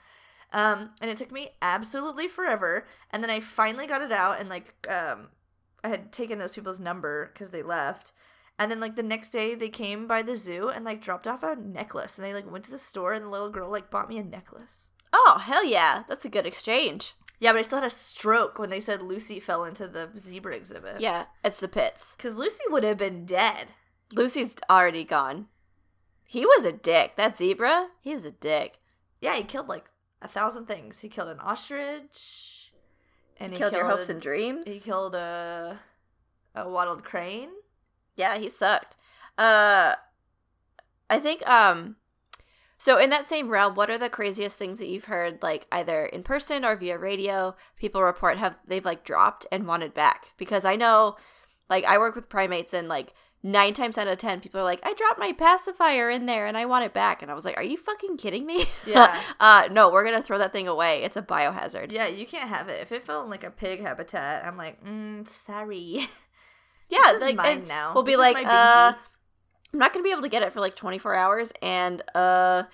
Um, 0.55 0.91
and 1.03 1.11
it 1.11 1.17
took 1.19 1.33
me 1.33 1.51
absolutely 1.61 2.29
forever, 2.29 2.87
and 3.11 3.23
then 3.23 3.29
I 3.29 3.41
finally 3.41 3.87
got 3.87 4.03
it 4.03 4.13
out, 4.13 4.41
and 4.41 4.49
like 4.49 4.73
um, 4.89 5.29
I 5.83 5.89
had 5.89 6.13
taken 6.13 6.39
those 6.39 6.55
people's 6.55 6.81
number 6.81 7.31
because 7.33 7.51
they 7.51 7.63
left. 7.63 8.13
And 8.59 8.71
then 8.71 8.79
like 8.81 8.95
the 8.95 9.03
next 9.03 9.31
day 9.31 9.55
they 9.55 9.69
came 9.69 10.07
by 10.07 10.23
the 10.23 10.37
zoo 10.37 10.69
and 10.69 10.85
like 10.85 11.03
dropped 11.03 11.27
off 11.27 11.43
a 11.43 11.57
necklace 11.57 12.17
and 12.17 12.25
they 12.25 12.33
like 12.33 12.49
went 12.51 12.65
to 12.67 12.71
the 12.71 12.79
store 12.79 13.13
and 13.13 13.25
the 13.25 13.29
little 13.29 13.51
girl 13.51 13.69
like 13.69 13.91
bought 13.91 14.09
me 14.09 14.17
a 14.17 14.23
necklace. 14.23 14.91
oh, 15.13 15.39
hell 15.43 15.65
yeah. 15.65 16.05
That's 16.09 16.25
a 16.25 16.29
good 16.29 16.47
exchange. 16.47 17.15
Yeah, 17.41 17.53
but 17.53 17.59
I 17.59 17.63
still 17.63 17.81
had 17.81 17.87
a 17.87 17.91
stroke 17.91 18.61
when 18.61 18.71
they 18.71 18.79
said 18.79 19.03
Lucy 19.03 19.41
fell 19.41 19.65
into 19.65 19.89
the 19.89 20.09
zebra 20.17 20.55
exhibit. 20.55 21.01
Yeah, 21.01 21.27
it's 21.45 21.59
the 21.59 21.67
pits. 21.69 22.15
Cuz 22.17 22.37
Lucy 22.37 22.63
would 22.71 22.85
have 22.85 22.97
been 22.97 23.27
dead. 23.27 23.73
Lucy's 24.13 24.55
already 24.71 25.03
gone. 25.03 25.49
He 26.25 26.47
was 26.47 26.65
a 26.65 26.73
dick. 26.73 27.17
That 27.17 27.37
zebra, 27.37 27.89
he 28.01 28.13
was 28.13 28.25
a 28.25 28.31
dick. 28.31 28.79
Yeah, 29.21 29.35
he 29.35 29.43
killed 29.43 29.69
like 29.69 29.91
a 30.25 30.29
thousand 30.29 30.67
things. 30.67 31.01
He 31.01 31.09
killed 31.09 31.29
an 31.29 31.39
ostrich 31.39 32.73
and 33.39 33.53
he 33.53 33.59
Killed 33.59 33.73
your 33.75 33.87
hopes 33.87 34.09
a- 34.09 34.13
and 34.13 34.21
dreams. 34.23 34.67
He 34.67 34.81
killed 34.81 35.15
a 35.15 35.79
a 36.55 36.69
wattled 36.69 37.05
crane. 37.05 37.51
Yeah, 38.17 38.39
he 38.39 38.49
sucked. 38.49 38.97
Uh 39.39 39.95
I 41.11 41.19
think 41.21 41.47
um 41.49 41.97
so 42.79 42.99
in 42.99 43.11
that 43.11 43.25
same 43.27 43.49
realm, 43.49 43.75
what 43.77 43.89
are 43.91 43.99
the 43.99 44.11
craziest 44.11 44.59
things 44.59 44.79
that 44.79 44.89
you've 44.89 45.05
heard 45.05 45.43
like 45.43 45.67
either 45.71 46.05
in 46.07 46.23
person 46.23 46.65
or 46.65 46.75
via 46.77 46.99
radio 46.99 47.55
people 47.77 48.03
report 48.03 48.37
have 48.39 48.59
they've 48.67 48.85
like 48.85 49.05
dropped 49.05 49.47
and 49.53 49.67
wanted 49.67 49.95
back? 49.95 50.33
Because 50.39 50.65
I 50.65 50.77
know 50.77 51.17
like 51.69 51.85
I 51.85 51.99
work 51.99 52.15
with 52.15 52.29
primates 52.29 52.73
and 52.75 52.89
like 52.89 53.13
9 53.45 53.75
times 53.75 53.99
out 53.99 54.09
of 54.09 54.17
10 54.17 54.41
people 54.41 54.59
are 54.59 54.65
like 54.65 54.81
I 54.83 54.95
dropped 54.95 55.19
my 55.19 55.33
pacifier 55.33 56.09
in 56.09 56.25
there 56.25 56.47
and 56.47 56.57
I 56.57 56.65
want 56.65 56.87
it 56.87 56.95
back 56.95 57.21
and 57.23 57.31
I 57.31 57.35
was 57.35 57.45
like, 57.45 57.57
"Are 57.59 57.63
you 57.63 57.77
fucking 57.77 58.17
kidding 58.17 58.47
me?" 58.47 58.65
Yeah. 58.87 59.21
uh 59.41 59.69
no, 59.71 59.91
we're 59.91 60.03
going 60.03 60.17
to 60.17 60.23
throw 60.23 60.39
that 60.39 60.53
thing 60.53 60.67
away. 60.67 61.03
It's 61.03 61.17
a 61.17 61.23
biohazard. 61.23 61.93
Yeah, 61.93 62.07
you 62.07 62.27
can't 62.27 62.49
have 62.49 62.69
it. 62.69 62.81
If 62.81 62.91
it 62.91 63.05
fell 63.05 63.23
in 63.23 63.29
like 63.31 63.45
a 63.45 63.51
pig 63.51 63.83
habitat, 63.83 64.47
I'm 64.47 64.57
like, 64.57 64.83
mm, 64.85 65.29
sorry. 65.47 66.09
Yeah, 66.91 67.13
This 67.13 67.23
is 67.23 67.29
like 67.29 67.37
mine 67.37 67.67
now. 67.67 67.93
We'll 67.95 68.03
be 68.03 68.13
This 68.13 68.19
like, 68.19 68.47
uh. 68.47 68.93
I'm 69.73 69.79
not 69.79 69.93
gonna 69.93 70.05
be 70.05 70.13
able 70.13 70.23
to 70.23 70.29
get 70.29 70.43
it 70.43 70.53
for 70.53 70.61
like 70.61 70.77
24 70.77 71.15
hours, 71.17 71.53
and 71.61 72.03
uh, 72.15 72.65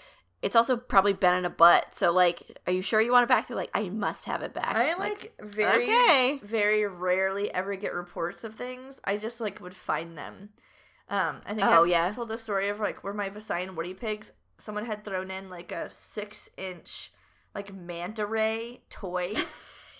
it's 0.42 0.56
also 0.56 0.76
probably 0.76 1.12
been 1.12 1.34
in 1.34 1.44
a 1.44 1.50
butt. 1.50 1.94
So 1.94 2.10
like, 2.12 2.58
are 2.66 2.72
you 2.72 2.82
sure 2.82 3.00
you 3.00 3.12
want 3.12 3.24
it 3.24 3.28
back? 3.28 3.48
They're 3.48 3.56
like, 3.56 3.70
I 3.74 3.88
must 3.90 4.24
have 4.24 4.42
it 4.42 4.54
back. 4.54 4.74
I 4.74 4.90
I'm 4.92 4.98
like 4.98 5.34
very 5.40 5.84
okay. 5.84 6.40
very 6.42 6.86
rarely 6.86 7.52
ever 7.52 7.74
get 7.76 7.92
reports 7.94 8.42
of 8.44 8.54
things. 8.54 9.00
I 9.04 9.16
just 9.16 9.40
like 9.40 9.60
would 9.60 9.74
find 9.74 10.16
them. 10.16 10.50
Um, 11.08 11.40
I 11.44 11.54
think 11.54 11.66
Oh, 11.66 11.82
I've 11.82 11.88
yeah. 11.88 12.10
told 12.10 12.28
the 12.28 12.38
story 12.38 12.68
of 12.68 12.80
like 12.80 13.02
where 13.04 13.12
my 13.12 13.28
Visayan 13.28 13.74
Warty 13.74 13.94
pigs. 13.94 14.32
Someone 14.58 14.86
had 14.86 15.04
thrown 15.04 15.30
in 15.30 15.50
like 15.50 15.72
a 15.72 15.90
six 15.90 16.50
inch 16.56 17.12
like 17.54 17.74
manta 17.74 18.26
ray 18.26 18.82
toy. 18.90 19.34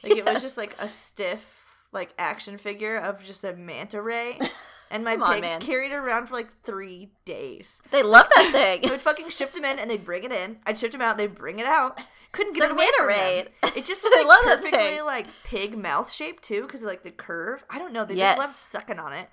Like 0.03 0.17
it 0.17 0.25
was 0.25 0.41
just 0.41 0.57
like 0.57 0.75
a 0.79 0.89
stiff 0.89 1.85
like 1.93 2.15
action 2.19 2.57
figure 2.57 2.97
of 2.97 3.23
just 3.23 3.45
a 3.45 3.53
manta 3.53 4.01
ray. 4.01 4.39
and 4.91 5.05
my 5.05 5.15
Come 5.15 5.23
on, 5.23 5.35
pigs 5.37 5.47
man. 5.49 5.61
carried 5.61 5.93
it 5.93 5.97
around 5.97 6.27
for 6.27 6.35
like 6.35 6.49
three 6.65 7.13
days. 7.25 7.81
They 7.91 8.03
love 8.03 8.27
that 8.35 8.51
thing. 8.53 8.87
I 8.89 8.91
would 8.91 9.01
fucking 9.01 9.29
shift 9.31 9.55
them 9.55 9.65
in 9.65 9.79
and 9.79 9.91
they'd 9.91 10.05
bring 10.05 10.25
it 10.25 10.33
in. 10.33 10.59
I'd 10.67 10.77
shift 10.79 10.93
them 10.93 11.03
out, 11.03 11.17
they'd 11.17 11.35
bring 11.35 11.59
it 11.59 11.67
out. 11.67 12.01
Couldn't 12.33 12.55
get 12.55 12.65
it 12.65 12.73
away 12.73 12.87
from 12.97 13.07
them. 13.09 13.47
It 13.77 13.85
just 13.87 14.03
was 14.05 14.13
like 14.17 14.27
love 14.27 14.45
that 14.47 14.59
perfectly 14.59 14.79
thing. 14.97 15.05
like 15.05 15.27
pig 15.45 15.77
mouth 15.79 16.13
shape 16.13 16.41
too, 16.41 16.63
because 16.63 16.83
like 16.83 17.03
the 17.03 17.11
curve. 17.11 17.65
I 17.71 17.79
don't 17.79 17.93
know. 17.93 18.05
They 18.05 18.15
Yes. 18.15 18.37
just 18.37 18.47
loved 18.47 18.55
sucking 18.57 18.99
on 18.99 19.13
it. 19.13 19.29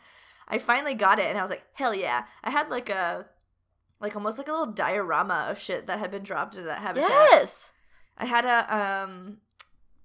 I 0.48 0.60
finally 0.60 0.93
got 0.93 1.20
it 1.20 1.26
and 1.30 1.38
I 1.38 1.41
was 1.41 1.50
like, 1.52 1.63
hell 1.74 1.93
yeah. 1.93 2.24
I 2.43 2.52
had 2.52 2.70
like 2.70 2.89
a 2.89 3.26
like 4.00 4.15
almost 4.15 4.38
like 4.38 4.48
a 4.48 4.52
little 4.52 4.67
diorama 4.74 5.48
of 5.50 5.60
shit 5.60 5.88
that 5.88 5.98
had 6.00 6.12
been 6.12 6.24
dropped 6.24 6.56
into 6.56 6.67
that 6.67 6.80
habitat. 6.80 7.10
yes. 7.10 7.72
I 8.17 8.26
had 8.26 8.46
a 8.46 8.76
um 8.78 9.38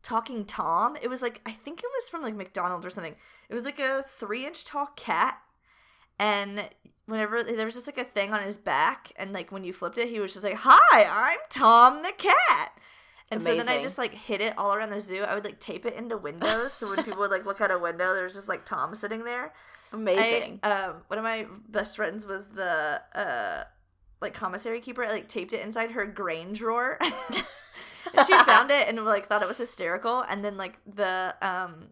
talking 0.02 0.44
tom. 0.44 0.96
It 1.00 1.08
was 1.08 1.22
like 1.22 1.40
I 1.46 1.52
think 1.52 1.80
it 1.80 1.86
was 1.96 2.08
from 2.08 2.22
like 2.22 2.34
McDonald's 2.34 2.84
or 2.84 2.90
something. 2.90 3.16
It 3.48 3.54
was 3.54 3.64
like 3.64 3.78
a 3.78 4.04
three 4.18 4.44
inch 4.46 4.64
tall 4.64 4.86
cat, 4.96 5.38
and 6.22 6.68
whenever 7.06 7.42
there 7.42 7.66
was 7.66 7.74
just 7.74 7.86
like 7.86 7.98
a 7.98 8.04
thing 8.04 8.32
on 8.32 8.42
his 8.42 8.58
back, 8.58 9.12
and 9.16 9.32
like 9.32 9.50
when 9.50 9.64
you 9.64 9.72
flipped 9.72 9.98
it, 9.98 10.08
he 10.08 10.20
was 10.20 10.32
just 10.32 10.44
like, 10.44 10.58
"Hi, 10.60 11.04
I'm 11.04 11.38
Tom 11.50 12.02
the 12.02 12.12
cat." 12.16 12.72
And 13.30 13.42
so 13.42 13.56
then 13.56 13.68
I 13.68 13.80
just 13.80 13.96
like 13.96 14.12
hid 14.12 14.42
it 14.42 14.56
all 14.58 14.74
around 14.74 14.90
the 14.90 15.00
zoo. 15.00 15.22
I 15.22 15.34
would 15.34 15.44
like 15.44 15.58
tape 15.58 15.86
it 15.86 15.94
into 15.94 16.16
windows, 16.16 16.74
so 16.74 16.90
when 16.90 17.02
people 17.04 17.20
would 17.20 17.30
like 17.30 17.46
look 17.46 17.60
out 17.60 17.70
a 17.70 17.78
window, 17.78 18.14
there 18.14 18.24
was 18.24 18.34
just 18.34 18.48
like 18.48 18.64
Tom 18.64 18.94
sitting 18.94 19.24
there. 19.24 19.52
Amazing. 19.92 20.60
I, 20.62 20.70
um, 20.70 20.96
one 21.08 21.18
of 21.18 21.24
my 21.24 21.46
best 21.68 21.96
friends 21.96 22.26
was 22.26 22.48
the 22.48 23.00
uh, 23.14 23.64
like 24.20 24.34
commissary 24.34 24.80
keeper. 24.80 25.04
I 25.04 25.10
like 25.10 25.28
taped 25.28 25.52
it 25.52 25.64
inside 25.64 25.92
her 25.92 26.06
grain 26.06 26.52
drawer, 26.52 26.98
and 27.00 28.26
she 28.26 28.38
found 28.44 28.70
it 28.70 28.86
and 28.86 29.02
like 29.04 29.26
thought 29.26 29.42
it 29.42 29.48
was 29.48 29.58
hysterical. 29.58 30.24
And 30.28 30.44
then 30.44 30.56
like 30.56 30.78
the 30.86 31.34
um, 31.42 31.88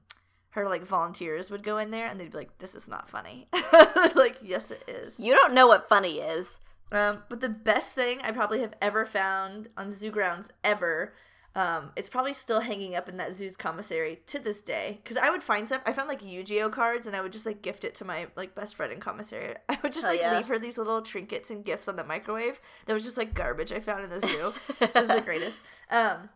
her 0.51 0.69
like 0.69 0.85
volunteers 0.85 1.51
would 1.51 1.63
go 1.63 1.79
in 1.79 1.91
there 1.91 2.07
and 2.07 2.19
they'd 2.19 2.33
be 2.33 2.39
like, 2.39 2.59
"This 2.59 2.75
is 2.75 2.89
not 2.89 3.09
funny." 3.09 3.49
like, 4.15 4.39
yes, 4.43 4.71
it 4.71 4.83
is. 4.89 5.21
you 5.21 5.35
don't 5.35 5.55
know 5.55 5.67
what 5.67 5.89
funny 5.89 6.19
is. 6.19 6.59
Um, 6.93 7.23
but 7.29 7.41
the 7.41 7.49
best 7.49 7.93
thing 7.93 8.19
I 8.23 8.33
probably 8.33 8.61
have 8.61 8.75
ever 8.83 9.07
found 9.07 9.69
on 9.77 9.91
zoo 9.91 10.11
grounds 10.11 10.51
ever. 10.65 11.15
Um, 11.55 11.91
it's 11.97 12.09
probably 12.09 12.33
still 12.33 12.61
hanging 12.61 12.95
up 12.95 13.09
in 13.09 13.17
that 13.17 13.33
zoo's 13.33 13.57
commissary 13.57 14.21
to 14.27 14.39
this 14.39 14.61
day. 14.61 15.01
Because 15.03 15.17
I 15.17 15.31
would 15.31 15.43
find 15.43 15.67
stuff. 15.67 15.83
I 15.85 15.93
found 15.93 16.09
like 16.09 16.25
Yu-Gi-Oh 16.25 16.71
cards, 16.71 17.07
and 17.07 17.17
I 17.17 17.21
would 17.21 17.33
just 17.33 17.47
like 17.47 17.63
gift 17.63 17.85
it 17.85 17.95
to 17.97 18.05
my 18.05 18.29
like 18.37 18.55
best 18.55 18.77
friend 18.77 18.93
in 18.93 19.01
commissary. 19.01 19.55
I 19.69 19.79
would 19.83 19.93
just 19.93 20.05
Hell 20.05 20.15
like 20.15 20.21
yeah. 20.21 20.37
leave 20.37 20.47
her 20.47 20.59
these 20.59 20.79
little 20.79 21.03
trinkets 21.03 21.51
and 21.51 21.65
gifts 21.65 21.89
on 21.89 21.97
the 21.97 22.05
microwave. 22.05 22.61
That 22.87 22.95
was 22.95 23.05
just 23.05 23.19
like 23.19 23.35
garbage 23.35 23.73
I 23.73 23.81
found 23.81 24.05
in 24.05 24.11
the 24.11 24.21
zoo. 24.21 24.53
it 24.81 24.95
was 24.95 25.09
the 25.09 25.21
greatest. 25.21 25.63
Um, 25.91 26.29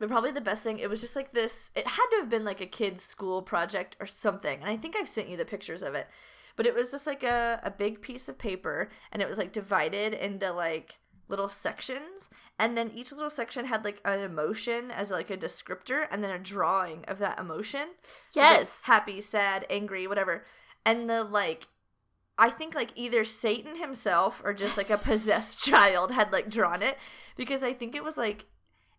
but 0.00 0.08
probably 0.08 0.32
the 0.32 0.40
best 0.40 0.64
thing, 0.64 0.78
it 0.78 0.88
was 0.90 1.02
just 1.02 1.14
like 1.14 1.32
this. 1.32 1.70
It 1.76 1.86
had 1.86 2.06
to 2.12 2.16
have 2.20 2.30
been 2.30 2.44
like 2.44 2.62
a 2.62 2.66
kid's 2.66 3.02
school 3.04 3.42
project 3.42 3.96
or 4.00 4.06
something. 4.06 4.60
And 4.62 4.70
I 4.70 4.76
think 4.78 4.96
I've 4.96 5.08
sent 5.08 5.28
you 5.28 5.36
the 5.36 5.44
pictures 5.44 5.82
of 5.82 5.94
it. 5.94 6.08
But 6.56 6.66
it 6.66 6.74
was 6.74 6.90
just 6.90 7.06
like 7.06 7.22
a, 7.22 7.60
a 7.62 7.70
big 7.70 8.00
piece 8.00 8.28
of 8.28 8.38
paper 8.38 8.90
and 9.12 9.20
it 9.22 9.28
was 9.28 9.38
like 9.38 9.52
divided 9.52 10.14
into 10.14 10.50
like 10.52 10.98
little 11.28 11.48
sections. 11.48 12.30
And 12.58 12.76
then 12.78 12.90
each 12.94 13.12
little 13.12 13.30
section 13.30 13.66
had 13.66 13.84
like 13.84 14.00
an 14.04 14.20
emotion 14.20 14.90
as 14.90 15.10
like 15.10 15.30
a 15.30 15.36
descriptor 15.36 16.06
and 16.10 16.24
then 16.24 16.30
a 16.30 16.38
drawing 16.38 17.04
of 17.04 17.18
that 17.18 17.38
emotion. 17.38 17.88
So, 18.30 18.40
like, 18.40 18.58
Yes. 18.60 18.82
happy, 18.84 19.20
sad, 19.20 19.66
angry, 19.68 20.06
whatever. 20.06 20.44
And 20.84 21.10
the 21.10 21.22
like 21.24 21.68
I 22.38 22.48
think 22.48 22.74
like 22.74 22.92
either 22.94 23.22
Satan 23.22 23.76
himself 23.76 24.40
or 24.42 24.54
just 24.54 24.78
like 24.78 24.88
a 24.88 24.96
possessed 25.10 25.62
child 25.62 26.10
had 26.10 26.32
like 26.32 26.48
drawn 26.48 26.82
it 26.82 26.96
because 27.36 27.62
I 27.62 27.74
think 27.74 27.94
it 27.94 28.02
was 28.02 28.16
like 28.16 28.46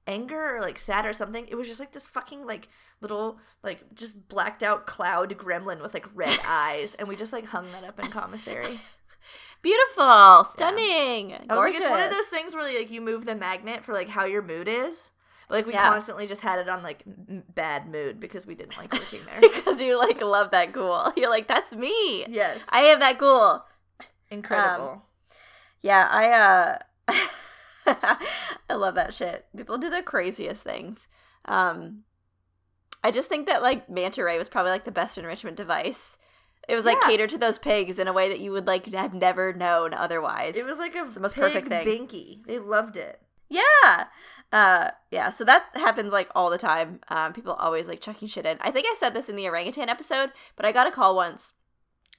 anger 0.08 0.56
or 0.58 0.62
like 0.62 0.80
sad 0.80 1.06
or 1.06 1.14
something. 1.14 1.46
It 1.50 1.56
was 1.56 1.68
just 1.68 1.80
like 1.80 1.92
this 1.94 2.08
fucking 2.08 2.46
like 2.46 2.68
little 3.02 3.38
like 3.64 3.94
just 3.96 4.28
blacked 4.28 4.64
out 4.64 4.86
cloud 4.86 5.38
gremlin 5.38 5.82
with 5.82 5.94
like 5.94 6.06
red 6.14 6.40
eyes 6.48 6.96
and 6.96 7.08
we 7.08 7.16
just 7.16 7.34
like 7.34 7.48
hung 7.48 7.68
that 7.72 7.84
up 7.84 8.00
in 8.00 8.10
commissary. 8.12 8.80
Beautiful. 9.62 10.46
Stunning. 10.52 11.34
I 11.34 11.36
was 11.36 11.42
like, 11.42 11.48
Gorgeous. 11.50 11.80
it's 11.82 11.90
one 11.90 12.02
of 12.02 12.10
those 12.12 12.28
things 12.30 12.56
where 12.56 12.64
like 12.64 12.90
you 12.90 13.00
move 13.02 13.26
the 13.26 13.36
magnet 13.36 13.84
for 13.84 13.94
like 13.94 14.10
how 14.10 14.26
your 14.26 14.42
mood 14.42 14.68
is. 14.68 15.12
But 15.48 15.56
like 15.58 15.66
we 15.68 15.74
Yeah. 15.74 15.90
constantly 15.90 16.26
just 16.26 16.42
had 16.42 16.58
it 16.60 16.68
on 16.68 16.82
like 16.82 17.04
m- 17.06 17.44
bad 17.54 17.88
mood 17.88 18.20
because 18.20 18.48
we 18.48 18.56
didn't 18.56 18.78
like 18.78 18.92
working 18.94 19.20
there. 19.26 19.40
because 19.42 19.82
you 19.82 20.00
like 20.00 20.20
love 20.22 20.50
that 20.52 20.72
ghoul. 20.72 21.14
You're 21.16 21.30
like, 21.30 21.48
that's 21.48 21.76
me. 21.76 22.26
yes. 22.28 22.66
I 22.72 22.82
am 22.82 23.00
that 23.02 23.18
ghoul. 23.20 23.66
Incredible. 24.32 25.04
Yeah, 25.82 26.08
I 26.10 26.32
uh 26.32 26.78
I 28.70 28.74
love 28.74 28.96
that 28.96 29.14
shit. 29.14 29.46
People 29.56 29.78
do 29.78 29.90
the 29.90 30.02
craziest 30.04 30.64
things. 30.64 31.08
Um 31.46 32.04
I 33.04 33.10
just 33.12 33.30
think 33.30 33.48
that 33.48 33.62
like 33.62 33.90
manta 33.90 34.24
ray 34.24 34.38
was 34.38 34.50
probably 34.50 34.72
like 34.72 34.86
the 34.86 34.92
best 34.92 35.18
enrichment 35.18 35.58
device. 35.58 36.18
It 36.70 36.76
was 36.76 36.86
like 36.86 36.98
Yeah. 37.02 37.08
catered 37.10 37.30
to 37.32 37.38
those 37.38 37.58
pigs 37.58 37.98
in 38.00 38.08
a 38.08 38.14
way 38.14 38.30
that 38.30 38.40
you 38.40 38.52
would 38.52 38.68
like 38.68 38.86
have 38.94 39.14
never 39.14 39.52
known 39.54 39.94
otherwise. 39.94 40.56
it 40.56 40.66
was 40.66 40.78
like 40.80 40.96
a 40.96 41.00
It's 41.00 41.16
the 41.16 41.20
most 41.22 41.36
perfect 41.36 41.68
thing. 41.70 41.88
binky. 41.88 42.46
They 42.46 42.60
loved 42.60 42.98
it. 42.98 43.22
Yeah. 43.50 44.06
Uh 44.54 44.92
yeah, 45.10 45.30
so 45.30 45.44
that 45.46 45.66
happens 45.76 46.12
like 46.14 46.30
all 46.36 46.50
the 46.50 46.58
time. 46.58 47.00
Um 47.10 47.34
people 47.34 47.54
always 47.54 47.88
like 47.88 48.02
chucking 48.02 48.28
shit 48.28 48.46
in. 48.46 48.58
I 48.62 48.70
think 48.72 48.86
I 48.90 48.96
said 48.98 49.14
this 49.14 49.30
in 49.30 49.36
the 49.36 49.48
orangutan 49.48 49.90
episode, 49.90 50.32
but 50.56 50.66
I 50.66 50.72
got 50.72 50.88
a 50.88 50.92
call 50.92 51.16
once 51.16 51.54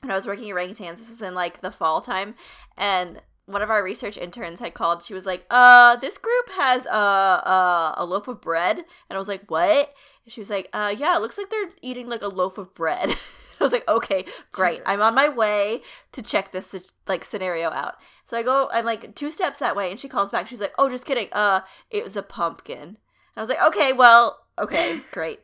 when 0.01 0.11
I 0.11 0.15
was 0.15 0.27
working 0.27 0.53
orangutans. 0.53 0.99
This 0.99 1.09
was 1.09 1.23
in 1.23 1.35
like 1.35 1.61
the 1.61 1.71
fall 1.71 2.01
time 2.01 2.35
and 2.77 3.23
one 3.47 3.63
of 3.63 3.71
our 3.71 3.83
research 3.83 4.17
interns 4.17 4.61
had 4.61 4.75
called. 4.75 5.03
She 5.05 5.15
was 5.15 5.27
like, 5.27 5.45
"Uh, 5.51 5.97
this 5.97 6.19
group 6.19 6.51
has 6.57 6.87
a 6.87 6.93
uh, 6.93 7.95
a 7.97 8.05
loaf 8.05 8.29
of 8.29 8.41
bread." 8.41 8.77
And 8.79 8.87
I 9.15 9.19
was 9.19 9.29
like, 9.29 9.51
"What?" 9.51 9.93
And 10.25 10.33
she 10.33 10.41
was 10.41 10.51
like, 10.51 10.69
"Uh, 10.73 10.95
yeah, 10.97 11.17
it 11.17 11.21
looks 11.21 11.39
like 11.39 11.51
they're 11.51 11.71
eating 11.81 12.09
like 12.09 12.23
a 12.23 12.29
loaf 12.29 12.59
of 12.59 12.75
bread." 12.75 13.11
I 13.61 13.65
was 13.65 13.73
like, 13.73 13.89
"Okay, 13.89 14.25
great. 14.53 14.79
Jesus. 14.79 14.85
I'm 14.87 15.03
on 15.03 15.15
my 15.15 15.29
way 15.29 15.83
to 16.13 16.23
check 16.23 16.53
this 16.53 16.93
like 17.07 17.25
scenario 17.25 17.71
out." 17.71 17.97
So 18.27 18.37
I 18.37 18.43
go, 18.43 18.69
I'm 18.73 18.85
like 18.85 19.15
two 19.15 19.31
steps 19.31 19.59
that 19.59 19.77
way, 19.77 19.91
and 19.91 20.01
she 20.01 20.09
calls 20.09 20.31
back. 20.31 20.49
She's 20.49 20.61
like, 20.61 20.75
"Oh, 20.79 20.89
just 20.89 21.05
kidding. 21.07 21.29
Uh, 21.33 21.61
it 21.91 22.05
was 22.05 22.17
a 22.17 22.23
pumpkin." 22.23 22.79
And 22.81 22.97
I 23.37 23.41
was 23.41 23.49
like, 23.49 23.63
"Okay, 23.69 23.93
well, 23.93 24.41
okay, 24.59 25.01
great. 25.13 25.41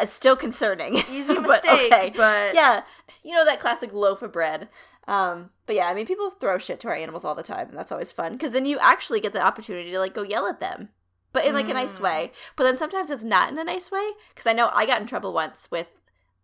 It's 0.00 0.12
still 0.12 0.36
concerning. 0.36 0.94
Easy 1.10 1.34
But, 1.34 1.64
mistake, 1.64 1.92
okay. 1.92 2.12
but 2.14 2.54
yeah, 2.54 2.82
you 3.24 3.34
know 3.34 3.44
that 3.44 3.60
classic 3.60 3.92
loaf 3.92 4.22
of 4.22 4.32
bread. 4.32 4.68
Um, 5.08 5.50
but 5.66 5.74
yeah, 5.74 5.86
I 5.88 5.94
mean, 5.94 6.06
people 6.06 6.30
throw 6.30 6.58
shit 6.58 6.78
to 6.80 6.88
our 6.88 6.94
animals 6.94 7.24
all 7.24 7.34
the 7.34 7.42
time, 7.42 7.68
and 7.70 7.76
that's 7.78 7.90
always 7.90 8.12
fun 8.12 8.32
because 8.32 8.52
then 8.52 8.66
you 8.66 8.78
actually 8.78 9.20
get 9.20 9.32
the 9.32 9.44
opportunity 9.44 9.90
to 9.90 9.98
like 9.98 10.14
go 10.14 10.22
yell 10.22 10.46
at 10.46 10.60
them, 10.60 10.90
but 11.32 11.44
in 11.46 11.54
like 11.54 11.68
a 11.68 11.74
nice 11.74 11.98
Mm. 11.98 12.02
way. 12.02 12.32
But 12.56 12.64
then 12.64 12.76
sometimes 12.76 13.10
it's 13.10 13.24
not 13.24 13.50
in 13.50 13.58
a 13.58 13.64
nice 13.64 13.90
way 13.90 14.10
because 14.28 14.46
I 14.46 14.52
know 14.52 14.70
I 14.72 14.84
got 14.86 15.00
in 15.00 15.06
trouble 15.06 15.32
once 15.32 15.70
with 15.70 15.88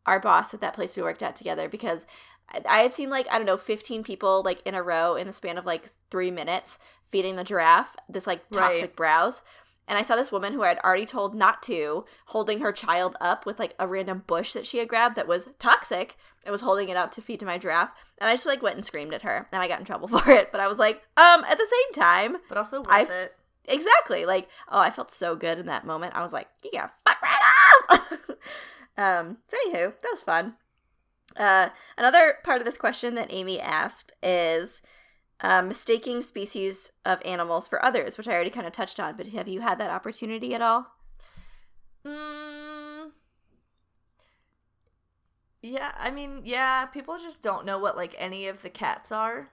our 0.07 0.18
boss 0.18 0.55
at 0.55 0.61
that 0.62 0.74
place 0.74 0.96
we 0.96 1.03
worked 1.03 1.22
at 1.22 1.37
together 1.37 1.68
because 1.68 2.07
I- 2.50 2.62
I 2.66 2.79
had 2.81 2.92
seen 2.94 3.11
like 3.11 3.27
I 3.31 3.37
don't 3.37 3.46
know, 3.46 3.59
fifteen 3.59 4.03
people 4.03 4.42
like 4.42 4.62
in 4.66 4.74
a 4.74 4.83
row 4.83 5.14
in 5.14 5.27
the 5.27 5.33
span 5.35 5.59
of 5.59 5.66
like 5.66 5.90
three 6.11 6.31
minutes 6.31 6.79
feeding 7.05 7.37
the 7.37 7.44
giraffe 7.44 7.94
this 8.09 8.27
like 8.27 8.48
toxic 8.50 8.81
Right. 8.90 8.96
browse. 8.96 9.42
And 9.87 9.98
I 9.98 10.03
saw 10.03 10.16
this 10.16 10.33
woman 10.33 10.55
who 10.55 10.62
I 10.62 10.68
had 10.68 10.79
already 10.79 11.05
told 11.05 11.35
not 11.35 11.62
to, 11.64 12.07
holding 12.29 12.61
her 12.61 12.72
child 12.72 13.16
up 13.20 13.44
with 13.44 13.59
like 13.59 13.74
a 13.79 13.87
random 13.87 14.24
bush 14.27 14.55
that 14.55 14.64
she 14.64 14.79
had 14.79 14.88
grabbed 14.88 15.16
that 15.16 15.29
was 15.29 15.48
toxic 15.59 16.16
and 16.44 16.52
was 16.52 16.61
holding 16.61 16.88
it 16.88 16.96
up 16.96 17.11
to 17.12 17.22
feed 17.22 17.40
to 17.40 17.46
my 17.46 17.59
giraffe. 17.59 17.90
And 18.18 18.28
I 18.28 18.35
just 18.35 18.46
like 18.46 18.62
went 18.62 18.76
and 18.76 18.85
screamed 18.85 19.12
at 19.14 19.22
her 19.22 19.46
and 19.52 19.61
I 19.62 19.68
got 19.68 19.80
in 19.80 19.85
trouble 19.87 20.09
for 20.16 20.30
it. 20.30 20.52
But 20.52 20.61
I 20.61 20.68
was 20.68 20.78
like, 20.78 21.02
um, 21.16 21.44
at 21.48 21.59
the 21.59 21.66
same 21.70 22.02
time, 22.02 22.37
but 22.48 22.59
also 22.59 22.80
worth 22.80 22.90
I've- 22.90 23.12
it. 23.12 23.35
exactly. 23.66 24.24
Like, 24.26 24.48
oh, 24.70 24.78
I 24.78 24.90
felt 24.90 25.11
so 25.11 25.35
good 25.37 25.59
in 25.59 25.66
that 25.66 25.85
moment. 25.87 26.14
I 26.14 26.22
was 26.22 26.33
like, 26.33 26.48
you 26.62 26.70
gotta 26.72 26.92
fuck 27.07 27.20
right 27.22 27.40
up. 27.90 28.11
um, 28.96 29.38
so 29.48 29.57
anywho, 29.66 29.92
that 30.00 30.11
was 30.11 30.22
fun. 30.22 30.54
Uh, 31.37 31.70
another 31.98 32.37
part 32.44 32.61
of 32.61 32.64
this 32.64 32.78
question 32.78 33.14
that 33.16 33.26
Amy 33.33 33.61
asked 33.61 34.12
is 34.22 34.83
uh, 35.40 35.61
mistaking 35.62 36.22
species 36.22 36.92
of 37.04 37.20
animals 37.24 37.66
for 37.66 37.85
others, 37.85 38.16
which 38.16 38.28
I 38.28 38.33
already 38.35 38.50
kind 38.50 38.66
of 38.68 38.72
touched 38.72 39.00
on. 39.00 39.16
But 39.16 39.28
have 39.28 39.48
you 39.48 39.61
had 39.61 39.78
that 39.78 39.90
opportunity 39.90 40.54
at 40.54 40.62
all? 40.62 40.94
Mm, 42.07 42.83
yeah, 45.64 45.92
I 45.98 46.11
mean, 46.11 46.42
yeah, 46.44 46.85
people 46.87 47.16
just 47.18 47.42
don't 47.42 47.64
know 47.64 47.79
what 47.79 47.96
like 47.96 48.14
any 48.18 48.46
of 48.46 48.62
the 48.62 48.70
cats 48.70 49.11
are. 49.11 49.50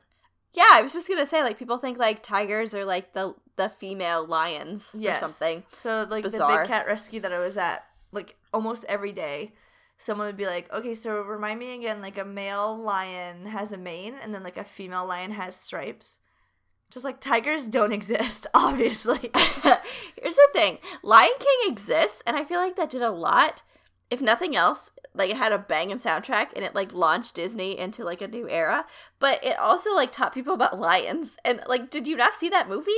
Yeah, 0.53 0.69
I 0.73 0.81
was 0.81 0.91
just 0.91 1.07
gonna 1.07 1.25
say 1.25 1.41
like 1.43 1.57
people 1.57 1.77
think 1.77 1.97
like 1.97 2.21
tigers 2.21 2.73
are 2.75 2.83
like 2.83 3.13
the 3.13 3.35
the 3.55 3.69
female 3.69 4.25
lions 4.25 4.93
Yes. 4.97 5.17
or 5.23 5.27
something. 5.27 5.63
So 5.69 6.05
like 6.09 6.23
the 6.23 6.29
big 6.31 6.67
cat 6.67 6.85
rescue 6.87 7.21
that 7.21 7.31
I 7.31 7.39
was 7.39 7.55
at, 7.55 7.85
like 8.11 8.35
almost 8.53 8.83
every 8.89 9.13
day, 9.13 9.53
someone 9.97 10.27
would 10.27 10.35
be 10.35 10.45
like, 10.47 10.71
"Okay, 10.73 10.93
so 10.95 11.21
remind 11.21 11.59
me 11.59 11.75
again, 11.75 12.01
like 12.01 12.17
a 12.17 12.25
male 12.25 12.77
lion 12.77 13.45
has 13.45 13.71
a 13.71 13.77
mane, 13.77 14.15
and 14.21 14.33
then 14.33 14.43
like 14.43 14.57
a 14.57 14.63
female 14.65 15.05
lion 15.05 15.31
has 15.31 15.55
stripes." 15.55 16.19
Just 16.89 17.05
like 17.05 17.21
tigers 17.21 17.67
don't 17.67 17.93
exist, 17.99 18.47
obviously. 18.53 19.31
Here's 20.21 20.35
the 20.35 20.49
thing 20.51 20.79
Lion 21.03 21.31
King 21.39 21.71
exists, 21.71 22.21
and 22.27 22.35
I 22.35 22.43
feel 22.43 22.59
like 22.59 22.75
that 22.75 22.89
did 22.89 23.01
a 23.01 23.11
lot. 23.11 23.61
If 24.11 24.21
nothing 24.21 24.55
else, 24.55 24.91
like 25.15 25.31
it 25.31 25.37
had 25.37 25.51
a 25.53 25.57
banging 25.57 25.97
soundtrack 25.97 26.51
and 26.55 26.63
it 26.65 26.75
like 26.75 26.93
launched 26.93 27.33
Disney 27.35 27.79
into 27.79 28.03
like 28.03 28.21
a 28.21 28.27
new 28.27 28.47
era, 28.49 28.85
but 29.19 29.43
it 29.43 29.57
also 29.57 29.95
like 29.95 30.11
taught 30.11 30.33
people 30.33 30.53
about 30.53 30.77
lions. 30.79 31.37
And 31.45 31.61
like, 31.65 31.89
did 31.89 32.07
you 32.07 32.17
not 32.17 32.33
see 32.33 32.49
that 32.49 32.67
movie? 32.69 32.91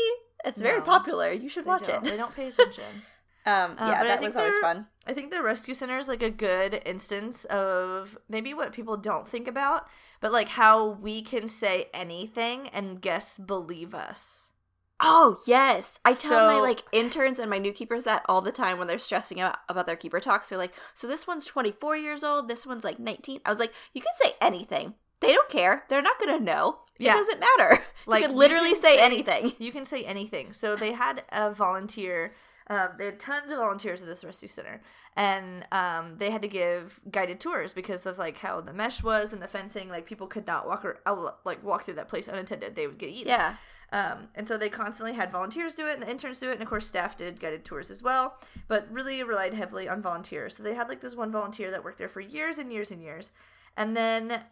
It's 0.44 0.60
very 0.60 0.80
No. 0.80 0.84
popular. 0.86 1.32
You 1.32 1.48
should 1.48 1.66
watch 1.68 1.84
don't. 1.86 2.06
it. 2.06 2.10
They 2.10 2.18
don't 2.18 2.36
pay 2.36 2.48
attention. 2.52 3.04
Um, 3.46 3.76
Uh, 3.78 3.90
yeah, 3.92 4.02
I 4.02 4.04
that 4.08 4.20
think 4.20 4.34
was 4.34 4.38
always 4.38 4.58
fun. 4.60 4.88
I 5.06 5.14
think 5.14 5.30
the 5.30 5.44
rescue 5.44 5.74
center 5.74 5.98
is 5.98 6.08
like 6.08 6.24
a 6.24 6.30
good 6.32 6.82
instance 6.86 7.44
of 7.46 8.18
maybe 8.30 8.54
what 8.54 8.72
people 8.74 8.96
don't 8.98 9.28
think 9.28 9.48
about, 9.48 9.86
but 10.22 10.32
like 10.32 10.48
how 10.50 10.88
we 10.88 11.22
can 11.22 11.48
say 11.48 11.90
anything 11.94 12.70
and 12.70 13.02
guests 13.02 13.38
believe 13.38 13.94
us. 13.94 14.53
Oh 15.00 15.38
yes, 15.46 16.00
I 16.06 16.14
tell 16.14 16.48
my 16.48 16.60
like 16.60 16.84
interns 16.92 17.40
and 17.40 17.50
my 17.50 17.58
new 17.58 17.74
keepers 17.74 18.04
that 18.06 18.24
all 18.28 18.42
the 18.42 18.52
time 18.52 18.78
when 18.78 18.88
they're 18.88 19.00
stressing 19.00 19.42
out 19.42 19.58
about 19.68 19.86
their 19.86 19.96
keeper 19.96 20.20
talks. 20.20 20.50
They're 20.50 20.58
like, 20.58 20.74
"So 20.94 21.08
this 21.08 21.28
one's 21.28 21.46
24 21.46 21.98
years 21.98 22.24
old. 22.24 22.48
This 22.48 22.66
one's 22.66 22.84
like 22.84 23.00
19." 23.00 23.42
I 23.46 23.50
was 23.50 23.60
like, 23.60 23.74
"You 23.94 24.02
can 24.02 24.14
say 24.22 24.36
anything. 24.40 24.94
They 25.20 25.32
don't 25.34 25.50
care. 25.50 25.84
They're 25.90 26.02
not 26.02 26.20
gonna 26.20 26.40
know. 26.40 26.80
It 27.00 27.06
Yeah. 27.06 27.14
doesn't 27.14 27.40
matter. 27.40 27.84
Like, 28.06 28.20
you 28.22 28.24
you 28.24 28.28
can 28.30 28.38
literally 28.38 28.74
can 28.74 28.82
say, 28.82 28.98
say- 28.98 29.04
anything." 29.04 29.54
You 29.60 29.72
can 29.72 29.86
say 29.86 30.04
anything. 30.06 30.54
So 30.54 30.76
they 30.76 30.92
had 30.94 31.24
a 31.32 31.52
volunteer. 31.54 32.34
Um, 32.68 32.90
they 32.98 33.06
had 33.08 33.20
tons 33.20 33.52
of 33.52 33.58
volunteers 33.58 34.02
at 34.02 34.08
this 34.08 34.24
rescue 34.24 34.48
center, 34.48 34.82
and 35.18 35.66
um, 35.74 36.18
they 36.18 36.30
had 36.32 36.42
to 36.44 36.48
give 36.48 37.02
guided 37.12 37.42
tours 37.42 37.74
because 37.74 38.06
of 38.06 38.18
like 38.18 38.38
how 38.38 38.62
the 38.62 38.72
mesh 38.74 39.04
was 39.04 39.34
and 39.34 39.42
the 39.42 39.48
fencing. 39.50 39.90
Like 39.90 40.06
people 40.06 40.28
could 40.28 40.48
not 40.48 40.66
walk 40.66 40.86
or 40.86 41.02
like 41.44 41.62
walk 41.64 41.84
through 41.84 41.96
that 41.96 42.08
place 42.08 42.28
unattended; 42.30 42.76
they 42.78 42.88
would 42.88 42.98
get 42.98 43.10
eaten. 43.10 43.28
Yeah. 43.30 43.56
Um, 43.94 44.30
and 44.34 44.48
so 44.48 44.58
they 44.58 44.70
constantly 44.70 45.14
had 45.14 45.32
volunteers 45.32 45.76
do 45.76 45.86
it, 45.86 45.94
and 45.94 46.02
the 46.02 46.10
interns 46.10 46.40
do 46.40 46.50
it, 46.50 46.54
and 46.54 46.64
of 46.64 46.68
course 46.68 46.88
staff 46.88 47.16
did 47.16 47.40
guided 47.40 47.64
tours 47.64 47.92
as 47.92 48.02
well. 48.02 48.40
But 48.68 48.92
really 48.92 49.24
relied 49.24 49.54
heavily 49.54 49.88
on 49.88 50.02
volunteers. 50.02 50.58
So 50.58 50.64
they 50.64 50.74
had 50.74 50.90
like 50.90 51.00
this 51.00 51.16
one 51.16 51.32
volunteer 51.32 51.70
that 51.70 51.84
worked 51.84 52.00
there 52.00 52.10
for 52.10 52.20
years 52.20 52.58
and 52.58 52.74
years 52.74 52.90
and 52.90 53.04
years, 53.04 53.32
and 53.78 53.96
then 53.96 54.44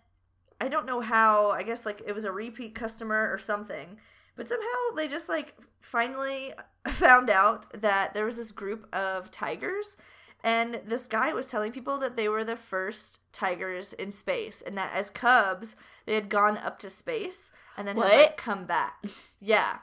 I 0.62 0.68
don't 0.68 0.86
know 0.86 1.02
how. 1.02 1.50
I 1.50 1.64
guess 1.64 1.88
like 1.88 2.04
it 2.06 2.14
was 2.14 2.24
a 2.24 2.32
repeat 2.32 2.76
customer 2.76 3.34
or 3.34 3.40
something. 3.40 3.98
But 4.36 4.48
somehow 4.48 4.96
they 4.96 5.08
just 5.08 5.28
like 5.28 5.56
finally 5.82 6.54
found 6.88 7.32
out 7.32 7.82
that 7.82 8.14
there 8.14 8.26
was 8.26 8.38
this 8.38 8.52
group 8.52 8.88
of 8.94 9.32
tigers, 9.32 9.98
and 10.44 10.82
this 10.86 11.08
guy 11.08 11.34
was 11.34 11.48
telling 11.48 11.72
people 11.72 11.98
that 11.98 12.16
they 12.16 12.30
were 12.30 12.44
the 12.44 12.56
first 12.56 13.22
tigers 13.34 13.94
in 13.94 14.12
space, 14.12 14.62
and 14.62 14.78
that 14.78 14.92
as 14.94 15.10
cubs 15.10 15.76
they 16.06 16.14
had 16.14 16.30
gone 16.30 16.60
up 16.60 16.78
to 16.78 16.92
space 16.92 17.50
and 17.82 17.88
then 17.88 17.96
had 17.98 18.04
What? 18.06 18.14
like 18.16 18.38
come 18.38 18.66
back. 18.66 19.04
Yeah, 19.40 19.80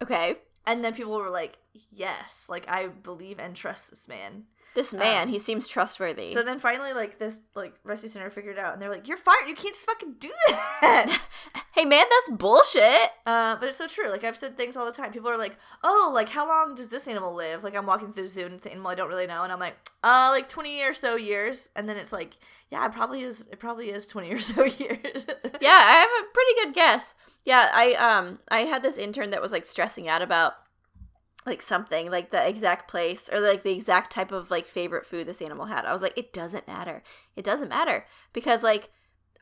Okay. 0.00 0.36
and 0.66 0.84
then 0.84 0.94
people 0.94 1.16
were 1.16 1.30
like, 1.30 1.58
"Yes, 1.90 2.46
like 2.48 2.68
I 2.68 2.86
believe 2.86 3.40
and 3.40 3.56
trust 3.56 3.90
this 3.90 4.06
man." 4.06 4.44
This 4.76 4.94
man, 4.94 5.24
Um, 5.24 5.28
he 5.30 5.38
seems 5.40 5.66
trustworthy. 5.66 6.32
So 6.32 6.42
then 6.42 6.58
finally, 6.60 6.92
like 6.92 7.18
this, 7.18 7.40
like 7.56 7.74
rescue 7.82 8.08
center 8.08 8.30
figured 8.30 8.58
out, 8.58 8.74
and 8.74 8.80
they're 8.80 8.90
like, 8.90 9.08
"You're 9.08 9.16
fired. 9.16 9.48
You 9.48 9.54
can't 9.56 9.74
just 9.74 9.86
fucking 9.86 10.16
do 10.20 10.30
that." 10.48 11.26
hey 11.72 11.84
man, 11.86 12.04
that's 12.08 12.38
bullshit. 12.38 13.10
Uh, 13.24 13.56
but 13.56 13.68
it's 13.70 13.78
so 13.78 13.86
true. 13.88 14.10
Like 14.10 14.22
I've 14.22 14.36
said 14.36 14.56
things 14.56 14.76
all 14.76 14.86
the 14.86 14.92
time. 14.92 15.12
People 15.12 15.30
are 15.30 15.38
like, 15.38 15.56
"Oh, 15.82 16.12
like 16.14 16.28
how 16.28 16.46
long 16.46 16.74
does 16.74 16.90
this 16.90 17.08
animal 17.08 17.34
live?" 17.34 17.64
Like 17.64 17.74
I'm 17.74 17.86
walking 17.86 18.12
through 18.12 18.24
the 18.24 18.28
zoo 18.28 18.44
and 18.44 18.54
it's 18.54 18.66
an 18.66 18.72
animal 18.72 18.90
I 18.90 18.94
don't 18.94 19.08
really 19.08 19.26
know, 19.26 19.42
and 19.42 19.52
I'm 19.52 19.58
like, 19.60 19.76
"Uh, 20.04 20.28
like 20.30 20.48
20 20.48 20.82
or 20.84 20.94
so 20.94 21.16
years." 21.16 21.70
And 21.74 21.88
then 21.88 21.96
it's 21.96 22.12
like, 22.12 22.34
"Yeah, 22.70 22.84
it 22.84 22.92
probably 22.92 23.22
is. 23.22 23.46
It 23.50 23.58
probably 23.58 23.88
is 23.90 24.06
20 24.06 24.30
or 24.30 24.38
so 24.52 24.62
years." 24.64 25.26
yeah, 25.60 25.80
I 25.84 26.06
have 26.06 26.24
a 26.24 26.32
pretty 26.32 26.52
good 26.62 26.74
guess. 26.74 27.14
Yeah, 27.46 27.70
I 27.72 27.94
um 27.94 28.40
I 28.48 28.60
had 28.60 28.82
this 28.82 28.98
intern 28.98 29.30
that 29.30 29.40
was 29.40 29.52
like 29.52 29.66
stressing 29.66 30.06
out 30.06 30.20
about 30.20 30.54
like 31.46 31.62
something, 31.62 32.10
like 32.10 32.30
the 32.30 32.46
exact 32.48 32.88
place 32.90 33.30
or 33.32 33.40
like 33.40 33.62
the 33.62 33.72
exact 33.72 34.10
type 34.12 34.32
of 34.32 34.50
like 34.50 34.66
favorite 34.66 35.06
food 35.06 35.26
this 35.28 35.40
animal 35.40 35.66
had. 35.66 35.84
I 35.84 35.92
was 35.92 36.02
like, 36.02 36.18
it 36.18 36.32
doesn't 36.32 36.66
matter. 36.66 37.02
It 37.36 37.44
doesn't 37.44 37.68
matter 37.68 38.04
because 38.32 38.62
like 38.62 38.90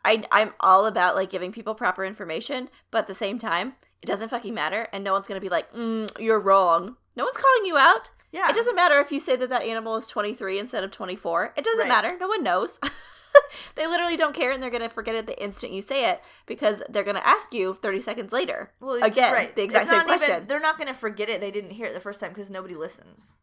I 0.05 0.23
I'm 0.31 0.53
all 0.61 0.85
about 0.87 1.15
like 1.17 1.31
giving 1.31 1.51
people 1.51 1.75
proper 1.75 2.05
information, 2.05 2.69
but 2.91 2.99
at 2.99 3.07
the 3.07 3.15
same 3.15 3.39
time, 3.39 3.75
it 4.03 4.07
doesn't 4.07 4.29
fucking 4.29 4.53
matter, 4.53 4.87
and 4.93 5.03
no 5.03 5.15
one's 5.15 5.27
gonna 5.27 5.41
be 5.41 5.49
like, 5.49 5.73
mm, 5.73 6.11
you're 6.21 6.39
wrong. 6.41 6.97
No 7.17 7.25
one's 7.25 7.39
calling 7.39 7.65
you 7.65 7.79
out. 7.79 8.11
yeah, 8.33 8.51
It 8.51 8.55
doesn't 8.55 8.75
matter 8.77 8.99
if 9.01 9.11
you 9.11 9.19
say 9.21 9.35
that 9.37 9.49
that 9.49 9.63
animal 9.63 9.97
is 9.97 10.07
23 10.09 10.59
instead 10.59 10.85
of 10.85 10.91
24. 10.91 11.55
It 11.57 11.65
doesn't 11.65 11.79
Right. 11.85 11.89
matter. 11.89 12.19
No 12.21 12.29
one 12.29 12.43
knows. 12.43 12.79
they 13.77 13.87
literally 13.87 14.17
don't 14.17 14.35
care 14.35 14.51
and 14.53 14.63
they're 14.63 14.71
going 14.71 14.83
to 14.83 14.89
forget 14.89 15.15
it 15.15 15.27
the 15.27 15.43
instant 15.43 15.73
you 15.73 15.83
say 15.83 16.11
it 16.11 16.21
because 16.47 16.83
they're 16.89 17.05
going 17.05 17.17
to 17.17 17.27
ask 17.27 17.53
you 17.55 17.75
30 17.75 18.01
seconds 18.01 18.33
later. 18.33 18.73
Well, 18.81 19.03
Again, 19.03 19.33
right. 19.33 19.55
the 19.55 19.63
exact 19.63 19.85
It's 19.85 19.91
same 19.91 19.99
not 19.99 20.07
even- 20.07 20.19
question. 20.19 20.47
they're 20.49 20.61
not 20.61 20.77
going 20.79 20.89
to 20.89 20.95
forget 20.95 21.29
it. 21.29 21.41
They 21.41 21.51
didn't 21.51 21.71
hear 21.73 21.87
it 21.87 21.95
the 21.95 22.01
first 22.01 22.21
time 22.21 22.31
because 22.31 22.51
nobody 22.51 22.75
listens. 22.75 23.35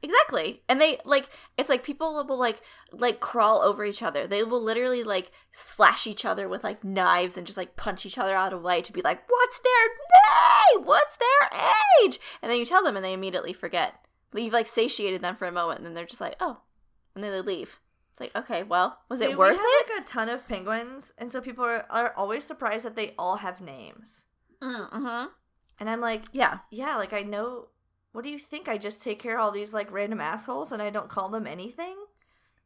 Exactly. 0.00 0.62
And 0.68 0.80
they 0.80 0.98
like 1.04 1.28
it's 1.56 1.68
like 1.68 1.82
people 1.82 2.14
will 2.24 2.38
like 2.38 2.62
like 2.92 3.18
crawl 3.18 3.60
over 3.62 3.84
each 3.84 4.00
other. 4.00 4.28
They 4.28 4.44
will 4.44 4.62
literally 4.62 5.02
like 5.02 5.32
slash 5.50 6.06
each 6.06 6.24
other 6.24 6.48
with 6.48 6.62
like 6.62 6.84
knives 6.84 7.36
and 7.36 7.44
just 7.44 7.56
like 7.56 7.74
punch 7.74 8.06
each 8.06 8.16
other 8.16 8.36
out 8.36 8.52
of 8.52 8.60
the 8.60 8.64
way 8.66 8.80
to 8.80 8.92
be 8.92 9.02
like, 9.02 9.28
"What's 9.28 9.58
their 9.58 10.76
name? 10.76 10.86
What's 10.86 11.16
their 11.16 11.50
age?" 12.04 12.20
And 12.40 12.48
then 12.48 12.60
you 12.60 12.64
tell 12.64 12.84
them 12.84 12.94
and 12.94 13.04
they 13.04 13.12
immediately 13.12 13.52
forget. 13.52 13.94
You've 14.32 14.52
like 14.52 14.68
satiated 14.68 15.20
them 15.20 15.34
for 15.34 15.48
a 15.48 15.52
moment 15.52 15.78
and 15.78 15.86
then 15.86 15.94
they're 15.94 16.06
just 16.06 16.20
like, 16.20 16.36
"Oh." 16.38 16.58
And 17.16 17.24
then 17.24 17.32
they 17.32 17.40
leave. 17.40 17.80
It's 18.20 18.34
like, 18.34 18.44
"Okay, 18.44 18.62
well, 18.64 18.98
was 19.08 19.20
See, 19.20 19.26
it 19.26 19.38
worth 19.38 19.56
we 19.56 19.62
it?" 19.62 19.86
have, 19.88 19.96
like 19.96 20.02
a 20.02 20.08
ton 20.08 20.28
of 20.28 20.46
penguins, 20.48 21.12
and 21.18 21.30
so 21.30 21.40
people 21.40 21.64
are, 21.64 21.84
are 21.90 22.12
always 22.16 22.44
surprised 22.44 22.84
that 22.84 22.96
they 22.96 23.14
all 23.18 23.36
have 23.36 23.60
names. 23.60 24.24
Mm-hmm. 24.60 25.26
And 25.80 25.88
I'm 25.90 26.00
like, 26.00 26.22
Yeah. 26.32 26.58
yeah, 26.70 26.96
like 26.96 27.12
I 27.12 27.22
know. 27.22 27.68
What 28.12 28.24
do 28.24 28.30
you 28.30 28.38
think? 28.38 28.68
I 28.68 28.78
just 28.78 29.02
take 29.02 29.20
care 29.20 29.38
of 29.38 29.44
all 29.44 29.50
these 29.52 29.72
like 29.72 29.92
random 29.92 30.20
assholes 30.20 30.72
and 30.72 30.82
I 30.82 30.90
don't 30.90 31.08
call 31.10 31.28
them 31.28 31.46
anything? 31.46 31.94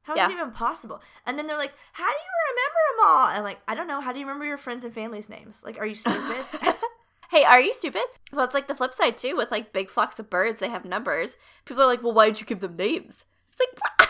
How 0.03 0.15
is 0.15 0.19
Yeah. 0.19 0.29
it 0.31 0.33
even 0.33 0.53
possible? 0.53 1.01
And 1.27 1.39
then 1.39 1.47
they're 1.47 1.59
like, 1.59 1.75
how 1.93 2.05
do 2.07 2.11
you 2.11 2.55
remember 2.55 2.79
them 2.89 3.07
all? 3.07 3.27
And 3.29 3.39
I'm 3.39 3.45
like, 3.45 3.59
I 3.69 3.75
don't 3.75 3.87
know. 3.89 4.01
How 4.01 4.13
do 4.13 4.19
you 4.21 4.25
remember 4.25 4.47
your 4.47 4.57
friends 4.57 4.85
and 4.85 4.95
family's 4.95 5.29
names? 5.29 5.63
Like, 5.65 5.79
are 5.79 5.87
you 5.87 5.95
stupid? 5.95 6.47
Hey, 7.31 7.45
are 7.45 7.61
you 7.63 7.73
stupid? 7.73 8.03
Well, 8.31 8.45
it's 8.45 8.53
like 8.53 8.67
the 8.69 8.75
flip 8.75 8.93
side 8.93 9.17
too. 9.17 9.37
With 9.37 9.51
like 9.51 9.73
big 9.73 9.89
flocks 9.89 10.19
of 10.19 10.29
birds, 10.29 10.59
they 10.59 10.69
have 10.69 10.85
numbers. 10.85 11.39
People 11.65 11.83
are 11.83 11.87
like, 11.87 12.03
"Well, 12.03 12.13
why 12.13 12.27
did 12.29 12.41
you 12.41 12.47
give 12.47 12.61
them 12.61 12.77
names?" 12.77 13.25
It's 13.49 13.59
like, 13.59 14.02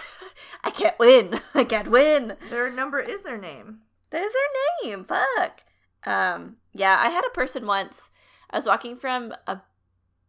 I 0.64 0.70
can't 0.70 0.98
win. 0.98 1.40
I 1.54 1.64
can't 1.64 1.90
win. 1.90 2.36
their 2.50 2.70
number 2.70 3.00
is 3.00 3.22
their 3.22 3.38
name. 3.38 3.80
That 4.10 4.22
is 4.22 4.32
their 4.32 4.90
name. 4.90 5.04
Fuck. 5.04 5.64
Um. 6.04 6.56
Yeah, 6.72 6.96
I 6.98 7.10
had 7.10 7.24
a 7.24 7.30
person 7.30 7.66
once. 7.66 8.10
I 8.50 8.56
was 8.56 8.66
walking 8.66 8.96
from 8.96 9.34
a 9.46 9.60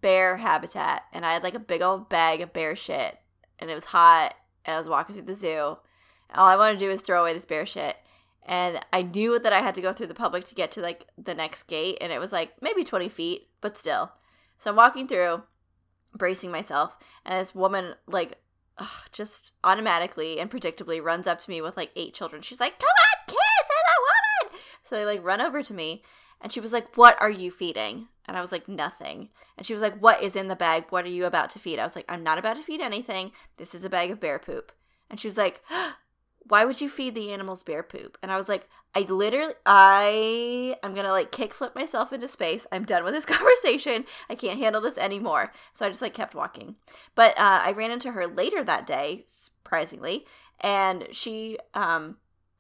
bear 0.02 0.38
habitat, 0.38 1.04
and 1.12 1.26
I 1.26 1.34
had 1.34 1.44
like 1.44 1.56
a 1.56 1.60
big 1.60 1.82
old 1.82 2.10
bag 2.10 2.42
of 2.42 2.54
bear 2.54 2.76
shit, 2.76 3.18
and 3.60 3.70
it 3.70 3.76
was 3.76 3.86
hot. 3.86 4.36
And 4.66 4.76
I 4.76 4.78
was 4.78 4.88
walking 4.88 5.16
through 5.16 5.26
the 5.26 5.36
zoo. 5.36 5.78
And 6.30 6.40
all 6.40 6.48
I 6.48 6.56
wanted 6.56 6.80
to 6.80 6.86
do 6.86 6.90
was 6.90 7.02
throw 7.02 7.22
away 7.22 7.34
this 7.34 7.46
bear 7.46 7.66
shit. 7.66 7.98
And 8.46 8.80
I 8.92 9.02
knew 9.02 9.40
that 9.40 9.54
I 9.54 9.60
had 9.60 9.76
to 9.76 9.82
go 9.82 9.94
through 9.94 10.08
the 10.08 10.14
public 10.14 10.44
to 10.46 10.56
get 10.56 10.72
to 10.72 10.82
like 10.82 11.08
the 11.18 11.34
next 11.34 11.64
gate, 11.64 11.98
and 12.02 12.12
it 12.12 12.20
was 12.20 12.32
like 12.32 12.54
maybe 12.62 12.84
20 12.84 13.10
feet, 13.10 13.48
but 13.62 13.78
still. 13.78 14.12
So 14.58 14.70
I'm 14.70 14.76
walking 14.76 15.08
through, 15.08 15.44
bracing 16.16 16.52
myself, 16.52 16.96
and 17.26 17.40
this 17.40 17.56
woman, 17.56 17.96
like, 18.08 18.40
ugh, 18.78 19.08
just 19.12 19.52
automatically 19.64 20.40
and 20.40 20.50
predictably 20.50 21.04
runs 21.04 21.28
up 21.28 21.40
to 21.40 21.50
me 21.50 21.62
with 21.62 21.78
like 21.78 21.92
eight 21.96 22.14
children. 22.14 22.42
She's 22.42 22.60
like, 22.60 22.80
Come 22.80 22.88
on, 22.88 23.26
kids, 23.28 23.40
there's 23.70 23.84
a 23.88 24.52
woman! 24.52 24.60
So 24.90 24.96
they 24.96 25.06
like 25.06 25.24
run 25.24 25.42
over 25.42 25.64
to 25.64 25.74
me, 25.74 26.04
and 26.42 26.52
she 26.52 26.60
was 26.60 26.74
like, 26.74 26.96
What 26.98 27.18
are 27.20 27.30
you 27.30 27.52
feeding? 27.52 28.08
And 28.26 28.38
I 28.38 28.42
was 28.42 28.52
like, 28.52 28.68
Nothing. 28.68 29.30
And 29.58 29.66
she 29.66 29.74
was 29.74 29.82
like, 29.82 29.98
What 30.00 30.22
is 30.22 30.36
in 30.36 30.48
the 30.48 30.56
bag? 30.56 30.86
What 30.90 31.06
are 31.06 31.10
you 31.10 31.26
about 31.26 31.50
to 31.52 31.60
feed? 31.60 31.80
I 31.80 31.84
was 31.84 31.96
like, 31.96 32.06
I'm 32.10 32.24
not 32.24 32.38
about 32.38 32.58
to 32.58 32.64
feed 32.64 32.82
anything. 32.82 33.32
This 33.58 33.76
is 33.76 33.84
a 33.84 33.90
bag 33.90 34.12
of 34.12 34.20
bear 34.20 34.40
poop. 34.40 34.72
And 35.10 35.20
she 35.20 35.28
was 35.28 35.38
like, 35.38 35.62
why 36.48 36.66
would 36.66 36.82
you 36.82 36.90
feed 36.90 37.16
the 37.16 37.32
animals 37.32 37.64
bear 37.64 37.84
poop? 37.84 38.18
And 38.22 38.32
I 38.32 38.38
was 38.38 38.50
like, 38.50 38.68
I 38.96 39.02
literally, 39.02 39.54
I 39.66 40.76
am 40.84 40.94
gonna 40.94 41.12
like 41.12 41.32
kickflip 41.32 41.76
myself 41.76 42.14
into 42.14 42.28
space. 42.28 42.68
I'm 42.72 42.86
done 42.86 43.04
with 43.04 43.14
this 43.14 43.26
conversation. 43.28 44.06
I 44.30 44.36
can't 44.36 44.60
handle 44.60 44.82
this 44.82 44.98
anymore. 44.98 45.52
So 45.74 45.86
I 45.86 45.90
just 45.90 46.02
like 46.02 46.14
kept 46.14 46.36
walking. 46.36 46.76
But 47.16 47.32
uh, 47.38 47.62
I 47.64 47.72
ran 47.72 47.92
into 47.92 48.12
her 48.12 48.28
later 48.28 48.64
that 48.64 48.86
day, 48.86 49.24
surprisingly, 49.26 50.26
and 50.60 51.08
she, 51.12 51.58
um, 51.74 52.18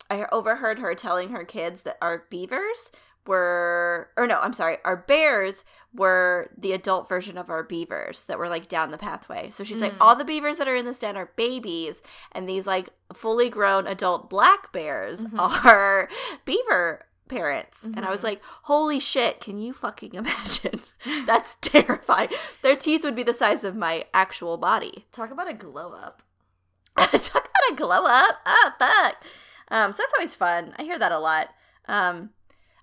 I 0.09 0.25
overheard 0.31 0.79
her 0.79 0.95
telling 0.95 1.29
her 1.29 1.45
kids 1.45 1.83
that 1.83 1.97
our 2.01 2.25
beavers 2.29 2.91
were, 3.25 4.09
or 4.17 4.27
no, 4.27 4.39
I'm 4.41 4.53
sorry, 4.53 4.77
our 4.83 4.97
bears 4.97 5.63
were 5.95 6.49
the 6.57 6.71
adult 6.71 7.07
version 7.07 7.37
of 7.37 7.49
our 7.49 7.61
beavers 7.63 8.25
that 8.25 8.39
were 8.39 8.49
like 8.49 8.67
down 8.67 8.89
the 8.91 8.97
pathway. 8.97 9.49
So 9.51 9.63
she's 9.63 9.79
like, 9.81 9.91
Mm. 9.93 9.97
all 10.01 10.15
the 10.15 10.25
beavers 10.25 10.57
that 10.57 10.67
are 10.67 10.75
in 10.75 10.85
this 10.85 10.99
den 10.99 11.15
are 11.15 11.31
babies, 11.35 12.01
and 12.31 12.49
these 12.49 12.65
like 12.65 12.89
fully 13.13 13.49
grown 13.49 13.85
adult 13.85 14.29
black 14.29 14.71
bears 14.71 15.25
Mhm. 15.25 15.65
are 15.65 16.09
beaver 16.45 17.05
parents. 17.29 17.83
And 17.85 18.05
I 18.05 18.11
was 18.11 18.21
Mhm. 18.21 18.25
like, 18.25 18.41
holy 18.63 18.99
shit, 18.99 19.39
can 19.39 19.57
you 19.57 19.73
fucking 19.73 20.13
imagine? 20.23 20.81
That's 21.25 21.55
terrifying. 21.61 22.29
Their 22.61 22.75
teeth 22.75 23.03
would 23.03 23.15
be 23.15 23.23
the 23.23 23.33
size 23.33 23.63
of 23.63 23.75
my 23.75 24.05
actual 24.13 24.57
body. 24.57 25.05
Talk 25.11 25.31
about 25.31 25.47
a 25.49 25.53
glow 25.53 25.93
up. 25.93 26.21
Talk 26.97 27.11
about 27.49 27.71
a 27.71 27.75
glow 27.75 28.05
up. 28.05 28.39
Ah, 28.45 28.75
fuck. 28.77 29.23
Um, 29.69 29.93
so 29.93 30.03
that's 30.03 30.13
always 30.17 30.35
fun. 30.35 30.73
I 30.77 30.83
hear 30.83 30.99
that 30.99 31.11
a 31.11 31.17
lot. 31.19 31.49
Um, 31.87 32.31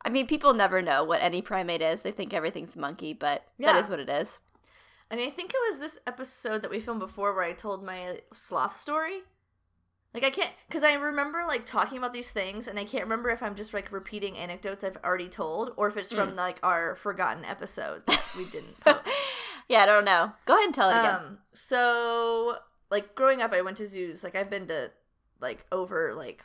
I 0.02 0.08
mean, 0.08 0.26
people 0.26 0.54
never 0.54 0.80
know 0.82 1.04
what 1.04 1.22
any 1.22 1.42
primate 1.42 1.82
is. 1.82 2.02
They 2.02 2.10
think 2.12 2.32
everything's 2.32 2.76
a 2.76 2.78
monkey, 2.78 3.12
but 3.12 3.44
that 3.58 3.74
Yeah. 3.74 3.78
is 3.78 3.88
what 3.90 4.00
it 4.00 4.08
is. 4.08 4.38
And 5.10 5.20
I 5.20 5.28
think 5.28 5.50
it 5.52 5.60
was 5.68 5.78
this 5.80 5.98
episode 6.06 6.62
that 6.62 6.70
we 6.70 6.80
filmed 6.80 7.00
before 7.00 7.34
where 7.34 7.44
I 7.44 7.52
told 7.52 7.84
my 7.84 8.20
sloth 8.32 8.76
story. 8.76 9.22
Like 10.14 10.24
I 10.24 10.30
can't 10.30 10.50
because 10.66 10.82
I 10.82 10.94
remember 10.94 11.44
like 11.46 11.64
talking 11.66 11.96
about 11.98 12.12
these 12.12 12.30
things 12.32 12.66
and 12.66 12.78
I 12.80 12.84
can't 12.84 13.04
remember 13.04 13.30
if 13.30 13.42
I'm 13.44 13.54
just 13.54 13.72
like 13.74 13.92
repeating 13.92 14.36
anecdotes 14.36 14.82
I've 14.82 14.96
already 15.04 15.28
told 15.28 15.72
or 15.76 15.86
if 15.88 15.96
it's 15.96 16.12
from 16.12 16.34
like 16.34 16.58
our 16.64 16.96
forgotten 16.96 17.44
episode 17.44 18.04
that 18.06 18.24
we 18.36 18.44
didn't 18.46 18.80
post. 18.84 19.00
Yeah, 19.68 19.82
I 19.82 19.86
don't 19.86 20.04
know. 20.04 20.32
Go 20.46 20.54
ahead 20.54 20.64
and 20.66 20.74
tell 20.74 20.90
it 20.90 20.98
again. 20.98 21.14
Um, 21.14 21.38
so 21.52 22.56
like 22.90 23.14
growing 23.14 23.40
up, 23.40 23.52
I 23.52 23.60
went 23.62 23.76
to 23.76 23.86
zoos. 23.86 24.24
Like 24.24 24.34
I've 24.34 24.50
been 24.50 24.66
to 24.66 24.90
like 25.40 25.64
over 25.70 26.12
like 26.14 26.42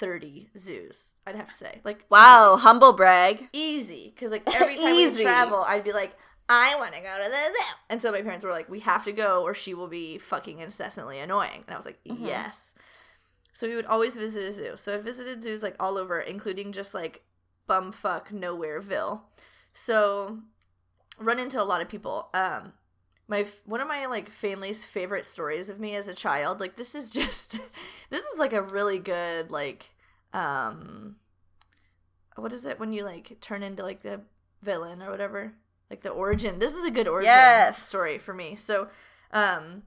thirty 0.00 0.48
zoos. 0.56 1.14
I'd 1.26 1.36
have 1.36 1.48
to 1.48 1.54
say, 1.54 1.80
like 1.84 2.04
wow, 2.10 2.56
humble 2.56 2.92
brag. 2.94 3.48
easy 3.52 4.12
because 4.14 4.30
like 4.32 4.42
every 4.54 4.74
time 4.76 4.96
we 4.96 5.22
travel, 5.22 5.62
I'd 5.66 5.84
be 5.84 5.92
like, 5.92 6.16
I 6.48 6.74
want 6.78 6.94
to 6.94 7.00
go 7.00 7.16
to 7.22 7.30
the 7.30 7.36
zoo, 7.36 7.74
and 7.90 8.02
so 8.02 8.10
my 8.10 8.22
parents 8.22 8.44
were 8.44 8.50
like, 8.50 8.68
we 8.68 8.80
have 8.80 9.04
to 9.04 9.12
go, 9.12 9.42
or 9.42 9.54
she 9.54 9.74
will 9.74 9.86
be 9.88 10.18
fucking 10.18 10.58
incessantly 10.58 11.18
annoying. 11.20 11.62
And 11.66 11.74
I 11.74 11.76
was 11.76 11.84
like, 11.86 12.00
Mhm. 12.08 12.26
yes. 12.26 12.74
So 13.52 13.68
we 13.68 13.76
would 13.76 13.84
always 13.86 14.16
visit 14.16 14.44
a 14.48 14.52
zoo. 14.52 14.72
So 14.76 14.94
I 14.94 14.98
visited 14.98 15.42
zoos 15.42 15.62
like 15.62 15.76
all 15.78 15.98
over, 15.98 16.18
including 16.20 16.72
just 16.72 16.94
like 16.94 17.22
bumfuck 17.68 18.28
nowhereville. 18.32 19.20
So 19.74 20.38
run 21.18 21.38
into 21.38 21.60
a 21.60 21.64
lot 21.64 21.82
of 21.82 21.88
people. 21.88 22.28
Um, 22.32 22.72
my 23.30 23.46
one 23.64 23.80
of 23.80 23.86
my 23.88 24.04
like 24.06 24.28
family's 24.28 24.84
favorite 24.84 25.24
stories 25.24 25.70
of 25.70 25.78
me 25.78 25.94
as 25.94 26.08
a 26.08 26.14
child. 26.14 26.60
Like 26.60 26.76
this 26.76 26.94
is 26.94 27.08
just 27.20 27.52
this 28.10 28.24
is 28.24 28.38
like 28.38 28.52
a 28.52 28.60
really 28.60 28.98
good 28.98 29.50
like 29.50 29.90
um 30.34 31.16
what 32.36 32.52
is 32.52 32.66
it 32.66 32.78
when 32.80 32.92
you 32.92 33.04
like 33.04 33.36
turn 33.40 33.62
into 33.62 33.82
like 33.82 34.02
the 34.02 34.20
villain 34.62 35.02
or 35.02 35.10
whatever 35.10 35.52
like 35.90 36.02
the 36.02 36.10
origin 36.10 36.58
this 36.58 36.74
is 36.74 36.84
a 36.84 36.90
good 36.90 37.08
origin 37.08 37.30
Yes. 37.32 37.82
story 37.82 38.18
for 38.18 38.32
me 38.32 38.54
so 38.54 38.88
um 39.32 39.82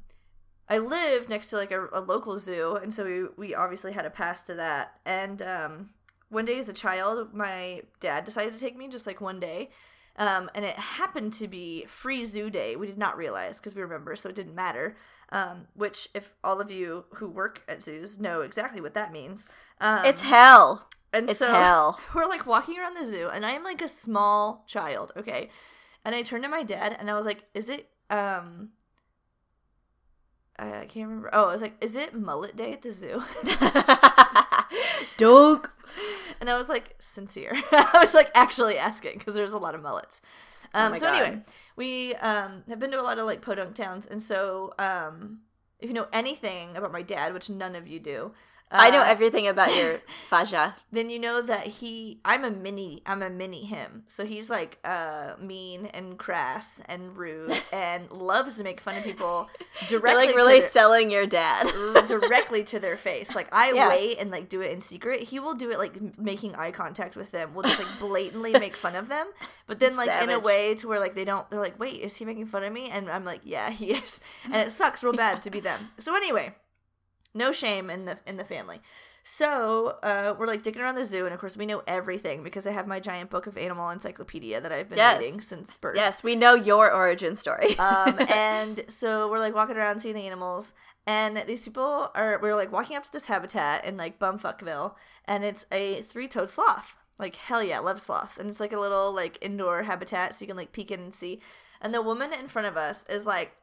i 0.68 0.78
live 0.78 1.30
next 1.30 1.50
to 1.50 1.56
like 1.56 1.72
a, 1.72 1.88
a 1.94 2.02
local 2.02 2.38
zoo 2.38 2.76
and 2.76 2.94
so 2.94 3.06
we, 3.06 3.24
we 3.38 3.56
obviously 3.56 3.94
had 3.94 4.06
a 4.06 4.10
pass 4.10 4.44
to 4.44 4.54
that 4.54 5.00
and 5.06 5.42
um 5.42 5.90
one 6.30 6.46
day 6.46 6.60
as 6.60 6.68
a 6.70 6.74
child 6.74 7.34
my 7.34 7.82
dad 8.00 8.26
decided 8.26 8.54
to 8.54 8.60
take 8.60 8.78
me 8.78 8.88
just 8.88 9.08
like 9.08 9.22
one 9.22 9.40
day 9.40 9.70
um, 10.18 10.50
and 10.54 10.64
it 10.64 10.76
happened 10.76 11.34
to 11.34 11.48
be 11.48 11.86
free 11.88 12.26
zoo 12.26 12.50
day 12.50 12.76
we 12.76 12.88
did 12.88 12.98
not 12.98 13.18
realize 13.18 13.58
because 13.58 13.76
we 13.76 13.82
remember 13.82 14.16
so 14.16 14.30
it 14.30 14.36
didn't 14.36 14.56
matter 14.56 14.96
um, 15.32 15.68
which 15.74 16.08
if 16.14 16.36
all 16.44 16.62
of 16.62 16.70
you 16.70 17.06
who 17.16 17.28
work 17.28 17.64
at 17.68 17.82
zoos 17.82 18.20
know 18.20 18.42
exactly 18.42 18.80
what 18.82 18.94
that 18.94 19.12
means 19.12 19.46
um, 19.82 20.06
it's 20.06 20.22
hell. 20.22 20.88
and 21.12 21.30
It's 21.30 21.40
so 21.40 21.52
hell. 21.52 22.00
we're 22.16 22.26
like 22.26 22.46
walking 22.46 22.80
around 22.80 22.96
the 22.96 23.06
zoo, 23.06 23.30
and 23.34 23.46
I 23.46 23.52
am 23.52 23.64
like 23.64 23.82
a 23.82 23.90
small 23.90 24.64
child, 24.66 25.12
okay? 25.18 25.50
And 26.06 26.16
I 26.16 26.22
turned 26.22 26.44
to 26.44 26.50
my 26.50 26.64
dad, 26.64 26.96
and 26.98 27.10
I 27.10 27.16
was 27.16 27.26
like, 27.26 27.46
"Is 27.54 27.68
it 27.68 27.90
um?" 28.10 28.70
I 30.58 30.86
can't 30.88 31.10
remember. 31.10 31.30
Oh, 31.34 31.50
I 31.50 31.52
was 31.52 31.62
like, 31.62 31.76
"Is 31.82 31.96
it 31.98 32.14
mullet 32.14 32.56
day 32.56 32.72
at 32.72 32.82
the 32.82 32.92
zoo?" 32.92 33.24
Doug. 35.18 35.70
and 36.40 36.50
I 36.50 36.58
was 36.58 36.70
like, 36.70 36.96
sincere. 37.00 37.54
I 37.72 38.00
was 38.02 38.14
like 38.14 38.32
actually 38.36 38.78
asking 38.78 39.18
because 39.20 39.34
there's 39.36 39.54
a 39.54 39.58
lot 39.58 39.76
of 39.76 39.82
mullets. 39.82 40.22
Oh 40.76 40.88
Um, 40.88 40.92
my 40.92 40.98
so 40.98 41.08
God. 41.08 41.16
anyway, 41.22 41.42
we 41.76 42.16
um, 42.16 42.64
have 42.68 42.80
been 42.80 42.92
to 42.92 43.00
a 43.00 43.04
lot 43.04 43.20
of 43.20 43.26
like 43.26 43.42
podunk 43.42 43.76
towns, 43.76 44.08
and 44.08 44.22
so 44.22 44.74
um, 44.80 45.40
if 45.80 45.90
you 45.90 45.94
know 45.94 46.08
anything 46.12 46.76
about 46.76 46.92
my 46.92 47.02
dad, 47.02 47.34
which 47.34 47.50
none 47.50 47.76
of 47.76 47.88
you 47.88 48.00
do, 48.00 48.34
I 48.80 48.90
know 48.90 49.02
uh, 49.02 49.06
everything 49.06 49.48
about 49.48 49.76
your 49.76 50.02
Faja. 50.30 50.76
then 50.92 51.10
you 51.10 51.20
know 51.20 51.42
that 51.42 51.68
he 51.68 52.20
I'm 52.26 52.44
a 52.44 52.52
mini 52.52 53.02
I'm 53.06 53.22
a 53.22 53.30
mini 53.30 53.66
him. 53.66 54.04
So 54.08 54.26
he's 54.26 54.50
like 54.50 54.80
uh 54.84 55.34
mean 55.40 55.86
and 55.88 56.18
crass 56.18 56.82
and 56.88 57.16
rude 57.18 57.54
and 57.74 58.12
loves 58.12 58.58
to 58.58 58.64
make 58.64 58.82
fun 58.82 58.98
of 58.98 59.04
people 59.04 59.50
You're 59.90 60.00
directly 60.00 60.28
like 60.28 60.36
really 60.36 60.62
to 60.62 60.66
selling 60.68 61.12
your 61.12 61.26
dad. 61.28 61.68
directly 62.08 62.64
to 62.66 62.80
their 62.80 62.98
face. 62.98 63.36
Like 63.36 63.48
I 63.52 63.72
Yeah. 63.74 63.90
wait 63.90 64.18
and 64.20 64.32
like 64.32 64.50
do 64.50 64.62
it 64.62 64.72
in 64.72 64.82
secret. 64.82 65.22
He 65.22 65.40
will 65.40 65.54
do 65.56 65.72
it 65.72 65.78
like 65.78 66.18
making 66.18 66.56
eye 66.56 66.72
contact 66.72 67.16
with 67.16 67.32
them. 67.32 67.54
We'll 67.54 67.64
just 67.64 67.80
like 67.80 68.00
blatantly 68.00 68.54
make 68.54 68.76
fun 68.76 68.96
of 68.96 69.08
them, 69.10 69.28
but 69.68 69.80
then 69.80 69.96
like 69.96 70.10
in 70.22 70.30
a 70.30 70.40
way 70.40 70.76
to 70.76 70.88
where 70.88 71.00
like 71.00 71.16
they 71.16 71.26
don't 71.26 71.50
they're 71.50 71.60
like, 71.60 71.80
"Wait, 71.80 72.02
is 72.02 72.18
he 72.18 72.26
making 72.26 72.48
fun 72.48 72.64
of 72.64 72.74
me?" 72.74 72.90
And 72.90 73.10
I'm 73.10 73.26
like, 73.26 73.42
"Yeah, 73.44 73.70
he 73.70 73.92
is." 73.94 74.20
And 74.46 74.56
it 74.56 74.72
sucks 74.72 75.04
real 75.04 75.14
bad 75.14 75.42
to 75.44 75.50
be 75.52 75.60
them. 75.60 75.92
So 76.00 76.16
anyway, 76.16 76.56
no 77.34 77.52
shame 77.52 77.90
in 77.90 78.06
the 78.06 78.20
in 78.26 78.38
the 78.38 78.44
family. 78.46 78.82
So 79.26 80.00
uh, 80.04 80.36
we're 80.38 80.48
like 80.48 80.64
digging 80.64 80.82
around 80.82 80.96
the 80.96 81.06
zoo, 81.06 81.24
and 81.26 81.34
of 81.34 81.40
course 81.40 81.56
we 81.56 81.66
know 81.66 81.82
everything 81.88 82.44
because 82.44 82.68
I 82.68 82.72
have 82.72 82.88
my 82.88 83.00
giant 83.00 83.30
book 83.30 83.48
of 83.48 83.58
animal 83.58 83.90
encyclopedia 83.90 84.60
that 84.60 84.72
I've 84.74 84.90
been 84.90 84.98
Yes. 84.98 85.22
reading 85.22 85.40
since 85.40 85.78
birth. 85.78 85.96
yes, 85.96 86.24
we 86.24 86.36
know 86.36 86.56
your 86.56 86.92
origin 86.94 87.36
story. 87.38 87.76
Um, 87.80 88.20
and 88.30 88.84
so 88.90 89.30
we're 89.32 89.40
like 89.40 89.56
walking 89.56 89.78
around 89.78 90.02
seeing 90.02 90.16
the 90.16 90.28
animals, 90.28 90.74
and 91.08 91.42
these 91.48 91.64
people 91.64 92.12
are 92.14 92.38
we're 92.42 92.56
like 92.56 92.72
walking 92.72 92.98
up 92.98 93.04
to 93.04 93.12
this 93.14 93.28
habitat 93.28 93.86
in 93.86 93.96
like 93.96 94.20
Bumfuckville, 94.20 94.96
and 95.26 95.46
it's 95.46 95.66
a 95.72 96.02
three-toed 96.02 96.50
sloth. 96.50 96.98
Like 97.18 97.36
hell 97.36 97.64
yeah, 97.64 97.80
love 97.80 98.02
sloth, 98.02 98.38
and 98.38 98.50
it's 98.50 98.60
like 98.60 98.74
a 98.74 98.80
little 98.80 99.14
like 99.14 99.38
indoor 99.42 99.84
habitat, 99.84 100.36
so 100.36 100.44
you 100.44 100.48
can 100.48 100.58
like 100.58 100.74
peek 100.74 100.92
in 100.92 101.00
and 101.00 101.16
see. 101.16 101.40
And 101.80 101.94
the 101.94 102.02
woman 102.02 102.34
in 102.34 102.48
front 102.50 102.68
of 102.68 102.76
us 102.76 103.06
is 103.08 103.26
like, 103.26 103.54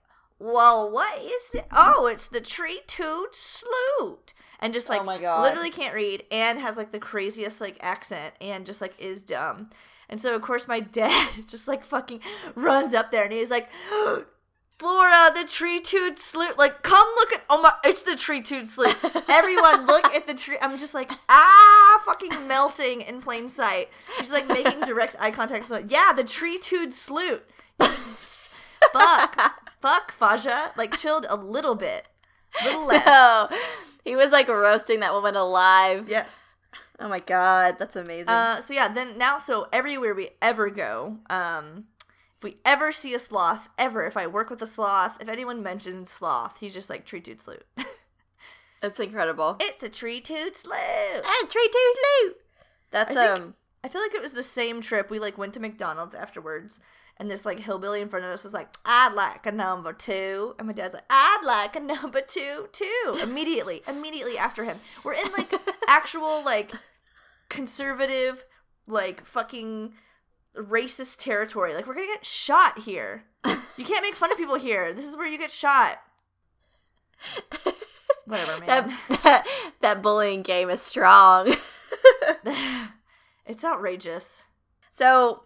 "Well, 0.41 0.91
what 0.91 1.19
is 1.21 1.51
it? 1.55 1.67
Oh, 1.71 2.07
it's 2.07 2.29
the 2.29 2.41
tree-toed 2.41 3.35
sloot." 3.35 4.33
And 4.59 4.75
just 4.75 4.89
like 4.89 5.01
Oh 5.01 5.05
my 5.05 5.19
God. 5.19 5.43
literally 5.43 5.71
can't 5.71 5.95
read 5.95 6.25
and 6.31 6.59
has 6.59 6.77
like 6.77 6.93
the 6.93 6.99
craziest 6.99 7.61
like 7.61 7.79
accent 7.81 8.35
and 8.41 8.67
just 8.67 8.81
like 8.81 8.99
is 9.01 9.23
dumb. 9.23 9.71
And 10.09 10.21
so 10.21 10.35
of 10.35 10.43
course 10.43 10.67
my 10.69 10.81
dad 11.01 11.31
just 11.47 11.67
like 11.69 11.85
fucking 11.85 12.21
runs 12.55 12.93
up 12.95 13.11
there 13.11 13.25
and 13.25 13.33
he's 13.33 13.51
like, 13.51 13.69
Flora, 14.79 15.31
the 15.35 15.45
tree-toed 15.47 16.19
sloot. 16.19 16.57
Like, 16.57 16.83
come 16.83 17.07
look 17.17 17.35
at 17.35 17.43
oh 17.51 17.61
my 17.61 17.73
it's 17.85 18.03
the 18.03 18.17
tree-toed 18.17 18.67
sloot. 18.67 18.97
Everyone 19.29 19.87
look 19.87 20.07
at 20.07 20.27
the 20.27 20.35
tree. 20.35 20.57
I'm 20.61 20.79
just 20.79 20.95
like, 20.95 21.11
ah 21.29 22.03
fucking 22.05 22.47
melting 22.47 23.01
in 23.03 23.21
plain 23.21 23.49
sight. 23.49 23.89
She's 24.19 24.33
like 24.33 24.47
making 24.49 24.81
direct 24.83 25.17
eye 25.19 25.31
contact 25.31 25.69
with 25.69 25.83
like, 25.83 25.91
yeah, 25.91 26.13
the 26.15 26.25
tree-toed 26.25 26.93
sloot. 26.93 27.49
fuck. 28.93 29.73
Fuck 29.81 30.13
Faja. 30.13 30.73
Like 30.77 30.97
chilled 30.97 31.27
a 31.29 31.37
little 31.37 31.75
bit. 31.75 32.09
little 32.65 32.87
less. 32.87 33.07
no, 33.07 33.49
he 34.05 34.17
was 34.17 34.33
like 34.33 34.49
roasting 34.49 35.01
that 35.01 35.13
woman 35.13 35.37
alive. 35.37 36.09
Yes. 36.09 36.57
Oh 36.99 37.09
my 37.09 37.19
god, 37.21 37.77
that's 37.79 37.97
amazing. 37.97 38.29
Uh, 38.29 38.61
so 38.61 38.75
yeah, 38.75 38.89
then 38.89 39.17
now, 39.17 39.39
so 39.39 39.67
everywhere 39.73 40.15
we 40.15 40.31
ever 40.43 40.69
go, 40.69 41.19
um, 41.31 41.87
if 42.37 42.43
we 42.45 42.57
ever 42.65 42.93
see 42.93 43.15
a 43.15 43.19
sloth, 43.19 43.69
ever, 43.79 44.05
if 44.05 44.17
I 44.19 44.27
work 44.27 44.51
with 44.51 44.61
a 44.61 44.67
sloth, 44.67 45.17
if 45.21 45.29
anyone 45.29 45.63
mentions 45.63 46.11
sloth, 46.11 46.59
he's 46.61 46.75
just 46.75 46.91
like 46.91 47.07
tree 47.07 47.21
toot 47.23 47.41
sloot. 47.41 47.65
it's 48.83 49.01
incredible. 49.01 49.57
it's 49.61 49.83
a 49.83 49.89
tree 49.89 50.21
toot 50.21 50.59
sloot. 50.59 50.77
and 50.79 51.49
tree 51.51 51.71
toot 51.73 51.97
sloot. 52.27 52.37
That's 52.91 53.17
I 53.17 53.27
think- 53.35 53.39
um. 53.47 53.55
I 53.83 53.89
feel 53.89 54.03
like 54.03 54.15
it 54.15 54.21
was 54.21 54.35
the 54.35 54.43
same 54.43 54.83
trip. 54.83 55.09
We 55.09 55.19
like 55.19 55.39
went 55.39 55.55
to 55.55 55.61
McDonald's 55.61 56.15
afterwards, 56.15 56.81
and 57.21 57.31
this 57.31 57.45
like 57.45 57.61
hillbilly 57.61 58.01
in 58.01 58.09
front 58.09 58.25
of 58.25 58.31
us 58.33 58.43
was 58.45 58.55
like, 58.55 58.69
"I'd 58.85 59.13
like 59.13 59.45
a 59.45 59.53
number 59.53 59.93
two. 59.93 60.55
and 60.59 60.67
my 60.67 60.73
dad's 60.73 60.95
like, 60.95 61.05
"I'd 61.11 61.43
like 61.45 61.77
a 61.77 61.81
number 61.81 62.23
two 62.23 62.69
too." 62.73 63.15
Immediately, 63.23 63.83
immediately 63.87 64.39
after 64.39 64.65
him, 64.65 64.79
we're 65.05 65.13
in 65.13 65.31
like 65.37 65.53
actual 65.87 66.43
like 66.43 66.73
conservative, 67.51 68.47
like 68.87 69.25
fucking 69.27 69.93
racist 70.57 71.23
territory. 71.23 71.75
Like 71.75 71.87
we're 71.87 71.95
gonna 71.95 72.07
get 72.07 72.25
shot 72.25 72.81
here. 72.81 73.25
You 73.77 73.85
can't 73.85 74.03
make 74.03 74.15
fun 74.15 74.33
of 74.33 74.39
people 74.39 74.57
here. 74.57 74.93
This 74.93 75.07
is 75.07 75.17
where 75.17 75.27
you 75.27 75.39
get 75.39 75.53
shot. 75.53 76.01
Whatever, 78.25 78.61
man. 78.65 78.67
That, 78.67 78.99
that 79.23 79.47
that 79.83 80.03
bullying 80.03 80.43
game 80.43 80.71
is 80.71 80.81
strong. 80.81 81.55
it's 83.47 83.65
outrageous. 83.65 84.45
so, 84.91 85.43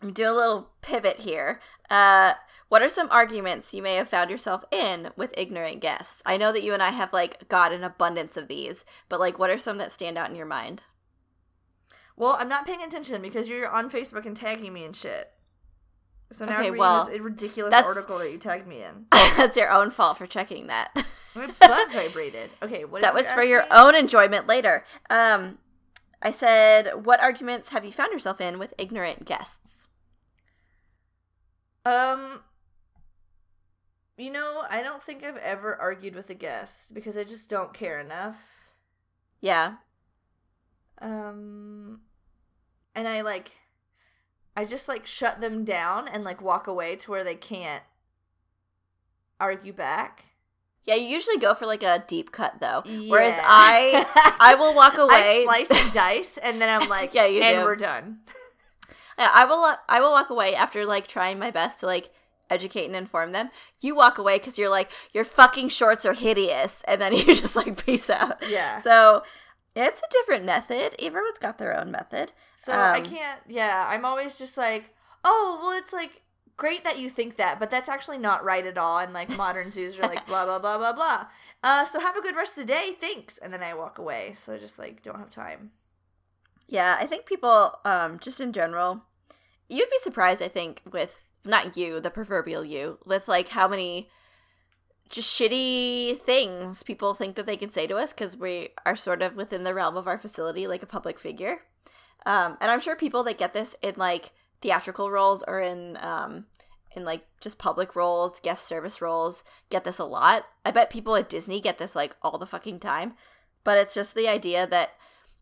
do 0.00 0.30
a 0.30 0.32
little 0.32 0.70
pivot 0.82 1.20
here. 1.20 1.60
Uh, 1.90 2.34
what 2.68 2.82
are 2.82 2.88
some 2.88 3.08
arguments 3.10 3.72
you 3.72 3.82
may 3.82 3.94
have 3.94 4.08
found 4.08 4.30
yourself 4.30 4.64
in 4.70 5.10
with 5.16 5.32
ignorant 5.36 5.80
guests? 5.80 6.22
I 6.26 6.36
know 6.36 6.52
that 6.52 6.62
you 6.62 6.74
and 6.74 6.82
I 6.82 6.90
have 6.90 7.12
like 7.12 7.48
got 7.48 7.72
an 7.72 7.82
abundance 7.82 8.36
of 8.36 8.48
these, 8.48 8.84
but 9.08 9.20
like, 9.20 9.38
what 9.38 9.50
are 9.50 9.58
some 9.58 9.78
that 9.78 9.92
stand 9.92 10.18
out 10.18 10.28
in 10.28 10.36
your 10.36 10.46
mind? 10.46 10.82
Well, 12.16 12.36
I'm 12.38 12.48
not 12.48 12.66
paying 12.66 12.82
attention 12.82 13.22
because 13.22 13.48
you're 13.48 13.68
on 13.68 13.90
Facebook 13.90 14.26
and 14.26 14.36
tagging 14.36 14.72
me 14.72 14.84
and 14.84 14.94
shit. 14.94 15.30
So 16.30 16.44
now 16.44 16.52
Okay, 16.52 16.56
I'm 16.56 16.64
reading 16.72 16.80
well, 16.80 17.06
this 17.06 17.18
ridiculous 17.20 17.72
article 17.72 18.18
that 18.18 18.30
you 18.30 18.38
tagged 18.38 18.66
me 18.66 18.82
in. 18.82 19.06
That's 19.12 19.56
your 19.56 19.70
own 19.70 19.90
fault 19.90 20.18
for 20.18 20.26
checking 20.26 20.66
that. 20.66 20.90
My 21.34 21.46
butt 21.58 21.92
vibrated. 21.92 22.50
Okay, 22.62 22.84
what? 22.84 23.00
that 23.00 23.14
was 23.14 23.30
for 23.30 23.42
your 23.42 23.62
me? 23.62 23.68
own 23.70 23.94
enjoyment 23.94 24.46
later. 24.46 24.84
Um, 25.08 25.58
I 26.20 26.30
said, 26.30 27.06
what 27.06 27.20
arguments 27.20 27.70
have 27.70 27.84
you 27.84 27.92
found 27.92 28.12
yourself 28.12 28.40
in 28.40 28.58
with 28.58 28.74
ignorant 28.76 29.24
guests? 29.24 29.87
Um, 31.88 32.40
you 34.16 34.30
know, 34.30 34.64
I 34.68 34.82
don't 34.82 35.02
think 35.02 35.24
I've 35.24 35.36
ever 35.36 35.76
argued 35.76 36.14
with 36.14 36.28
a 36.28 36.34
guest 36.34 36.92
because 36.94 37.16
I 37.16 37.24
just 37.24 37.48
don't 37.48 37.72
care 37.72 37.98
enough. 38.00 38.36
Yeah. 39.40 39.74
Um, 41.00 42.00
and 42.94 43.06
I 43.06 43.20
like, 43.20 43.52
I 44.56 44.64
just 44.64 44.88
like 44.88 45.06
shut 45.06 45.40
them 45.40 45.64
down 45.64 46.08
and 46.08 46.24
like 46.24 46.42
walk 46.42 46.66
away 46.66 46.96
to 46.96 47.10
where 47.10 47.22
they 47.24 47.36
can't 47.36 47.84
argue 49.40 49.72
back. 49.72 50.24
Yeah, 50.84 50.94
you 50.96 51.06
usually 51.06 51.36
go 51.36 51.54
for 51.54 51.66
like 51.66 51.82
a 51.82 52.02
deep 52.06 52.32
cut 52.32 52.60
though. 52.60 52.82
Whereas 53.08 53.38
I 53.40 54.06
I 54.40 54.54
will 54.56 54.74
walk 54.74 54.96
away. 54.98 55.42
I 55.42 55.44
slice 55.44 55.70
and 55.70 55.92
dice, 55.92 56.38
and 56.38 56.60
then 56.60 56.68
I'm 56.68 56.88
like, 56.88 57.14
Yeah, 57.14 57.26
you 57.26 57.40
and 57.42 57.58
do. 57.58 57.64
we're 57.64 57.76
done. 57.76 58.20
Yeah, 59.18 59.30
I 59.34 59.44
will 59.44 59.76
I 59.88 60.00
will 60.00 60.12
walk 60.12 60.30
away 60.30 60.54
after 60.54 60.86
like 60.86 61.08
trying 61.08 61.38
my 61.38 61.50
best 61.50 61.80
to 61.80 61.86
like 61.86 62.10
educate 62.50 62.86
and 62.86 62.96
inform 62.96 63.32
them. 63.32 63.50
You 63.80 63.94
walk 63.94 64.16
away 64.18 64.38
because 64.38 64.56
you're 64.58 64.70
like, 64.70 64.90
your 65.12 65.24
fucking 65.24 65.68
shorts 65.68 66.06
are 66.06 66.14
hideous. 66.14 66.82
And 66.88 67.00
then 67.00 67.12
you 67.16 67.24
just 67.34 67.56
like, 67.56 67.84
peace 67.84 68.08
out. 68.08 68.42
Yeah. 68.48 68.78
So 68.78 69.22
it's 69.76 70.00
a 70.00 70.10
different 70.10 70.44
method. 70.46 70.94
Everyone's 70.98 71.38
got 71.38 71.58
their 71.58 71.78
own 71.78 71.90
method. 71.90 72.32
So 72.56 72.72
I 72.72 72.98
Um, 72.98 73.04
can't. 73.04 73.40
Yeah, 73.46 73.86
I'm 73.88 74.04
always 74.04 74.38
just 74.38 74.56
like, 74.56 74.94
oh, 75.24 75.58
well, 75.60 75.76
it's 75.78 75.92
like 75.92 76.22
great 76.56 76.82
that 76.84 76.98
you 76.98 77.08
think 77.10 77.36
that, 77.36 77.60
but 77.60 77.70
that's 77.70 77.88
actually 77.88 78.18
not 78.18 78.44
right 78.44 78.66
at 78.66 78.78
all. 78.78 78.98
And 78.98 79.12
like 79.12 79.36
modern 79.36 79.70
zoos 79.70 79.98
are 79.98 80.02
like 80.02 80.26
blah 80.26 80.44
blah 80.44 80.58
blah 80.58 80.78
blah 80.78 80.92
blah. 80.92 81.26
Uh, 81.62 81.84
so 81.84 82.00
have 82.00 82.16
a 82.16 82.22
good 82.22 82.34
rest 82.36 82.56
of 82.56 82.66
the 82.66 82.72
day. 82.72 82.96
Thanks, 83.00 83.36
and 83.38 83.52
then 83.52 83.62
I 83.62 83.74
walk 83.74 83.98
away. 83.98 84.32
So 84.34 84.56
just 84.58 84.78
like 84.78 85.02
don't 85.02 85.18
have 85.18 85.30
time. 85.30 85.72
Yeah, 86.66 86.96
I 87.00 87.06
think 87.06 87.24
people, 87.24 87.78
um, 87.86 88.18
just 88.18 88.40
in 88.40 88.52
general, 88.52 89.02
you'd 89.68 89.90
be 89.90 89.98
surprised, 90.02 90.42
I 90.42 90.48
think, 90.48 90.82
with 90.90 91.22
not 91.44 91.76
you, 91.76 92.00
the 92.00 92.10
proverbial 92.10 92.64
you, 92.64 92.98
with 93.04 93.28
like 93.28 93.48
how 93.48 93.68
many 93.68 94.08
just 95.08 95.38
shitty 95.38 96.18
things 96.18 96.82
people 96.82 97.14
think 97.14 97.34
that 97.36 97.46
they 97.46 97.56
can 97.56 97.70
say 97.70 97.86
to 97.86 97.96
us 97.96 98.12
because 98.12 98.36
we 98.36 98.70
are 98.84 98.96
sort 98.96 99.22
of 99.22 99.36
within 99.36 99.64
the 99.64 99.74
realm 99.74 99.96
of 99.96 100.06
our 100.06 100.18
facility, 100.18 100.66
like 100.66 100.82
a 100.82 100.86
public 100.86 101.18
figure. 101.18 101.60
Um, 102.26 102.58
and 102.60 102.70
I'm 102.70 102.80
sure 102.80 102.96
people 102.96 103.22
that 103.24 103.38
get 103.38 103.54
this 103.54 103.74
in 103.80 103.94
like 103.96 104.32
theatrical 104.60 105.10
roles 105.10 105.42
or 105.46 105.60
in 105.60 105.96
um, 106.00 106.46
in 106.94 107.04
like 107.04 107.26
just 107.40 107.58
public 107.58 107.94
roles, 107.94 108.40
guest 108.40 108.66
service 108.66 109.00
roles, 109.00 109.44
get 109.70 109.84
this 109.84 109.98
a 109.98 110.04
lot. 110.04 110.44
I 110.64 110.70
bet 110.70 110.90
people 110.90 111.16
at 111.16 111.28
Disney 111.28 111.60
get 111.60 111.78
this 111.78 111.94
like 111.96 112.16
all 112.22 112.38
the 112.38 112.46
fucking 112.46 112.80
time. 112.80 113.14
But 113.64 113.78
it's 113.78 113.94
just 113.94 114.14
the 114.14 114.28
idea 114.28 114.66
that 114.66 114.90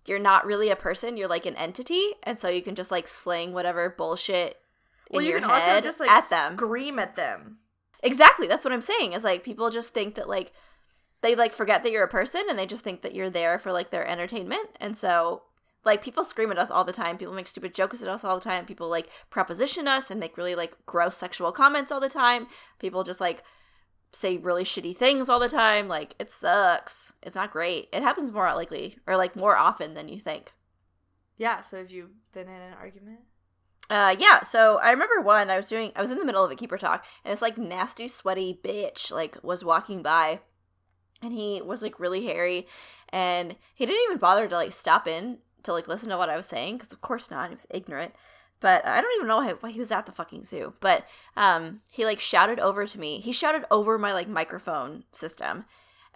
you're 0.09 0.18
not 0.18 0.46
really 0.46 0.70
a 0.70 0.76
person, 0.76 1.16
you're 1.16 1.28
like 1.28 1.46
an 1.46 1.57
entity, 1.57 2.12
and 2.22 2.38
so 2.38 2.48
you 2.48 2.62
can 2.62 2.74
just 2.74 2.90
like 2.90 3.09
sling 3.09 3.52
whatever 3.52 3.90
bullshit 3.90 4.59
in 5.11 5.16
well, 5.16 5.22
you 5.22 5.30
your 5.30 5.40
can 5.40 5.48
head 5.50 5.76
also 5.76 5.80
just 5.80 6.00
like 6.00 6.11
at 6.11 6.28
them. 6.30 6.57
scream 6.57 6.98
at 6.98 7.14
them. 7.16 7.59
Exactly. 8.02 8.46
That's 8.46 8.64
what 8.64 8.72
I'm 8.72 8.82
saying. 8.82 9.12
Is 9.12 9.24
like 9.24 9.42
people 9.44 9.70
just 9.70 9.94
think 9.94 10.14
that 10.14 10.28
like 10.28 10.52
they 11.22 11.34
like 11.34 11.52
forget 11.52 11.82
that 11.82 11.92
you're 11.92 12.04
a 12.04 12.09
person 12.09 12.42
and 12.48 12.59
they 12.59 12.66
just 12.66 12.84
think 12.84 13.02
that 13.02 13.14
you're 13.14 13.30
there 13.30 13.59
for 13.59 13.72
like 13.72 13.90
their 13.90 14.07
entertainment. 14.07 14.68
And 14.80 14.96
so 14.96 15.42
like 15.84 16.02
people 16.02 16.24
scream 16.24 16.50
at 16.50 16.59
us 16.59 16.70
all 16.70 16.84
the 16.84 16.92
time. 16.92 17.16
People 17.16 17.34
make 17.34 17.48
stupid 17.48 17.74
jokes 17.74 18.02
at 18.02 18.09
us 18.09 18.24
all 18.24 18.36
the 18.36 18.44
time. 18.44 18.66
People 18.66 18.88
like 18.88 19.09
preposition 19.30 19.88
us 19.88 20.11
and 20.11 20.20
make 20.20 20.36
really 20.36 20.54
like 20.54 20.76
gross 20.84 21.16
sexual 21.16 21.52
comments 21.52 21.90
all 21.90 22.00
the 22.00 22.09
time. 22.09 22.48
People 22.78 23.04
just 23.04 23.20
like 23.20 23.42
say 24.12 24.36
really 24.36 24.64
shitty 24.64 24.96
things 24.96 25.28
all 25.28 25.38
the 25.38 25.48
time. 25.48 25.88
Like 25.88 26.14
it 26.18 26.30
sucks. 26.30 27.12
It's 27.22 27.36
not 27.36 27.50
great. 27.50 27.88
It 27.92 28.02
happens 28.02 28.32
more 28.32 28.52
likely 28.54 28.98
or 29.07 29.16
like 29.16 29.36
more 29.36 29.57
often 29.57 29.94
than 29.94 30.09
you 30.09 30.20
think. 30.20 30.52
Yeah. 31.36 31.61
So 31.61 31.78
have 31.78 31.90
you 31.90 32.11
been 32.32 32.48
in 32.48 32.54
an 32.54 32.74
argument? 32.74 33.20
Uh, 33.88 34.16
yeah. 34.18 34.42
So 34.42 34.78
I 34.78 34.90
remember 34.90 35.20
one. 35.20 35.50
I 35.50 35.57
was 35.57 35.68
doing. 35.68 35.92
I 35.94 36.00
was 36.00 36.11
in 36.11 36.18
the 36.18 36.24
middle 36.24 36.44
of 36.44 36.50
a 36.50 36.57
keeper 36.57 36.78
talk, 36.78 37.04
and 37.24 37.32
this 37.32 37.42
like 37.42 37.59
nasty, 37.59 38.09
sweaty 38.09 38.59
bitch 38.64 39.11
like 39.11 39.38
was 39.42 39.64
walking 39.64 40.02
by, 40.02 40.40
and 41.22 41.32
he 41.32 41.62
was 41.62 41.82
like 41.82 42.00
really 42.00 42.26
hairy, 42.26 42.66
and 43.11 43.57
he 43.74 43.86
didn't 43.86 44.02
even 44.04 44.18
bother 44.18 44.48
to 44.48 44.54
like 44.54 44.72
stop 44.72 45.07
in 45.07 45.38
to 45.62 45.72
like 45.72 45.86
listen 45.86 46.09
to 46.09 46.16
what 46.16 46.30
I 46.30 46.36
was 46.36 46.46
saying 46.46 46.78
because 46.78 46.92
of 46.92 47.00
course 47.00 47.30
not. 47.30 47.48
He 47.48 47.54
was 47.54 47.66
ignorant. 47.70 48.14
But 48.61 48.86
I 48.86 49.00
don't 49.00 49.14
even 49.16 49.28
know 49.28 49.57
why, 49.61 49.70
he 49.70 49.78
was 49.78 49.90
at 49.90 50.07
the 50.07 50.12
fucking 50.12 50.44
zoo. 50.44 50.74
But 50.80 51.04
um, 51.36 51.80
he 51.90 52.04
like 52.04 52.20
shouted 52.20 52.59
over 52.59 52.86
to 52.86 52.98
me. 52.98 53.20
He 53.20 53.32
shouted 53.32 53.64
over 53.70 53.98
my 53.98 54.12
like 54.12 54.28
microphone 54.28 55.04
system. 55.12 55.64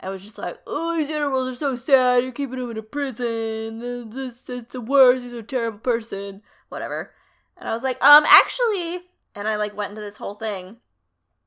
I 0.03 0.09
was 0.09 0.23
just 0.23 0.39
like, 0.39 0.59
"Oh, 0.67 0.97
these 0.97 1.11
animals 1.11 1.55
are 1.55 1.59
so 1.59 1.77
sad. 1.77 2.23
You're 2.23 2.33
keeping 2.33 2.59
them 2.59 2.71
in 2.71 2.79
a 2.79 2.83
prison. 2.83 4.11
This, 4.11 4.41
this, 4.43 4.65
the 4.71 4.81
worst. 4.81 5.23
He's 5.23 5.33
a 5.33 5.43
terrible 5.43 5.79
person. 5.79 6.43
Whatever." 6.71 7.13
And 7.59 7.69
I 7.69 7.75
was 7.75 7.83
like, 7.83 8.03
um, 8.03 8.25
actually, 8.27 9.01
and 9.35 9.47
I 9.47 9.57
like 9.57 9.77
went 9.77 9.91
into 9.91 10.01
this 10.01 10.17
whole 10.17 10.35
thing, 10.35 10.79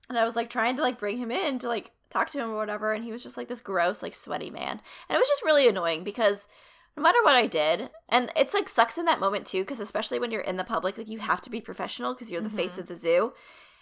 and 0.08 0.18
I 0.18 0.26
was 0.26 0.36
like 0.36 0.50
trying 0.50 0.76
to 0.76 0.84
like 0.84 1.00
bring 1.00 1.18
him 1.18 1.32
in 1.32 1.58
to 1.60 1.68
like 1.68 1.92
talk 2.12 2.30
to 2.32 2.40
him 2.40 2.52
or 2.52 2.58
whatever, 2.58 2.94
and 2.94 3.04
he 3.04 3.12
was 3.12 3.24
just 3.24 3.36
like 3.36 3.48
this 3.48 3.62
gross, 3.62 4.04
like 4.04 4.14
sweaty 4.14 4.52
man, 4.52 4.80
and 5.10 5.16
it 5.16 5.20
was 5.20 5.28
just 5.28 5.44
really 5.44 5.68
annoying 5.68 6.04
because 6.04 6.48
no 6.96 7.04
matter 7.04 7.18
what 7.24 7.36
I 7.36 7.48
did, 7.48 7.90
and 8.10 8.32
it's 8.36 8.54
like 8.54 8.70
sucks 8.70 8.98
in 8.98 9.06
that 9.06 9.20
moment 9.20 9.46
too, 9.48 9.62
because 9.64 9.80
especially 9.80 10.20
when 10.20 10.32
you're 10.32 10.42
in 10.42 10.58
the 10.58 10.64
public, 10.64 10.98
like 10.98 11.10
you 11.10 11.20
have 11.20 11.42
to 11.42 11.50
be 11.50 11.60
professional 11.62 12.14
because 12.14 12.32
you're 12.32 12.42
the 12.42 12.50
face 12.50 12.74
Mhm. 12.74 12.78
of 12.80 12.88
the 12.88 12.96
zoo. 12.96 13.34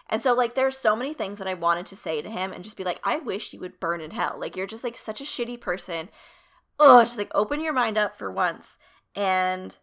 And 0.10 0.22
so, 0.22 0.34
like, 0.34 0.56
there's 0.56 0.78
so 0.78 0.94
many 0.96 1.14
things 1.14 1.38
that 1.38 1.48
I 1.48 1.54
wanted 1.54 1.86
to 1.86 1.96
say 1.96 2.22
to 2.22 2.30
him 2.30 2.52
and 2.52 2.66
just 2.66 2.76
be 2.76 2.84
like, 2.84 3.00
I 3.04 3.18
wish 3.18 3.54
you 3.54 3.62
would 3.62 3.80
burn 3.80 4.02
in 4.02 4.12
hell. 4.12 4.36
Like, 4.38 4.58
you're 4.58 4.68
just 4.68 4.84
like 4.84 4.98
such 4.98 5.22
a 5.22 5.26
shitty 5.26 5.62
person. 5.62 6.10
Oh, 6.80 7.02
just 7.04 7.18
like 7.18 7.32
open 7.34 7.62
your 7.62 7.72
mind 7.72 7.98
up 7.98 8.18
for 8.18 8.30
once. 8.32 8.78
And 9.16 9.74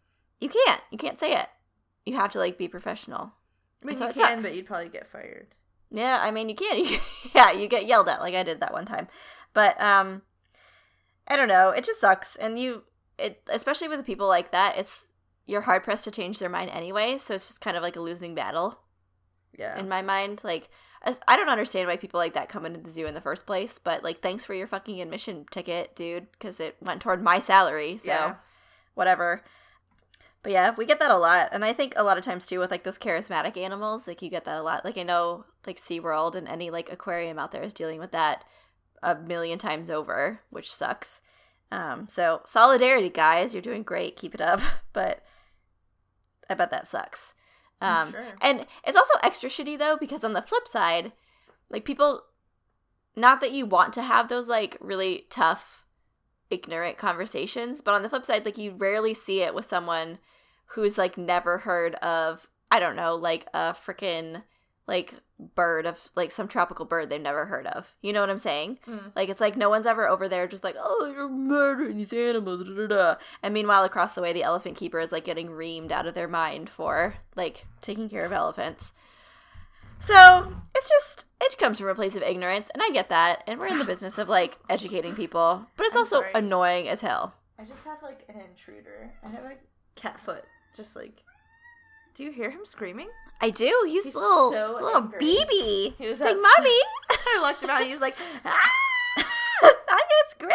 you 0.40 0.48
can't. 0.50 0.82
You 0.90 0.98
can't 0.98 1.18
say 1.18 1.32
it. 1.34 1.46
You 2.04 2.16
have 2.16 2.30
to 2.32 2.38
like 2.38 2.58
be 2.58 2.68
professional. 2.68 3.32
I 3.82 3.86
mean, 3.86 3.96
So 3.96 4.06
you 4.08 4.12
can, 4.12 4.38
sucks. 4.38 4.42
but 4.42 4.56
you'd 4.56 4.66
probably 4.66 4.88
get 4.90 5.06
fired. 5.08 5.54
Yeah, 5.90 6.18
I 6.22 6.30
mean 6.30 6.48
you 6.50 6.54
can. 6.54 6.76
You, 6.84 6.98
yeah, 7.34 7.52
you 7.52 7.66
get 7.68 7.86
yelled 7.86 8.08
at 8.08 8.20
like 8.20 8.34
I 8.34 8.42
did 8.42 8.60
that 8.60 8.72
one 8.72 8.84
time. 8.84 9.08
But 9.54 9.80
um 9.80 10.22
I 11.26 11.36
don't 11.36 11.48
know, 11.48 11.70
it 11.70 11.84
just 11.84 12.00
sucks 12.00 12.36
and 12.36 12.58
you 12.58 12.82
it 13.18 13.42
especially 13.48 13.88
with 13.88 14.04
people 14.06 14.28
like 14.28 14.52
that, 14.52 14.76
it's 14.78 15.08
you're 15.46 15.62
hard 15.62 15.82
pressed 15.84 16.04
to 16.04 16.10
change 16.10 16.38
their 16.38 16.48
mind 16.48 16.70
anyway, 16.72 17.18
so 17.18 17.34
it's 17.34 17.46
just 17.48 17.60
kind 17.60 17.76
of 17.76 17.82
like 17.82 17.96
a 17.96 18.00
losing 18.00 18.34
battle 18.34 18.80
Yeah. 19.58 19.78
in 19.78 19.88
my 19.88 20.02
mind. 20.02 20.40
Like 20.44 20.68
I 21.26 21.36
don't 21.36 21.48
understand 21.48 21.86
why 21.88 21.96
people 21.96 22.18
like 22.18 22.34
that 22.34 22.48
come 22.48 22.66
into 22.66 22.80
the 22.80 22.90
zoo 22.90 23.06
in 23.06 23.14
the 23.14 23.20
first 23.20 23.46
place, 23.46 23.78
but 23.78 24.02
like 24.04 24.20
thanks 24.20 24.44
for 24.44 24.52
your 24.54 24.66
fucking 24.66 25.00
admission 25.00 25.46
ticket, 25.50 25.94
dude, 25.96 26.26
cuz 26.38 26.60
it 26.60 26.76
went 26.80 27.00
toward 27.00 27.22
my 27.22 27.38
salary. 27.38 27.96
So 27.98 28.10
Yeah. 28.10 28.34
whatever. 28.94 29.42
But 30.42 30.52
yeah, 30.52 30.74
we 30.76 30.86
get 30.86 31.00
that 31.00 31.10
a 31.10 31.16
lot. 31.18 31.48
And 31.52 31.64
I 31.64 31.72
think 31.72 31.94
a 31.96 32.02
lot 32.04 32.18
of 32.18 32.24
times 32.24 32.46
too 32.46 32.58
with 32.60 32.70
like 32.70 32.84
those 32.84 32.98
charismatic 32.98 33.56
animals, 33.56 34.06
like 34.06 34.22
you 34.22 34.30
get 34.30 34.44
that 34.44 34.56
a 34.58 34.62
lot. 34.62 34.84
Like 34.84 34.98
I 34.98 35.02
know 35.02 35.44
like 35.66 35.78
SeaWorld 35.78 36.34
and 36.34 36.48
any 36.48 36.70
like 36.70 36.92
aquarium 36.92 37.38
out 37.38 37.52
there 37.52 37.62
is 37.62 37.72
dealing 37.74 37.98
with 38.00 38.12
that 38.12 38.44
a 39.02 39.14
million 39.16 39.58
times 39.58 39.90
over, 39.90 40.40
which 40.50 40.72
sucks. 40.72 41.20
Um, 41.70 42.08
so 42.08 42.42
solidarity 42.46 43.10
guys, 43.10 43.54
you're 43.54 43.62
doing 43.62 43.82
great, 43.82 44.16
keep 44.16 44.34
it 44.34 44.40
up. 44.40 44.60
But 44.92 45.22
I 46.50 46.54
bet 46.54 46.70
that 46.70 46.88
sucks. 46.88 47.34
Um 47.80 48.10
sure. 48.10 48.24
and 48.40 48.66
it's 48.84 48.96
also 48.96 49.14
extra 49.22 49.48
shitty 49.48 49.78
though 49.78 49.96
because 49.98 50.24
on 50.24 50.32
the 50.32 50.42
flip 50.42 50.66
side, 50.66 51.12
like 51.70 51.84
people 51.84 52.24
not 53.14 53.40
that 53.40 53.52
you 53.52 53.64
want 53.64 53.92
to 53.92 54.02
have 54.02 54.28
those 54.28 54.48
like 54.48 54.76
really 54.80 55.26
tough 55.30 55.84
ignorant 56.50 56.98
conversations, 56.98 57.80
but 57.80 57.94
on 57.94 58.02
the 58.02 58.08
flip 58.08 58.26
side 58.26 58.44
like 58.44 58.58
you 58.58 58.72
rarely 58.72 59.14
see 59.14 59.42
it 59.42 59.54
with 59.54 59.66
someone 59.66 60.18
who's 60.72 60.98
like 60.98 61.16
never 61.16 61.58
heard 61.58 61.94
of 61.96 62.48
I 62.70 62.80
don't 62.80 62.96
know, 62.96 63.14
like 63.14 63.46
a 63.54 63.72
freaking 63.72 64.42
like 64.88 65.14
bird 65.54 65.86
of 65.86 66.10
like 66.16 66.32
some 66.32 66.48
tropical 66.48 66.84
bird 66.84 67.10
they've 67.10 67.20
never 67.20 67.46
heard 67.46 67.66
of. 67.66 67.94
You 68.00 68.12
know 68.12 68.20
what 68.20 68.30
I'm 68.30 68.38
saying? 68.38 68.78
Mm. 68.88 69.14
Like 69.14 69.28
it's 69.28 69.40
like 69.40 69.56
no 69.56 69.68
one's 69.68 69.86
ever 69.86 70.08
over 70.08 70.28
there 70.28 70.48
just 70.48 70.64
like, 70.64 70.74
oh, 70.76 71.12
you're 71.14 71.28
murdering 71.28 71.98
these 71.98 72.12
animals, 72.12 72.64
da, 72.64 72.74
da, 72.74 72.86
da. 72.86 73.14
and 73.42 73.54
meanwhile 73.54 73.84
across 73.84 74.14
the 74.14 74.22
way 74.22 74.32
the 74.32 74.42
elephant 74.42 74.76
keeper 74.76 74.98
is 74.98 75.12
like 75.12 75.24
getting 75.24 75.50
reamed 75.50 75.92
out 75.92 76.06
of 76.06 76.14
their 76.14 76.26
mind 76.26 76.68
for 76.68 77.14
like 77.36 77.66
taking 77.82 78.08
care 78.08 78.24
of 78.24 78.32
elephants. 78.32 78.92
So 80.00 80.54
it's 80.74 80.88
just 80.88 81.26
it 81.40 81.58
comes 81.58 81.78
from 81.78 81.88
a 81.88 81.94
place 81.94 82.16
of 82.16 82.22
ignorance, 82.22 82.70
and 82.72 82.82
I 82.82 82.90
get 82.90 83.08
that, 83.10 83.42
and 83.46 83.60
we're 83.60 83.66
in 83.66 83.78
the 83.78 83.84
business 83.84 84.16
of 84.16 84.28
like 84.28 84.58
educating 84.70 85.14
people, 85.14 85.66
but 85.76 85.86
it's 85.86 85.94
I'm 85.94 86.00
also 86.00 86.20
sorry. 86.20 86.30
annoying 86.34 86.88
as 86.88 87.02
hell. 87.02 87.34
I 87.58 87.64
just 87.64 87.84
have 87.84 88.02
like 88.02 88.24
an 88.28 88.40
intruder. 88.40 89.12
I 89.24 89.28
have 89.28 89.44
a 89.44 89.54
cat 89.96 90.18
foot. 90.18 90.44
Just 90.74 90.96
like. 90.96 91.24
Do 92.18 92.24
you 92.24 92.32
hear 92.32 92.50
him 92.50 92.64
screaming? 92.64 93.10
I 93.40 93.50
do. 93.50 93.84
He's, 93.86 94.06
He's 94.06 94.16
little 94.16 94.50
so 94.50 94.72
little 94.82 94.96
angry. 95.04 95.20
BB. 95.20 95.94
He 95.98 96.08
was 96.08 96.18
like, 96.18 96.30
outside. 96.30 96.42
mommy, 96.58 96.80
I 97.10 97.38
looked 97.40 97.62
around. 97.62 97.76
and 97.78 97.86
He 97.86 97.92
was 97.92 98.02
like, 98.08 98.16
ah! 98.44 98.70
I 99.62 100.02
can 100.10 100.50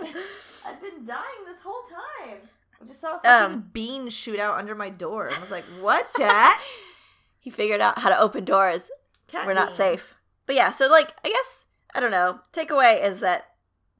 scream. 0.00 0.22
I've 0.64 0.80
been 0.80 1.04
dying 1.04 1.42
this 1.44 1.58
whole 1.60 1.82
time. 1.90 2.38
I 2.80 2.84
just 2.86 3.00
saw 3.00 3.16
a 3.16 3.20
fucking 3.20 3.52
Um, 3.54 3.70
bean 3.72 4.08
shoot 4.10 4.38
out 4.38 4.58
under 4.60 4.76
my 4.76 4.90
door 4.90 5.28
I 5.36 5.40
was 5.40 5.50
like, 5.50 5.64
"What, 5.80 6.06
Dad? 6.16 6.56
He 7.40 7.50
figured 7.50 7.80
out 7.80 7.98
how 7.98 8.10
to 8.10 8.20
open 8.20 8.44
doors. 8.44 8.88
Cat 9.26 9.44
we're 9.44 9.54
not 9.54 9.70
bean." 9.70 9.76
safe. 9.76 10.14
But 10.46 10.54
yeah, 10.54 10.70
so 10.70 10.86
like 10.86 11.14
I 11.24 11.30
guess 11.30 11.64
I 11.96 11.98
don't 11.98 12.12
know. 12.12 12.42
Takeaway 12.52 13.02
is 13.02 13.18
that 13.18 13.48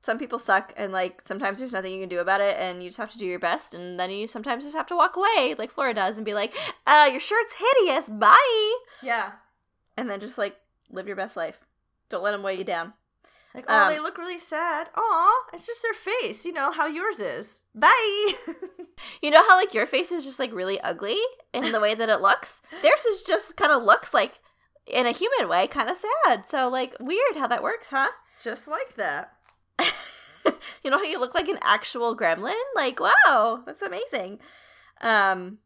some 0.01 0.19
people 0.19 0.39
suck 0.39 0.73
and 0.77 0.93
like 0.93 1.23
sometimes 1.25 1.59
there's 1.59 1.73
nothing 1.73 1.93
you 1.93 2.01
can 2.01 2.09
do 2.09 2.21
about 2.21 2.41
it 2.41 2.57
and 2.59 2.83
you 2.83 2.89
just 2.89 2.99
have 2.99 3.11
to 3.13 3.19
do 3.19 3.27
your 3.27 3.39
best 3.39 3.75
and 3.75 3.99
then 3.99 4.11
you 4.11 4.27
sometimes 4.27 4.65
just 4.65 4.77
have 4.77 4.87
to 4.87 4.97
walk 4.97 5.17
away 5.17 5.55
like 5.59 5.71
Flora 5.71 5.95
does 5.95 6.17
and 6.17 6.25
be 6.25 6.35
like, 6.35 6.55
uh, 6.87 7.09
your 7.11 7.21
shirt's 7.21 7.55
hideous, 7.59 8.09
bye 8.09 8.75
Yeah, 9.03 9.33
and 9.97 10.09
then 10.09 10.21
just 10.21 10.39
like 10.39 10.57
live 10.91 11.07
your 11.07 11.17
best 11.17 11.37
life. 11.37 11.65
Don't 12.09 12.23
let 12.23 12.33
them 12.33 12.43
weigh 12.43 12.57
you 12.59 12.65
down. 12.65 12.95
like 13.55 13.65
oh, 13.69 13.83
Um, 13.83 13.89
they 13.93 13.99
look 13.99 14.17
really 14.17 14.39
sad. 14.39 14.89
Aw, 14.97 15.33
it's 15.53 15.67
just 15.67 15.83
their 15.83 15.93
face. 15.95 16.45
You 16.45 16.53
know 16.53 16.73
how 16.73 16.87
yours 16.87 17.19
is. 17.21 17.63
Bye. 17.75 18.35
You 19.23 19.31
know 19.31 19.43
how 19.47 19.57
like 19.57 19.75
your 19.75 19.87
face 19.87 20.11
is 20.11 20.25
just 20.25 20.41
like 20.41 20.53
really 20.53 20.81
ugly 20.81 21.19
in 21.53 21.71
the 21.71 21.79
way 21.79 21.95
that 21.95 22.09
it 22.09 22.21
looks? 22.21 22.61
Theirs 22.83 23.05
is 23.05 23.23
just 23.23 23.57
kind 23.57 23.71
of 23.71 23.83
looks 23.85 24.13
like 24.13 24.41
in 24.87 25.07
a 25.07 25.13
human 25.13 25.49
way 25.49 25.67
kind 25.69 25.89
of 25.89 25.97
sad. 25.97 26.47
So 26.47 26.69
like 26.69 26.97
weird 26.99 27.37
how 27.37 27.47
that 27.47 27.63
works, 27.63 27.91
huh? 27.91 28.09
just 28.43 28.69
like 28.69 28.95
that. 28.95 29.33
you 30.83 30.91
know 30.91 30.99
how 30.99 31.05
you 31.05 31.21
look 31.21 31.35
like 31.35 31.49
an 31.49 31.59
actual 31.63 32.17
gremlin? 32.17 32.55
Like, 32.75 33.01
wow, 33.01 33.63
that's 33.67 33.83
amazing. 33.83 34.39
Um 35.01 35.59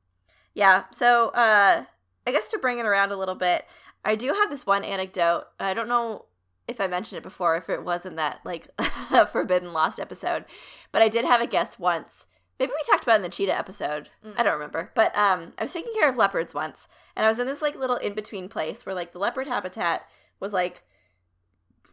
yeah, 0.55 0.85
so 0.91 1.29
uh 1.31 1.85
I 2.27 2.31
guess 2.31 2.49
to 2.49 2.59
bring 2.59 2.79
it 2.79 2.87
around 2.87 3.13
a 3.13 3.17
little 3.17 3.35
bit, 3.35 3.65
I 4.05 4.15
do 4.15 4.29
have 4.29 4.51
this 4.51 4.67
one 4.67 4.85
anecdote. 4.85 5.45
I 5.59 5.75
don't 5.75 5.89
know 5.89 6.27
if 6.69 6.81
I 6.81 6.87
mentioned 6.87 7.19
it 7.19 7.23
before, 7.23 7.57
if 7.57 7.69
it 7.69 7.85
was 7.85 8.07
in 8.07 8.17
that 8.17 8.41
like 8.45 8.69
Forbidden 9.31 9.73
Lost 9.73 10.01
episode, 10.01 10.45
but 10.91 11.03
I 11.03 11.09
did 11.09 11.25
have 11.25 11.41
a 11.41 11.47
guest 11.47 11.79
once. 11.79 12.27
Maybe 12.59 12.73
we 12.73 12.91
talked 12.91 13.03
about 13.03 13.15
it 13.15 13.17
in 13.17 13.23
the 13.23 13.29
cheetah 13.29 13.59
episode. 13.59 14.11
Mm. 14.25 14.35
I 14.37 14.43
don't 14.43 14.53
remember. 14.53 14.93
But 14.95 15.17
um, 15.17 15.53
I 15.59 15.65
was 15.65 15.73
taking 15.73 15.93
care 15.95 16.09
of 16.09 16.17
leopards 16.17 16.55
once, 16.55 16.87
and 17.17 17.25
I 17.27 17.29
was 17.29 17.39
in 17.39 17.47
this 17.47 17.63
like 17.63 17.75
little 17.75 17.97
in 17.97 18.15
between 18.15 18.49
place 18.49 18.87
where 18.87 18.95
like 18.95 19.13
the 19.13 19.19
leopard 19.19 19.49
habitat 19.49 20.07
was 20.39 20.53
like 20.53 20.83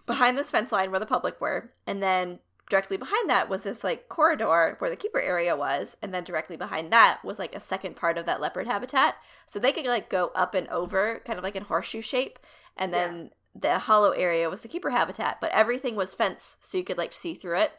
behind 0.09 0.37
this 0.37 0.51
fence 0.51 0.73
line 0.73 0.91
where 0.91 0.99
the 0.99 1.05
public 1.05 1.39
were, 1.39 1.71
and 1.87 2.03
then 2.03 2.39
directly 2.69 2.97
behind 2.97 3.29
that 3.29 3.49
was 3.49 3.63
this 3.63 3.83
like 3.83 4.09
corridor 4.09 4.75
where 4.79 4.89
the 4.89 4.95
keeper 4.95 5.21
area 5.21 5.55
was, 5.55 5.95
and 6.01 6.13
then 6.13 6.23
directly 6.23 6.57
behind 6.57 6.91
that 6.91 7.23
was 7.23 7.39
like 7.39 7.55
a 7.55 7.59
second 7.59 7.95
part 7.95 8.17
of 8.17 8.25
that 8.25 8.41
leopard 8.41 8.67
habitat. 8.67 9.15
So 9.45 9.59
they 9.59 9.71
could 9.71 9.85
like 9.85 10.09
go 10.09 10.31
up 10.35 10.53
and 10.53 10.67
over, 10.67 11.21
kind 11.25 11.37
of 11.37 11.43
like 11.43 11.55
in 11.55 11.63
horseshoe 11.63 12.01
shape, 12.01 12.39
and 12.75 12.93
then 12.93 13.31
the 13.55 13.79
hollow 13.79 14.11
area 14.11 14.49
was 14.49 14.61
the 14.61 14.67
keeper 14.67 14.89
habitat, 14.89 15.39
but 15.39 15.51
everything 15.51 15.95
was 15.95 16.13
fence, 16.13 16.57
so 16.59 16.77
you 16.77 16.83
could 16.83 16.97
like 16.97 17.13
see 17.13 17.33
through 17.33 17.59
it. 17.59 17.71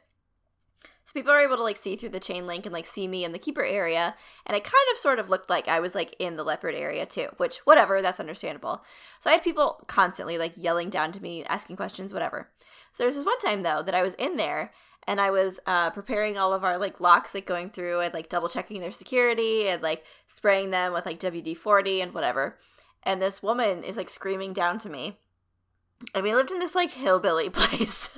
So 1.10 1.18
people 1.18 1.32
are 1.32 1.40
able 1.40 1.56
to 1.56 1.64
like 1.64 1.76
see 1.76 1.96
through 1.96 2.10
the 2.10 2.20
chain 2.20 2.46
link 2.46 2.66
and 2.66 2.72
like 2.72 2.86
see 2.86 3.08
me 3.08 3.24
in 3.24 3.32
the 3.32 3.38
keeper 3.40 3.64
area, 3.64 4.14
and 4.46 4.56
it 4.56 4.62
kind 4.62 4.86
of 4.92 4.96
sort 4.96 5.18
of 5.18 5.28
looked 5.28 5.50
like 5.50 5.66
I 5.66 5.80
was 5.80 5.92
like 5.92 6.14
in 6.20 6.36
the 6.36 6.44
leopard 6.44 6.76
area 6.76 7.04
too, 7.04 7.30
which 7.36 7.56
whatever, 7.66 8.00
that's 8.00 8.20
understandable. 8.20 8.84
So 9.18 9.28
I 9.28 9.32
had 9.32 9.42
people 9.42 9.82
constantly 9.88 10.38
like 10.38 10.52
yelling 10.56 10.88
down 10.88 11.10
to 11.10 11.20
me, 11.20 11.42
asking 11.46 11.74
questions, 11.74 12.12
whatever. 12.12 12.48
So 12.92 12.98
there 12.98 13.06
was 13.08 13.16
this 13.16 13.26
one 13.26 13.40
time 13.40 13.62
though 13.62 13.82
that 13.82 13.94
I 13.94 14.02
was 14.02 14.14
in 14.14 14.36
there 14.36 14.70
and 15.04 15.20
I 15.20 15.30
was 15.30 15.58
uh, 15.66 15.90
preparing 15.90 16.38
all 16.38 16.52
of 16.52 16.62
our 16.62 16.78
like 16.78 17.00
locks, 17.00 17.34
like 17.34 17.44
going 17.44 17.70
through 17.70 18.02
and 18.02 18.14
like 18.14 18.28
double 18.28 18.48
checking 18.48 18.80
their 18.80 18.92
security 18.92 19.66
and 19.66 19.82
like 19.82 20.04
spraying 20.28 20.70
them 20.70 20.92
with 20.92 21.06
like 21.06 21.18
WD 21.18 21.56
forty 21.56 22.00
and 22.00 22.14
whatever. 22.14 22.56
And 23.02 23.20
this 23.20 23.42
woman 23.42 23.82
is 23.82 23.96
like 23.96 24.10
screaming 24.10 24.52
down 24.52 24.78
to 24.78 24.88
me. 24.88 25.18
And 26.14 26.22
we 26.22 26.36
lived 26.36 26.52
in 26.52 26.60
this 26.60 26.76
like 26.76 26.92
hillbilly 26.92 27.50
place. 27.50 28.10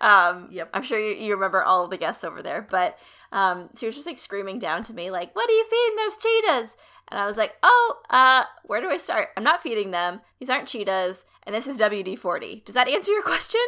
Um, 0.00 0.48
Yep. 0.50 0.70
I'm 0.72 0.82
sure 0.82 0.98
you, 0.98 1.14
you 1.14 1.34
remember 1.34 1.62
all 1.62 1.84
of 1.84 1.90
the 1.90 1.98
guests 1.98 2.24
over 2.24 2.42
there, 2.42 2.66
but 2.70 2.98
um, 3.32 3.68
she 3.78 3.86
was 3.86 3.94
just 3.94 4.06
like 4.06 4.18
screaming 4.18 4.58
down 4.58 4.82
to 4.84 4.94
me, 4.94 5.10
like, 5.10 5.34
"What 5.34 5.48
are 5.48 5.52
you 5.52 5.64
feeding 5.68 5.96
those 5.96 6.16
cheetahs?" 6.16 6.76
And 7.08 7.20
I 7.20 7.26
was 7.26 7.36
like, 7.36 7.56
"Oh, 7.62 8.00
uh, 8.10 8.44
where 8.64 8.80
do 8.80 8.88
I 8.90 8.96
start? 8.96 9.28
I'm 9.36 9.44
not 9.44 9.62
feeding 9.62 9.90
them. 9.90 10.20
These 10.38 10.50
aren't 10.50 10.68
cheetahs, 10.68 11.24
and 11.44 11.54
this 11.54 11.66
is 11.66 11.78
WD 11.78 12.18
forty. 12.18 12.62
Does 12.64 12.74
that 12.74 12.88
answer 12.88 13.12
your 13.12 13.22
question?" 13.34 13.60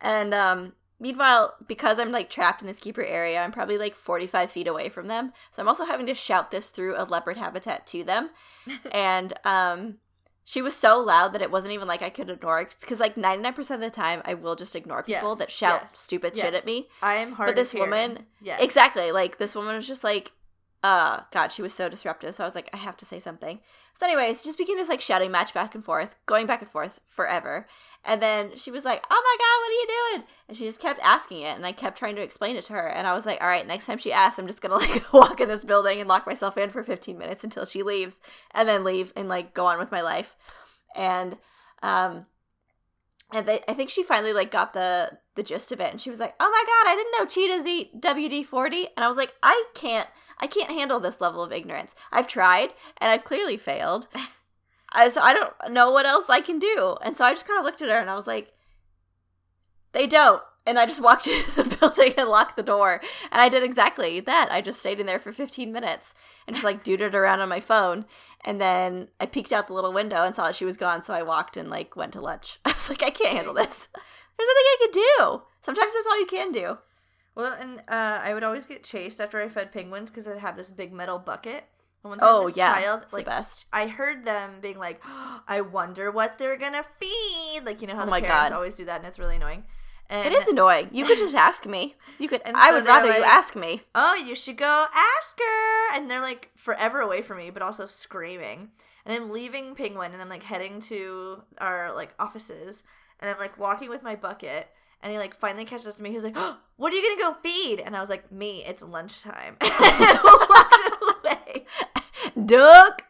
And 0.00 0.34
um, 0.34 0.72
meanwhile, 1.00 1.54
because 1.66 1.98
I'm 1.98 2.12
like 2.12 2.28
trapped 2.28 2.60
in 2.60 2.66
this 2.66 2.80
keeper 2.80 3.04
area, 3.04 3.40
I'm 3.40 3.52
probably 3.52 3.78
like 3.78 3.94
45 3.94 4.50
feet 4.50 4.66
away 4.66 4.88
from 4.88 5.06
them, 5.06 5.32
so 5.52 5.62
I'm 5.62 5.68
also 5.68 5.84
having 5.84 6.06
to 6.06 6.14
shout 6.14 6.50
this 6.50 6.70
through 6.70 7.00
a 7.00 7.04
leopard 7.04 7.38
habitat 7.38 7.86
to 7.88 8.04
them, 8.04 8.30
and 8.92 9.32
um. 9.44 9.98
She 10.44 10.60
was 10.60 10.74
so 10.74 10.98
loud 10.98 11.32
that 11.34 11.42
it 11.42 11.50
wasn't 11.50 11.72
even 11.72 11.86
like 11.86 12.02
I 12.02 12.10
could 12.10 12.28
ignore 12.28 12.60
it 12.60 12.76
because 12.80 12.98
like 12.98 13.14
99% 13.14 13.70
of 13.70 13.80
the 13.80 13.90
time 13.90 14.22
I 14.24 14.34
will 14.34 14.56
just 14.56 14.74
ignore 14.74 15.02
people 15.02 15.30
Yes, 15.30 15.38
that 15.38 15.50
shout 15.50 15.80
yes, 15.82 15.98
stupid 15.98 16.36
shit 16.36 16.54
at 16.54 16.66
me. 16.66 16.88
I 17.00 17.14
am 17.14 17.32
hard. 17.32 17.48
But 17.48 17.56
this 17.56 17.70
hearing. 17.70 17.90
woman- 17.90 18.26
yeah, 18.40 18.58
Exactly. 18.60 19.12
Like 19.12 19.38
this 19.38 19.54
woman 19.54 19.76
was 19.76 19.86
just 19.86 20.02
like, 20.02 20.32
uh, 20.82 21.20
God, 21.30 21.52
she 21.52 21.62
was 21.62 21.72
so 21.72 21.88
disruptive. 21.88 22.34
So 22.34 22.42
I 22.42 22.46
was 22.46 22.56
like, 22.56 22.68
I 22.72 22.76
have 22.76 22.96
to 22.96 23.04
say 23.04 23.20
something. 23.20 23.60
So, 23.98 24.06
anyways, 24.06 24.42
just 24.42 24.58
became 24.58 24.76
this 24.76 24.88
like 24.88 25.00
shouting 25.00 25.30
match 25.30 25.54
back 25.54 25.76
and 25.76 25.84
forth, 25.84 26.16
going 26.26 26.46
back 26.46 26.60
and 26.60 26.68
forth 26.68 26.98
forever. 27.08 27.68
And 28.04 28.20
then 28.20 28.56
she 28.56 28.72
was 28.72 28.84
like, 28.84 29.00
Oh 29.08 29.22
my 29.24 29.36
God, 29.38 29.60
what 29.60 29.70
are 29.70 29.72
you 29.72 29.86
doing? 30.16 30.28
And 30.48 30.58
she 30.58 30.64
just 30.64 30.80
kept 30.80 30.98
asking 31.00 31.42
it. 31.42 31.54
And 31.54 31.64
I 31.64 31.70
kept 31.70 31.98
trying 31.98 32.16
to 32.16 32.22
explain 32.22 32.56
it 32.56 32.64
to 32.64 32.72
her. 32.72 32.88
And 32.88 33.06
I 33.06 33.14
was 33.14 33.26
like, 33.26 33.40
All 33.40 33.46
right, 33.46 33.66
next 33.66 33.86
time 33.86 33.98
she 33.98 34.12
asks, 34.12 34.40
I'm 34.40 34.48
just 34.48 34.60
to 34.60 34.68
like 34.74 35.12
walk 35.12 35.40
in 35.40 35.48
this 35.48 35.64
building 35.64 36.00
and 36.00 36.08
lock 36.08 36.26
myself 36.26 36.58
in 36.58 36.70
for 36.70 36.82
15 36.82 37.16
minutes 37.16 37.44
until 37.44 37.64
she 37.64 37.84
leaves 37.84 38.20
and 38.50 38.68
then 38.68 38.82
leave 38.82 39.12
and 39.14 39.28
like 39.28 39.54
go 39.54 39.66
on 39.66 39.78
with 39.78 39.92
my 39.92 40.00
life. 40.00 40.34
And, 40.96 41.38
um, 41.80 42.26
and 43.32 43.46
they, 43.46 43.60
I 43.66 43.74
think 43.74 43.90
she 43.90 44.02
finally 44.02 44.32
like 44.32 44.50
got 44.50 44.72
the 44.72 45.18
the 45.34 45.42
gist 45.42 45.72
of 45.72 45.80
it, 45.80 45.90
and 45.90 46.00
she 46.00 46.10
was 46.10 46.20
like, 46.20 46.34
"Oh 46.38 46.50
my 46.50 46.64
god, 46.66 46.90
I 46.90 46.94
didn't 46.94 47.14
know 47.18 47.26
cheetahs 47.26 47.66
eat 47.66 48.00
WD 48.00 48.44
forty." 48.44 48.88
And 48.96 49.04
I 49.04 49.08
was 49.08 49.16
like, 49.16 49.32
"I 49.42 49.64
can't, 49.74 50.08
I 50.40 50.46
can't 50.46 50.70
handle 50.70 51.00
this 51.00 51.20
level 51.20 51.42
of 51.42 51.52
ignorance. 51.52 51.94
I've 52.10 52.28
tried, 52.28 52.70
and 52.98 53.10
I've 53.10 53.24
clearly 53.24 53.56
failed. 53.56 54.08
I, 54.94 55.08
so 55.08 55.22
I 55.22 55.32
don't 55.32 55.54
know 55.70 55.90
what 55.90 56.06
else 56.06 56.28
I 56.28 56.40
can 56.40 56.58
do." 56.58 56.96
And 57.02 57.16
so 57.16 57.24
I 57.24 57.32
just 57.32 57.46
kind 57.46 57.58
of 57.58 57.64
looked 57.64 57.82
at 57.82 57.88
her, 57.88 57.98
and 57.98 58.10
I 58.10 58.14
was 58.14 58.26
like, 58.26 58.52
"They 59.92 60.06
don't." 60.06 60.42
And 60.64 60.78
I 60.78 60.86
just 60.86 61.02
walked 61.02 61.26
into 61.28 61.62
the 61.64 61.76
building 61.76 62.14
and 62.16 62.28
locked 62.28 62.56
the 62.56 62.62
door. 62.62 63.00
And 63.32 63.40
I 63.40 63.48
did 63.48 63.62
exactly 63.64 64.20
that. 64.20 64.48
I 64.50 64.60
just 64.60 64.78
stayed 64.80 65.00
in 65.00 65.06
there 65.06 65.18
for 65.18 65.32
15 65.32 65.72
minutes 65.72 66.14
and 66.46 66.54
just 66.54 66.64
like 66.64 66.84
duded 66.84 67.14
around 67.14 67.40
on 67.40 67.48
my 67.48 67.60
phone. 67.60 68.04
And 68.44 68.60
then 68.60 69.08
I 69.20 69.26
peeked 69.26 69.52
out 69.52 69.66
the 69.66 69.72
little 69.74 69.92
window 69.92 70.22
and 70.24 70.34
saw 70.34 70.46
that 70.46 70.56
she 70.56 70.64
was 70.64 70.76
gone. 70.76 71.02
So 71.02 71.14
I 71.14 71.22
walked 71.22 71.56
and 71.56 71.68
like 71.68 71.96
went 71.96 72.12
to 72.12 72.20
lunch. 72.20 72.58
I 72.64 72.72
was 72.72 72.88
like, 72.88 73.02
I 73.02 73.10
can't 73.10 73.36
handle 73.36 73.54
this. 73.54 73.88
There's 73.92 74.48
nothing 74.48 74.66
I 74.66 74.76
could 74.80 74.92
do. 74.92 75.42
Sometimes 75.62 75.94
that's 75.94 76.06
all 76.06 76.18
you 76.20 76.26
can 76.26 76.52
do. 76.52 76.78
Well, 77.34 77.52
and 77.58 77.78
uh, 77.88 78.20
I 78.22 78.34
would 78.34 78.44
always 78.44 78.66
get 78.66 78.84
chased 78.84 79.20
after 79.20 79.40
I 79.40 79.48
fed 79.48 79.72
penguins 79.72 80.10
because 80.10 80.28
I'd 80.28 80.38
have 80.38 80.56
this 80.56 80.70
big 80.70 80.92
metal 80.92 81.18
bucket. 81.18 81.64
And 82.04 82.10
one 82.10 82.18
time, 82.18 82.28
Oh, 82.30 82.46
this 82.46 82.56
yeah. 82.56 82.74
child, 82.74 83.00
It's 83.04 83.12
like, 83.12 83.24
the 83.24 83.30
best. 83.30 83.64
I 83.72 83.86
heard 83.86 84.24
them 84.24 84.54
being 84.60 84.78
like, 84.78 85.00
"I 85.48 85.60
wonder 85.60 86.10
what 86.10 86.36
they're 86.38 86.56
gonna 86.58 86.84
feed." 87.00 87.62
Like 87.64 87.80
you 87.80 87.86
know 87.88 87.94
how 87.94 88.02
Oh 88.02 88.06
the 88.06 88.10
my 88.10 88.20
parents 88.20 88.50
God. 88.50 88.56
always 88.56 88.74
do 88.74 88.84
that, 88.86 88.98
and 88.98 89.06
it's 89.06 89.18
really 89.18 89.36
annoying. 89.36 89.64
And, 90.12 90.26
It 90.26 90.32
is 90.34 90.46
annoying. 90.46 90.90
You 90.92 91.06
could 91.06 91.16
just 91.16 91.34
ask 91.34 91.64
me. 91.64 91.94
You 92.18 92.28
could. 92.28 92.42
I 92.44 92.68
so 92.68 92.76
would 92.76 92.86
rather 92.86 93.08
you 93.08 93.24
ask 93.24 93.56
me. 93.56 93.80
oh, 93.94 94.14
you 94.14 94.34
should 94.34 94.58
go 94.58 94.86
ask 94.94 95.38
her. 95.38 95.96
And 95.96 96.10
they're 96.10 96.20
like 96.20 96.50
forever 96.54 97.00
away 97.00 97.22
from 97.22 97.38
me, 97.38 97.48
but 97.48 97.62
also 97.62 97.86
screaming. 97.86 98.72
And 99.06 99.16
I'm 99.16 99.30
leaving 99.30 99.74
Penguin 99.74 100.12
and 100.12 100.20
I'm 100.20 100.28
like 100.28 100.42
heading 100.42 100.82
to 100.82 101.42
our 101.56 101.94
like 101.94 102.12
offices. 102.18 102.82
And 103.20 103.30
I'm 103.30 103.38
like 103.38 103.58
walking 103.58 103.88
with 103.88 104.02
my 104.02 104.14
bucket. 104.14 104.68
And 105.02 105.10
he 105.10 105.16
like 105.18 105.34
finally 105.34 105.64
catches 105.64 105.86
up 105.88 105.96
to 105.96 106.02
me. 106.02 106.10
He's 106.10 106.24
like, 106.24 106.36
oh, 106.36 106.58
"What 106.76 106.92
are 106.92 106.96
you 106.96 107.16
gonna 107.16 107.32
go 107.32 107.40
feed?" 107.42 107.80
And 107.80 107.96
I 107.96 108.00
was 108.00 108.10
like, 108.10 108.30
"Me, 108.30 108.62
it's 108.66 108.82
lunchtime." 108.82 109.56
and 109.60 110.18
walked 110.22 111.24
away. 111.24 111.64
Duck. 112.46 113.02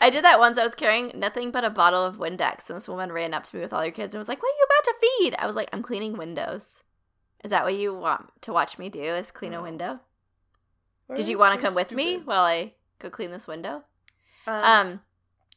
I 0.00 0.10
did 0.10 0.24
that 0.24 0.38
once. 0.38 0.58
I 0.58 0.64
was 0.64 0.74
carrying 0.74 1.12
nothing 1.14 1.50
but 1.50 1.64
a 1.64 1.70
bottle 1.70 2.04
of 2.04 2.16
Windex, 2.18 2.68
and 2.68 2.76
this 2.76 2.88
woman 2.88 3.12
ran 3.12 3.32
up 3.34 3.44
to 3.46 3.56
me 3.56 3.62
with 3.62 3.72
all 3.72 3.82
her 3.82 3.90
kids 3.90 4.14
and 4.14 4.20
was 4.20 4.28
like, 4.28 4.42
"What 4.42 4.52
are 4.52 4.58
you 4.58 4.66
about 4.66 4.84
to 4.84 4.94
feed?" 5.00 5.34
I 5.38 5.46
was 5.46 5.56
like, 5.56 5.68
"I'm 5.72 5.82
cleaning 5.82 6.16
windows." 6.16 6.82
Is 7.44 7.50
that 7.50 7.64
what 7.64 7.76
you 7.76 7.94
want 7.94 8.30
to 8.42 8.52
watch 8.52 8.78
me 8.78 8.88
do? 8.88 9.02
Is 9.02 9.30
clean 9.30 9.54
a 9.54 9.62
window? 9.62 10.00
Did 11.14 11.28
you 11.28 11.38
want 11.38 11.54
to 11.54 11.64
come 11.64 11.74
with 11.74 11.92
me 11.92 12.16
while 12.18 12.42
I 12.42 12.74
go 12.98 13.10
clean 13.10 13.30
this 13.30 13.46
window? 13.46 13.84
Um, 14.46 14.64
Um, 14.64 15.00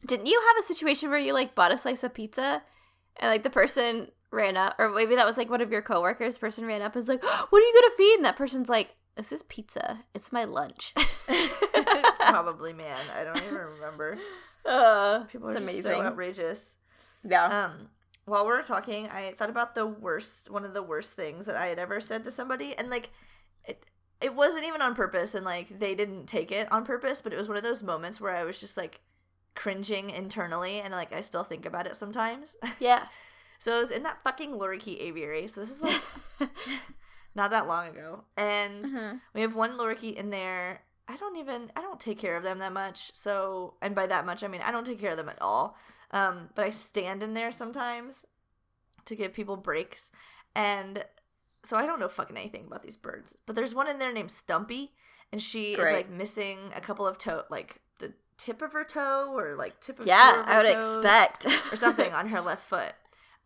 didn't 0.05 0.27
you 0.27 0.39
have 0.47 0.57
a 0.59 0.67
situation 0.67 1.09
where 1.09 1.19
you 1.19 1.33
like 1.33 1.55
bought 1.55 1.71
a 1.71 1.77
slice 1.77 2.03
of 2.03 2.13
pizza 2.13 2.61
and 3.17 3.31
like 3.31 3.43
the 3.43 3.49
person 3.49 4.11
ran 4.31 4.55
up, 4.55 4.75
or 4.77 4.89
maybe 4.89 5.15
that 5.15 5.25
was 5.25 5.37
like 5.37 5.49
one 5.49 5.61
of 5.61 5.71
your 5.71 5.81
coworkers? 5.81 6.37
Person 6.37 6.65
ran 6.65 6.81
up 6.81 6.93
and 6.93 6.99
was 6.99 7.09
like, 7.09 7.23
"What 7.49 7.59
are 7.61 7.65
you 7.65 7.73
gonna 7.81 7.95
feed?" 7.97 8.15
And 8.17 8.25
that 8.25 8.35
person's 8.37 8.69
like, 8.69 8.95
"This 9.16 9.32
is 9.32 9.43
pizza. 9.43 10.05
It's 10.14 10.32
my 10.32 10.43
lunch." 10.43 10.93
probably, 12.20 12.74
man. 12.74 12.97
I 13.18 13.24
don't 13.24 13.38
even 13.43 13.55
remember. 13.55 14.18
uh, 14.66 15.24
People 15.26 15.49
it's 15.49 15.57
are 15.57 15.60
just 15.60 15.72
amazing. 15.72 15.91
so 15.91 16.01
outrageous. 16.01 16.78
yeah. 17.24 17.66
Um, 17.66 17.89
while 18.26 18.43
we 18.43 18.51
were 18.51 18.62
talking, 18.62 19.07
I 19.07 19.32
thought 19.32 19.49
about 19.49 19.74
the 19.76 19.88
worst, 19.88 20.51
one 20.51 20.64
of 20.64 20.74
the 20.74 20.84
worst 20.84 21.16
things 21.16 21.47
that 21.47 21.55
I 21.55 21.68
had 21.68 21.80
ever 21.80 21.99
said 21.99 22.24
to 22.26 22.32
somebody, 22.32 22.76
and 22.78 22.89
like, 22.89 23.10
it, 23.66 23.84
it 24.22 24.36
wasn't 24.36 24.66
even 24.66 24.82
on 24.82 24.93
purpose, 24.95 25.34
and 25.34 25.45
like 25.45 25.80
they 25.80 25.95
didn't 25.95 26.28
take 26.28 26.51
it 26.51 26.72
on 26.72 26.86
purpose, 26.86 27.22
but 27.22 27.34
it 27.34 27.38
was 27.38 27.47
one 27.47 27.57
of 27.57 27.64
those 27.64 27.82
moments 27.82 28.22
where 28.22 28.36
I 28.36 28.43
was 28.43 28.60
just 28.60 28.78
like 28.78 29.01
cringing 29.55 30.10
internally, 30.12 30.80
and 30.80 30.93
like 30.93 31.12
I 31.12 31.22
still 31.22 31.43
think 31.43 31.66
about 31.66 31.88
it 31.88 31.95
sometimes. 31.95 32.55
yeah. 32.80 33.07
so 33.60 33.76
I 33.78 33.80
was 33.80 33.91
in 33.91 34.03
that 34.03 34.22
fucking 34.22 34.51
lorikeet 34.51 35.01
aviary. 35.01 35.47
So 35.47 35.62
this 35.62 35.72
is 35.72 35.82
like 35.82 36.49
not 37.36 37.51
that 37.51 37.67
long 37.67 37.88
ago, 37.89 38.23
and 38.38 38.86
Mm-hmm. 38.86 39.17
we 39.34 39.41
have 39.41 39.55
one 39.55 39.77
lorikeet 39.77 40.15
in 40.15 40.30
there. 40.30 40.82
I 41.07 41.15
don't 41.17 41.38
even 41.38 41.71
I 41.75 41.82
don't 41.82 41.99
take 41.99 42.19
care 42.19 42.38
of 42.38 42.43
them 42.43 42.59
that 42.59 42.73
much. 42.73 43.13
So 43.15 43.75
and 43.82 43.95
by 43.95 44.05
that 44.07 44.25
much 44.25 44.43
I 44.43 44.47
mean 44.47 44.61
I 44.61 44.71
don't 44.71 44.86
take 44.86 44.99
care 44.99 45.11
of 45.11 45.17
them 45.17 45.30
at 45.30 45.41
all. 45.41 45.75
Um, 46.11 46.49
but 46.55 46.65
I 46.65 46.69
stand 46.71 47.21
in 47.23 47.34
there 47.34 47.51
sometimes 47.51 48.25
to 49.05 49.15
give 49.15 49.34
people 49.34 49.57
breaks. 49.57 50.11
And 50.55 51.03
so 51.63 51.77
I 51.77 51.86
don't 51.86 51.99
know 51.99 52.07
fucking 52.07 52.38
anything 52.38 52.65
about 52.67 52.84
these 52.84 52.95
birds. 52.95 53.36
But 53.45 53.55
there's 53.55 53.73
one 53.75 53.88
in 53.89 53.97
there 53.99 54.13
named 54.13 54.32
Stumpy 54.32 54.91
and 55.32 55.41
she 55.41 55.75
Great. 55.75 55.88
is 55.88 55.93
like 55.93 56.09
missing 56.09 56.57
a 56.75 56.82
couple 56.82 57.05
of 57.07 57.17
toe 57.17 57.43
like 57.49 57.82
the 57.99 58.13
tip 58.38 58.61
of 58.61 58.73
her 58.73 58.84
toe 58.84 59.34
or 59.36 59.55
like 59.55 59.80
tip 59.82 59.99
of 59.99 60.05
Yeah, 60.05 60.43
I 60.45 60.57
would 60.57 60.65
expect 60.67 61.45
or 61.71 61.75
something 61.75 62.13
on 62.13 62.27
her 62.30 62.41
left 62.41 62.67
foot. 62.67 62.93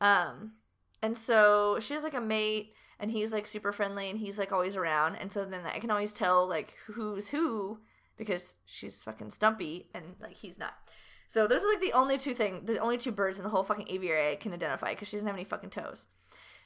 Um, 0.01 0.53
and 1.01 1.17
so 1.17 1.79
she 1.81 1.93
has 1.93 2.03
like 2.03 2.13
a 2.13 2.21
mate, 2.21 2.73
and 3.03 3.11
he's 3.11 3.33
like 3.33 3.47
super 3.47 3.73
friendly, 3.73 4.09
and 4.09 4.17
he's 4.17 4.39
like 4.39 4.53
always 4.53 4.77
around, 4.77 5.17
and 5.17 5.29
so 5.31 5.43
then 5.43 5.61
I 5.65 5.79
can 5.79 5.91
always 5.91 6.13
tell 6.13 6.47
like 6.47 6.73
who's 6.87 7.27
who 7.27 7.79
because 8.17 8.55
she's 8.65 9.03
fucking 9.03 9.29
stumpy 9.31 9.89
and 9.93 10.15
like 10.21 10.35
he's 10.37 10.57
not. 10.57 10.73
So 11.27 11.45
those 11.47 11.63
are 11.63 11.67
like 11.73 11.81
the 11.81 11.91
only 11.93 12.17
two 12.17 12.33
thing, 12.33 12.61
the 12.65 12.77
only 12.77 12.97
two 12.97 13.11
birds 13.11 13.39
in 13.39 13.43
the 13.43 13.49
whole 13.49 13.63
fucking 13.63 13.89
aviary 13.89 14.31
I 14.31 14.35
can 14.37 14.53
identify 14.53 14.93
because 14.93 15.09
she 15.09 15.17
doesn't 15.17 15.27
have 15.27 15.35
any 15.35 15.43
fucking 15.43 15.71
toes. 15.71 16.07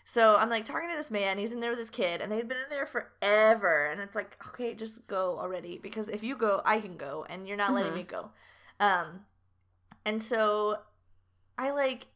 So 0.05 0.35
I'm 0.38 0.49
like 0.49 0.63
talking 0.65 0.89
to 0.89 0.95
this 0.95 1.09
man. 1.11 1.38
He's 1.38 1.51
in 1.51 1.59
there 1.59 1.71
with 1.71 1.79
his 1.79 1.89
kid, 1.89 2.21
and 2.21 2.31
they'd 2.31 2.47
been 2.47 2.57
in 2.57 2.69
there 2.69 2.85
forever. 2.85 3.88
And 3.88 3.99
it's 3.99 4.15
like, 4.15 4.38
okay, 4.49 4.73
just 4.75 5.07
go 5.07 5.39
already 5.39 5.79
because 5.81 6.07
if 6.07 6.21
you 6.23 6.35
go, 6.38 6.61
I 6.65 6.79
can 6.79 6.97
go, 6.97 7.25
and 7.29 7.47
you're 7.47 7.57
not 7.57 7.73
letting 7.73 7.91
Mhm. 7.93 7.95
me 7.95 8.03
go. 8.03 8.31
Um, 8.79 9.25
and 10.05 10.21
so 10.23 10.79
I 11.57 11.71
like 11.71 12.07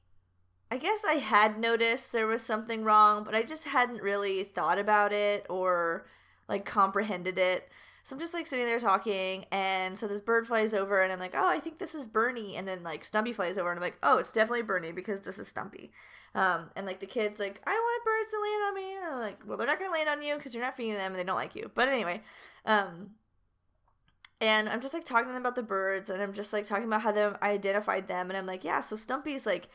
I 0.71 0.77
guess 0.77 1.03
I 1.03 1.15
had 1.15 1.59
noticed 1.59 2.13
there 2.13 2.27
was 2.27 2.41
something 2.41 2.85
wrong, 2.85 3.25
but 3.25 3.35
I 3.35 3.43
just 3.43 3.65
hadn't 3.65 4.01
really 4.01 4.43
thought 4.45 4.79
about 4.79 5.11
it 5.11 5.45
or 5.49 6.07
like 6.47 6.63
comprehended 6.63 7.37
it. 7.37 7.69
So 8.03 8.15
I'm 8.15 8.19
just 8.19 8.33
like 8.33 8.47
sitting 8.47 8.65
there 8.65 8.79
talking, 8.79 9.45
and 9.51 9.99
so 9.99 10.07
this 10.07 10.21
bird 10.21 10.47
flies 10.47 10.73
over, 10.73 11.03
and 11.03 11.11
I'm 11.11 11.19
like, 11.19 11.35
oh, 11.35 11.47
I 11.47 11.59
think 11.59 11.77
this 11.77 11.93
is 11.93 12.07
Bernie. 12.07 12.55
And 12.55 12.67
then 12.67 12.83
like 12.83 13.03
Stumpy 13.03 13.33
flies 13.33 13.57
over, 13.57 13.69
and 13.69 13.77
I'm 13.77 13.83
like, 13.83 13.97
oh, 14.01 14.17
it's 14.17 14.31
definitely 14.31 14.63
Bernie 14.63 14.93
because 14.93 15.21
this 15.21 15.37
is 15.37 15.47
Stumpy. 15.47 15.91
Um, 16.33 16.71
and 16.75 16.85
like 16.85 17.01
the 17.01 17.05
kid's 17.05 17.39
like, 17.39 17.61
I 17.67 17.71
want 17.71 18.05
birds 18.05 18.31
to 18.31 18.39
land 18.39 18.63
on 18.67 18.75
me. 18.75 18.95
And 18.95 19.13
I'm 19.13 19.19
like, 19.19 19.41
well, 19.45 19.57
they're 19.57 19.67
not 19.67 19.77
gonna 19.77 19.91
land 19.91 20.09
on 20.09 20.21
you 20.21 20.35
because 20.35 20.55
you're 20.55 20.63
not 20.63 20.77
feeding 20.77 20.95
them, 20.95 21.11
and 21.11 21.19
they 21.19 21.25
don't 21.25 21.35
like 21.35 21.53
you. 21.53 21.69
But 21.75 21.89
anyway, 21.89 22.21
um, 22.65 23.11
and 24.39 24.69
I'm 24.69 24.81
just 24.81 24.93
like 24.93 25.03
talking 25.03 25.27
to 25.27 25.33
them 25.33 25.41
about 25.41 25.55
the 25.55 25.63
birds, 25.63 26.09
and 26.09 26.23
I'm 26.23 26.33
just 26.33 26.53
like 26.53 26.65
talking 26.65 26.85
about 26.85 27.01
how 27.01 27.11
them 27.11 27.37
I 27.41 27.51
identified 27.51 28.07
them, 28.07 28.29
and 28.29 28.37
I'm 28.37 28.47
like, 28.47 28.63
yeah, 28.63 28.79
so 28.79 28.95
Stumpy's 28.95 29.45
like 29.45 29.67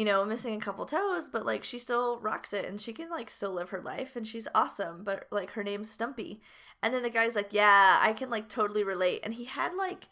you 0.00 0.06
know, 0.06 0.24
missing 0.24 0.54
a 0.54 0.64
couple 0.64 0.86
toes, 0.86 1.28
but 1.28 1.44
like 1.44 1.62
she 1.62 1.78
still 1.78 2.18
rocks 2.20 2.54
it 2.54 2.64
and 2.64 2.80
she 2.80 2.90
can 2.90 3.10
like 3.10 3.28
still 3.28 3.52
live 3.52 3.68
her 3.68 3.82
life 3.82 4.16
and 4.16 4.26
she's 4.26 4.48
awesome, 4.54 5.04
but 5.04 5.26
like 5.30 5.50
her 5.50 5.62
name's 5.62 5.90
Stumpy. 5.90 6.40
And 6.82 6.94
then 6.94 7.02
the 7.02 7.10
guy's 7.10 7.34
like, 7.34 7.48
"Yeah, 7.50 7.98
I 8.00 8.14
can 8.14 8.30
like 8.30 8.48
totally 8.48 8.82
relate." 8.82 9.20
And 9.22 9.34
he 9.34 9.44
had 9.44 9.74
like 9.74 10.08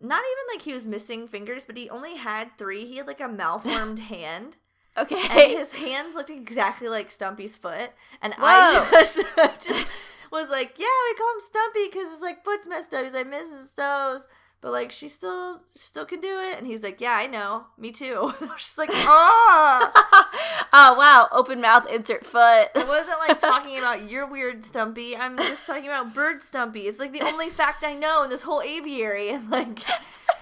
not 0.00 0.18
even 0.18 0.52
like 0.52 0.62
he 0.62 0.72
was 0.72 0.84
missing 0.84 1.28
fingers, 1.28 1.64
but 1.64 1.76
he 1.76 1.88
only 1.88 2.16
had 2.16 2.58
3. 2.58 2.86
He 2.86 2.96
had 2.96 3.06
like 3.06 3.20
a 3.20 3.28
malformed 3.28 4.00
hand. 4.10 4.56
Okay. 4.96 5.14
And 5.30 5.60
his 5.60 5.70
hand 5.70 6.14
looked 6.14 6.30
exactly 6.30 6.88
like 6.88 7.12
Stumpy's 7.12 7.56
foot. 7.56 7.92
And 8.20 8.34
Whoa. 8.34 8.44
I 8.44 8.88
just, 8.90 9.20
just 9.64 9.86
was 10.32 10.50
like, 10.50 10.74
"Yeah, 10.76 10.86
we 11.08 11.14
call 11.14 11.34
him 11.34 11.40
Stumpy 11.40 11.88
cuz 11.88 12.10
his 12.10 12.20
like 12.20 12.42
foot's 12.42 12.66
messed 12.66 12.92
up. 12.92 13.04
He's 13.04 13.14
like 13.14 13.28
missing 13.28 13.58
his 13.58 13.70
toes." 13.70 14.26
But 14.64 14.72
like 14.72 14.90
she 14.90 15.10
still 15.10 15.60
still 15.74 16.06
can 16.06 16.20
do 16.20 16.40
it. 16.40 16.56
And 16.56 16.66
he's 16.66 16.82
like 16.82 16.98
yeah 16.98 17.12
i 17.12 17.26
know. 17.26 17.66
Me 17.76 17.92
too. 17.92 18.32
She's 18.56 18.78
like 18.78 18.88
oh 18.92 19.92
oh 20.72 20.94
wow. 20.94 21.28
Open 21.32 21.60
mouth 21.60 21.86
insert 21.90 22.24
foot. 22.24 22.68
It 22.74 22.88
wasn't 22.88 23.18
like 23.28 23.38
talking 23.38 23.76
about 23.76 24.08
your 24.08 24.26
weird 24.26 24.64
stumpy. 24.64 25.14
I'm 25.14 25.36
just 25.36 25.66
talking 25.66 25.84
about 25.84 26.14
bird 26.14 26.42
stumpy. 26.42 26.88
It's 26.88 26.98
like 26.98 27.12
the 27.12 27.20
only 27.20 27.50
fact 27.50 27.84
i 27.84 27.92
know 27.92 28.22
in 28.22 28.30
this 28.30 28.40
whole 28.40 28.62
aviary. 28.62 29.28
And 29.28 29.50
like 29.50 29.80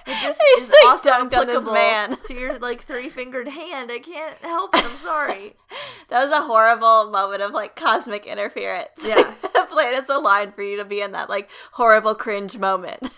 it 0.07 0.23
just 0.23 0.43
is 0.59 0.69
like 0.69 0.87
also 0.87 1.11
applicable 1.11 1.73
man. 1.73 2.17
to 2.25 2.35
your 2.35 2.59
like 2.59 2.83
three 2.83 3.09
fingered 3.09 3.49
hand 3.49 3.91
i 3.91 3.99
can't 3.99 4.39
help 4.39 4.75
it 4.75 4.85
i'm 4.85 4.97
sorry 4.97 5.55
that 6.09 6.23
was 6.23 6.31
a 6.31 6.43
horrible 6.43 7.11
moment 7.11 7.43
of 7.43 7.53
like 7.53 7.77
cosmic 7.77 8.27
interference 8.27 9.05
yeah 9.05 9.35
the 9.43 9.67
planet's 9.71 10.09
aligned 10.09 10.55
for 10.55 10.63
you 10.63 10.77
to 10.77 10.85
be 10.85 11.01
in 11.01 11.13
that 11.13 11.29
like 11.29 11.49
horrible 11.73 12.15
cringe 12.15 12.59
moment 12.59 13.11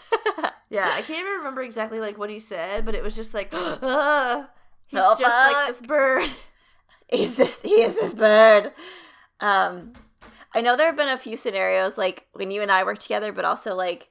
yeah, 0.74 0.91
I 0.93 1.03
can't 1.03 1.20
even 1.20 1.32
remember 1.35 1.62
exactly 1.62 2.01
like 2.01 2.18
what 2.18 2.30
he 2.30 2.41
said, 2.41 2.85
but 2.85 2.97
it 2.97 3.03
was 3.03 3.14
just 3.14 3.32
like, 3.32 3.51
uh, 3.53 4.45
he's 4.87 5.01
oh, 5.03 5.16
just 5.16 5.22
fuck. 5.22 5.53
like 5.53 5.66
this 5.68 5.80
bird. 5.80 6.28
He's 7.09 7.37
this. 7.37 7.61
He 7.62 7.82
is 7.82 7.95
this 7.95 8.12
bird. 8.12 8.72
Um, 9.39 9.93
I 10.53 10.61
know 10.61 10.76
there 10.76 10.87
have 10.87 10.97
been 10.97 11.09
a 11.09 11.18
few 11.18 11.37
scenarios 11.37 11.97
like 11.97 12.26
when 12.32 12.51
you 12.51 12.61
and 12.61 12.72
I 12.72 12.82
work 12.82 12.99
together, 12.99 13.30
but 13.30 13.45
also 13.45 13.74
like 13.74 14.09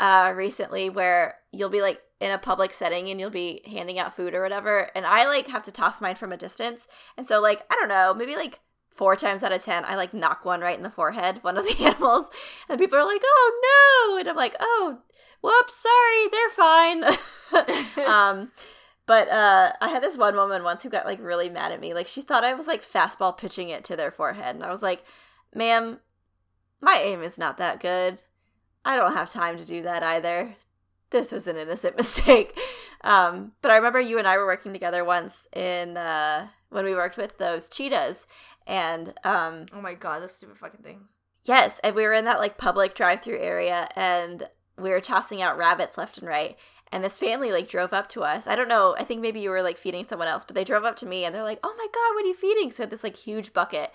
uh 0.00 0.32
recently 0.34 0.88
where 0.88 1.36
you'll 1.52 1.68
be 1.68 1.82
like 1.82 2.00
in 2.20 2.32
a 2.32 2.38
public 2.38 2.72
setting 2.72 3.08
and 3.08 3.20
you'll 3.20 3.30
be 3.30 3.62
handing 3.66 3.98
out 3.98 4.16
food 4.16 4.34
or 4.34 4.42
whatever, 4.42 4.90
and 4.94 5.06
I 5.06 5.26
like 5.26 5.48
have 5.48 5.62
to 5.64 5.72
toss 5.72 6.00
mine 6.00 6.16
from 6.16 6.32
a 6.32 6.36
distance, 6.36 6.88
and 7.16 7.26
so 7.26 7.40
like 7.40 7.62
I 7.70 7.76
don't 7.78 7.88
know, 7.88 8.14
maybe 8.14 8.34
like 8.34 8.60
four 8.94 9.16
times 9.16 9.42
out 9.42 9.52
of 9.52 9.62
ten, 9.62 9.84
I 9.84 9.94
like 9.96 10.14
knock 10.14 10.44
one 10.44 10.60
right 10.60 10.76
in 10.76 10.82
the 10.82 10.90
forehead, 10.90 11.42
one 11.42 11.56
of 11.56 11.64
the 11.64 11.76
animals, 11.84 12.30
and 12.68 12.78
people 12.78 12.98
are 12.98 13.06
like, 13.06 13.22
"Oh 13.24 14.10
no!" 14.12 14.18
and 14.18 14.28
I'm 14.28 14.36
like, 14.36 14.56
"Oh, 14.58 14.98
whoops, 15.40 15.76
sorry, 15.76 16.28
they're 16.30 16.48
fine." 16.50 17.04
um, 18.08 18.50
but 19.06 19.28
uh, 19.28 19.72
I 19.80 19.88
had 19.88 20.02
this 20.02 20.16
one 20.16 20.36
woman 20.36 20.62
once 20.62 20.82
who 20.82 20.88
got 20.88 21.06
like 21.06 21.20
really 21.20 21.48
mad 21.48 21.72
at 21.72 21.80
me. 21.80 21.94
Like 21.94 22.08
she 22.08 22.22
thought 22.22 22.44
I 22.44 22.54
was 22.54 22.66
like 22.66 22.82
fastball 22.82 23.36
pitching 23.36 23.68
it 23.68 23.84
to 23.84 23.96
their 23.96 24.10
forehead, 24.10 24.54
and 24.54 24.64
I 24.64 24.70
was 24.70 24.82
like, 24.82 25.04
"Ma'am, 25.54 26.00
my 26.80 26.98
aim 27.02 27.22
is 27.22 27.38
not 27.38 27.58
that 27.58 27.80
good. 27.80 28.22
I 28.84 28.96
don't 28.96 29.14
have 29.14 29.28
time 29.28 29.56
to 29.58 29.64
do 29.64 29.82
that 29.82 30.02
either." 30.02 30.56
This 31.12 31.30
was 31.30 31.46
an 31.46 31.56
innocent 31.56 31.96
mistake. 31.96 32.58
Um, 33.02 33.52
but 33.62 33.70
I 33.70 33.76
remember 33.76 34.00
you 34.00 34.18
and 34.18 34.26
I 34.26 34.36
were 34.36 34.46
working 34.46 34.72
together 34.72 35.04
once 35.04 35.46
in 35.54 35.96
uh, 35.96 36.48
when 36.70 36.84
we 36.84 36.94
worked 36.94 37.16
with 37.16 37.38
those 37.38 37.68
cheetahs, 37.68 38.26
and 38.66 39.14
um 39.24 39.66
oh 39.72 39.80
my 39.80 39.94
god 39.94 40.22
those 40.22 40.34
stupid 40.34 40.58
fucking 40.58 40.82
things. 40.82 41.16
Yes 41.44 41.80
and 41.82 41.94
we 41.96 42.04
were 42.04 42.12
in 42.12 42.24
that 42.26 42.38
like 42.38 42.58
public 42.58 42.94
drive-through 42.94 43.38
area 43.38 43.88
and 43.96 44.48
we 44.78 44.90
were 44.90 45.00
tossing 45.00 45.42
out 45.42 45.58
rabbits 45.58 45.98
left 45.98 46.18
and 46.18 46.28
right. 46.28 46.56
And 46.92 47.02
this 47.02 47.18
family 47.18 47.50
like 47.50 47.68
drove 47.68 47.92
up 47.92 48.08
to 48.10 48.22
us. 48.22 48.46
I 48.46 48.54
don't 48.54 48.68
know 48.68 48.94
i 48.98 49.04
think 49.04 49.20
maybe 49.20 49.40
you 49.40 49.50
were 49.50 49.62
like 49.62 49.78
feeding 49.78 50.04
someone 50.04 50.28
else 50.28 50.44
but 50.44 50.54
they 50.54 50.64
drove 50.64 50.84
up 50.84 50.96
to 50.96 51.06
me 51.06 51.24
and 51.24 51.34
they're 51.34 51.42
like 51.42 51.60
oh 51.64 51.74
my 51.76 51.86
god 51.86 52.14
what 52.14 52.24
are 52.24 52.28
you 52.28 52.34
feeding? 52.34 52.70
So 52.70 52.86
this 52.86 53.02
like 53.02 53.16
huge 53.16 53.52
bucket 53.52 53.90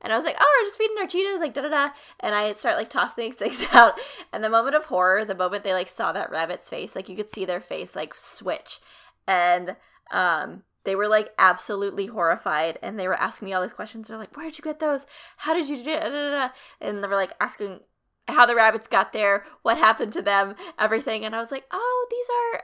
and 0.00 0.12
I 0.12 0.16
was 0.16 0.24
like, 0.24 0.36
oh, 0.40 0.58
we're 0.60 0.66
just 0.66 0.78
feeding 0.78 0.96
our 0.98 1.06
cheetahs, 1.06 1.40
like 1.40 1.54
da 1.54 1.62
da 1.62 1.68
da. 1.68 1.90
And 2.20 2.34
I 2.34 2.52
start 2.54 2.76
like 2.76 2.90
tossing 2.90 3.32
things 3.32 3.66
out. 3.72 4.00
And 4.32 4.42
the 4.42 4.50
moment 4.50 4.76
of 4.76 4.86
horror, 4.86 5.24
the 5.24 5.34
moment 5.34 5.64
they 5.64 5.74
like 5.74 5.88
saw 5.88 6.12
that 6.12 6.30
rabbit's 6.30 6.68
face, 6.68 6.94
like 6.94 7.08
you 7.08 7.16
could 7.16 7.30
see 7.30 7.44
their 7.44 7.60
face 7.60 7.94
like 7.94 8.14
switch. 8.14 8.80
And 9.26 9.76
um 10.10 10.62
they 10.84 10.94
were 10.94 11.08
like 11.08 11.30
absolutely 11.38 12.06
horrified 12.06 12.78
and 12.82 12.98
they 12.98 13.06
were 13.06 13.14
asking 13.14 13.46
me 13.46 13.52
all 13.52 13.62
these 13.62 13.72
questions. 13.72 14.08
They're 14.08 14.16
like, 14.16 14.36
Where'd 14.36 14.56
you 14.56 14.64
get 14.64 14.80
those? 14.80 15.06
How 15.38 15.54
did 15.54 15.68
you 15.68 15.82
do 15.82 15.90
it? 15.90 16.50
And 16.80 17.02
they 17.02 17.08
were 17.08 17.14
like 17.16 17.34
asking 17.40 17.80
how 18.28 18.46
the 18.46 18.54
rabbits 18.54 18.86
got 18.86 19.12
there, 19.12 19.44
what 19.62 19.76
happened 19.76 20.12
to 20.12 20.22
them, 20.22 20.54
everything. 20.78 21.24
And 21.24 21.34
I 21.34 21.40
was 21.40 21.50
like, 21.50 21.64
Oh, 21.70 22.06
these 22.10 22.26
are 22.30 22.62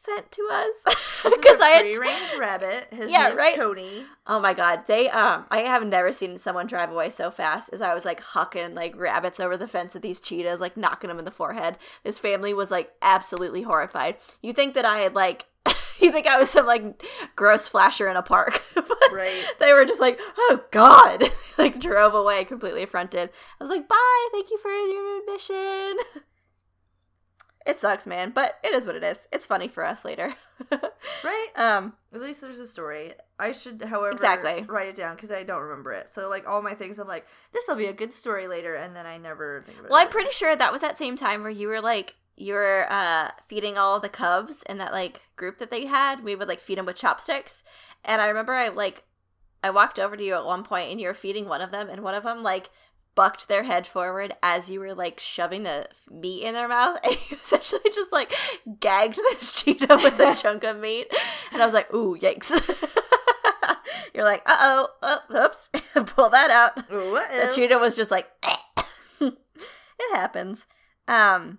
sent 0.00 0.30
to 0.32 0.48
us 0.50 0.84
because 1.24 1.60
I 1.60 1.68
had 1.68 1.82
free 1.82 1.98
range 1.98 2.34
rabbit. 2.38 2.88
His 2.90 3.10
yeah, 3.10 3.32
right. 3.32 3.54
Tony. 3.54 4.04
Oh 4.26 4.40
my 4.40 4.54
god, 4.54 4.86
they 4.86 5.08
um, 5.08 5.46
I 5.50 5.60
have 5.60 5.84
never 5.86 6.12
seen 6.12 6.38
someone 6.38 6.66
drive 6.66 6.90
away 6.90 7.10
so 7.10 7.30
fast 7.30 7.70
as 7.72 7.82
I 7.82 7.94
was 7.94 8.04
like 8.04 8.20
hucking 8.20 8.74
like 8.74 8.96
rabbits 8.96 9.40
over 9.40 9.56
the 9.56 9.68
fence 9.68 9.96
at 9.96 10.02
these 10.02 10.20
cheetahs, 10.20 10.60
like 10.60 10.76
knocking 10.76 11.08
them 11.08 11.18
in 11.18 11.24
the 11.24 11.30
forehead. 11.30 11.78
This 12.04 12.18
family 12.18 12.54
was 12.54 12.70
like 12.70 12.92
absolutely 13.02 13.62
horrified. 13.62 14.16
You 14.42 14.52
think 14.52 14.74
that 14.74 14.84
I 14.84 14.98
had 14.98 15.14
like 15.14 15.46
you 16.00 16.12
think 16.12 16.26
I 16.26 16.38
was 16.38 16.50
some 16.50 16.66
like 16.66 17.02
gross 17.34 17.66
flasher 17.68 18.08
in 18.08 18.16
a 18.16 18.22
park. 18.22 18.62
right. 19.12 19.44
They 19.58 19.72
were 19.72 19.84
just 19.84 20.00
like, 20.00 20.20
oh 20.38 20.64
God. 20.70 21.24
like 21.58 21.80
drove 21.80 22.14
away 22.14 22.44
completely 22.44 22.84
affronted. 22.84 23.30
I 23.60 23.64
was 23.64 23.70
like, 23.70 23.88
bye, 23.88 24.28
thank 24.32 24.50
you 24.50 24.58
for 24.58 24.70
your 24.70 25.20
admission. 25.20 26.24
It 27.68 27.78
sucks, 27.78 28.06
man, 28.06 28.30
but 28.34 28.54
it 28.64 28.72
is 28.72 28.86
what 28.86 28.96
it 28.96 29.04
is. 29.04 29.28
It's 29.30 29.44
funny 29.44 29.68
for 29.68 29.84
us 29.84 30.02
later. 30.02 30.34
right? 31.22 31.48
Um 31.54 31.92
at 32.14 32.20
least 32.22 32.40
there's 32.40 32.58
a 32.58 32.66
story. 32.66 33.12
I 33.38 33.52
should 33.52 33.82
however 33.82 34.10
exactly. 34.10 34.64
write 34.66 34.88
it 34.88 34.96
down 34.96 35.14
because 35.14 35.30
I 35.30 35.42
don't 35.44 35.62
remember 35.62 35.92
it. 35.92 36.08
So 36.08 36.30
like 36.30 36.48
all 36.48 36.62
my 36.62 36.72
things 36.72 36.98
I'm 36.98 37.06
like, 37.06 37.26
this 37.52 37.64
will 37.68 37.76
be 37.76 37.86
a 37.86 37.92
good 37.92 38.14
story 38.14 38.48
later 38.48 38.74
and 38.74 38.96
then 38.96 39.04
I 39.04 39.18
never 39.18 39.62
think 39.66 39.78
of 39.78 39.84
it. 39.84 39.90
Well, 39.90 40.00
I'm 40.00 40.08
pretty 40.08 40.32
sure 40.32 40.56
that 40.56 40.72
was 40.72 40.80
that 40.80 40.96
same 40.96 41.14
time 41.14 41.42
where 41.42 41.50
you 41.50 41.68
were 41.68 41.82
like 41.82 42.16
you 42.38 42.54
were 42.54 42.86
uh, 42.90 43.32
feeding 43.44 43.76
all 43.76 44.00
the 44.00 44.08
cubs 44.08 44.62
in 44.62 44.78
that 44.78 44.92
like 44.92 45.22
group 45.36 45.58
that 45.58 45.70
they 45.70 45.86
had. 45.86 46.24
We 46.24 46.36
would 46.36 46.48
like 46.48 46.60
feed 46.60 46.78
them 46.78 46.86
with 46.86 46.96
chopsticks, 46.96 47.64
and 48.04 48.22
I 48.22 48.28
remember 48.28 48.54
I 48.54 48.68
like 48.68 49.02
I 49.62 49.70
walked 49.70 49.98
over 49.98 50.16
to 50.16 50.24
you 50.24 50.34
at 50.34 50.44
one 50.44 50.62
point 50.62 50.90
and 50.90 51.00
you 51.00 51.08
were 51.08 51.14
feeding 51.14 51.48
one 51.48 51.60
of 51.60 51.72
them, 51.72 51.88
and 51.90 52.02
one 52.02 52.14
of 52.14 52.22
them 52.22 52.42
like 52.42 52.70
bucked 53.18 53.48
their 53.48 53.64
head 53.64 53.84
forward 53.84 54.32
as 54.44 54.70
you 54.70 54.78
were 54.78 54.94
like 54.94 55.18
shoving 55.18 55.64
the 55.64 55.88
meat 56.08 56.44
in 56.44 56.54
their 56.54 56.68
mouth, 56.68 57.00
and 57.04 57.14
you 57.28 57.36
essentially 57.36 57.82
just 57.92 58.12
like 58.12 58.32
gagged 58.78 59.16
this 59.16 59.50
cheetah 59.60 59.96
with 60.04 60.20
a 60.20 60.34
chunk 60.40 60.62
of 60.62 60.78
meat, 60.78 61.12
and 61.50 61.60
I 61.60 61.64
was 61.64 61.74
like, 61.74 61.92
ooh, 61.92 62.16
yikes. 62.16 62.52
You're 64.14 64.22
like, 64.22 64.42
uh 64.46 64.56
oh, 64.60 64.88
oh, 65.02 65.44
oops, 65.44 65.68
pull 66.06 66.28
that 66.28 66.52
out. 66.52 66.78
Uh-oh. 66.78 67.46
The 67.46 67.52
cheetah 67.56 67.78
was 67.78 67.96
just 67.96 68.12
like, 68.12 68.28
it 69.20 69.34
happens. 70.12 70.66
Um, 71.08 71.58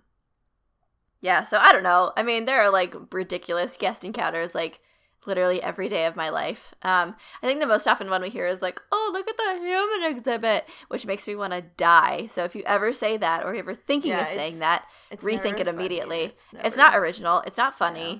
yeah, 1.19 1.43
so 1.43 1.57
I 1.57 1.73
don't 1.73 1.83
know. 1.83 2.13
I 2.15 2.23
mean, 2.23 2.45
there 2.45 2.61
are 2.61 2.71
like 2.71 2.95
ridiculous 3.11 3.75
guest 3.75 4.05
encounters 4.05 4.55
like 4.55 4.79
literally 5.25 5.61
every 5.61 5.89
day 5.89 6.05
of 6.05 6.15
my 6.15 6.29
life. 6.29 6.73
Um, 6.81 7.15
I 7.41 7.47
think 7.47 7.59
the 7.59 7.67
most 7.67 7.87
often 7.87 8.09
one 8.09 8.21
we 8.21 8.29
hear 8.29 8.47
is 8.47 8.61
like, 8.61 8.81
"Oh, 8.91 9.09
look 9.13 9.27
at 9.27 9.37
the 9.37 9.59
human 9.59 10.11
exhibit," 10.11 10.67
which 10.87 11.05
makes 11.05 11.27
me 11.27 11.35
want 11.35 11.53
to 11.53 11.61
die. 11.61 12.27
So 12.27 12.43
if 12.43 12.55
you 12.55 12.63
ever 12.65 12.93
say 12.93 13.17
that 13.17 13.45
or 13.45 13.53
ever 13.53 13.75
thinking 13.75 14.11
yeah, 14.11 14.23
of 14.23 14.29
saying 14.29 14.59
that, 14.59 14.85
rethink 15.11 15.59
it 15.59 15.67
immediately. 15.67 16.23
It's, 16.23 16.47
it's, 16.53 16.77
not 16.77 16.95
original. 16.95 17.41
It's 17.45 17.57
not 17.57 17.77
funny. 17.77 18.09
Yeah. 18.09 18.19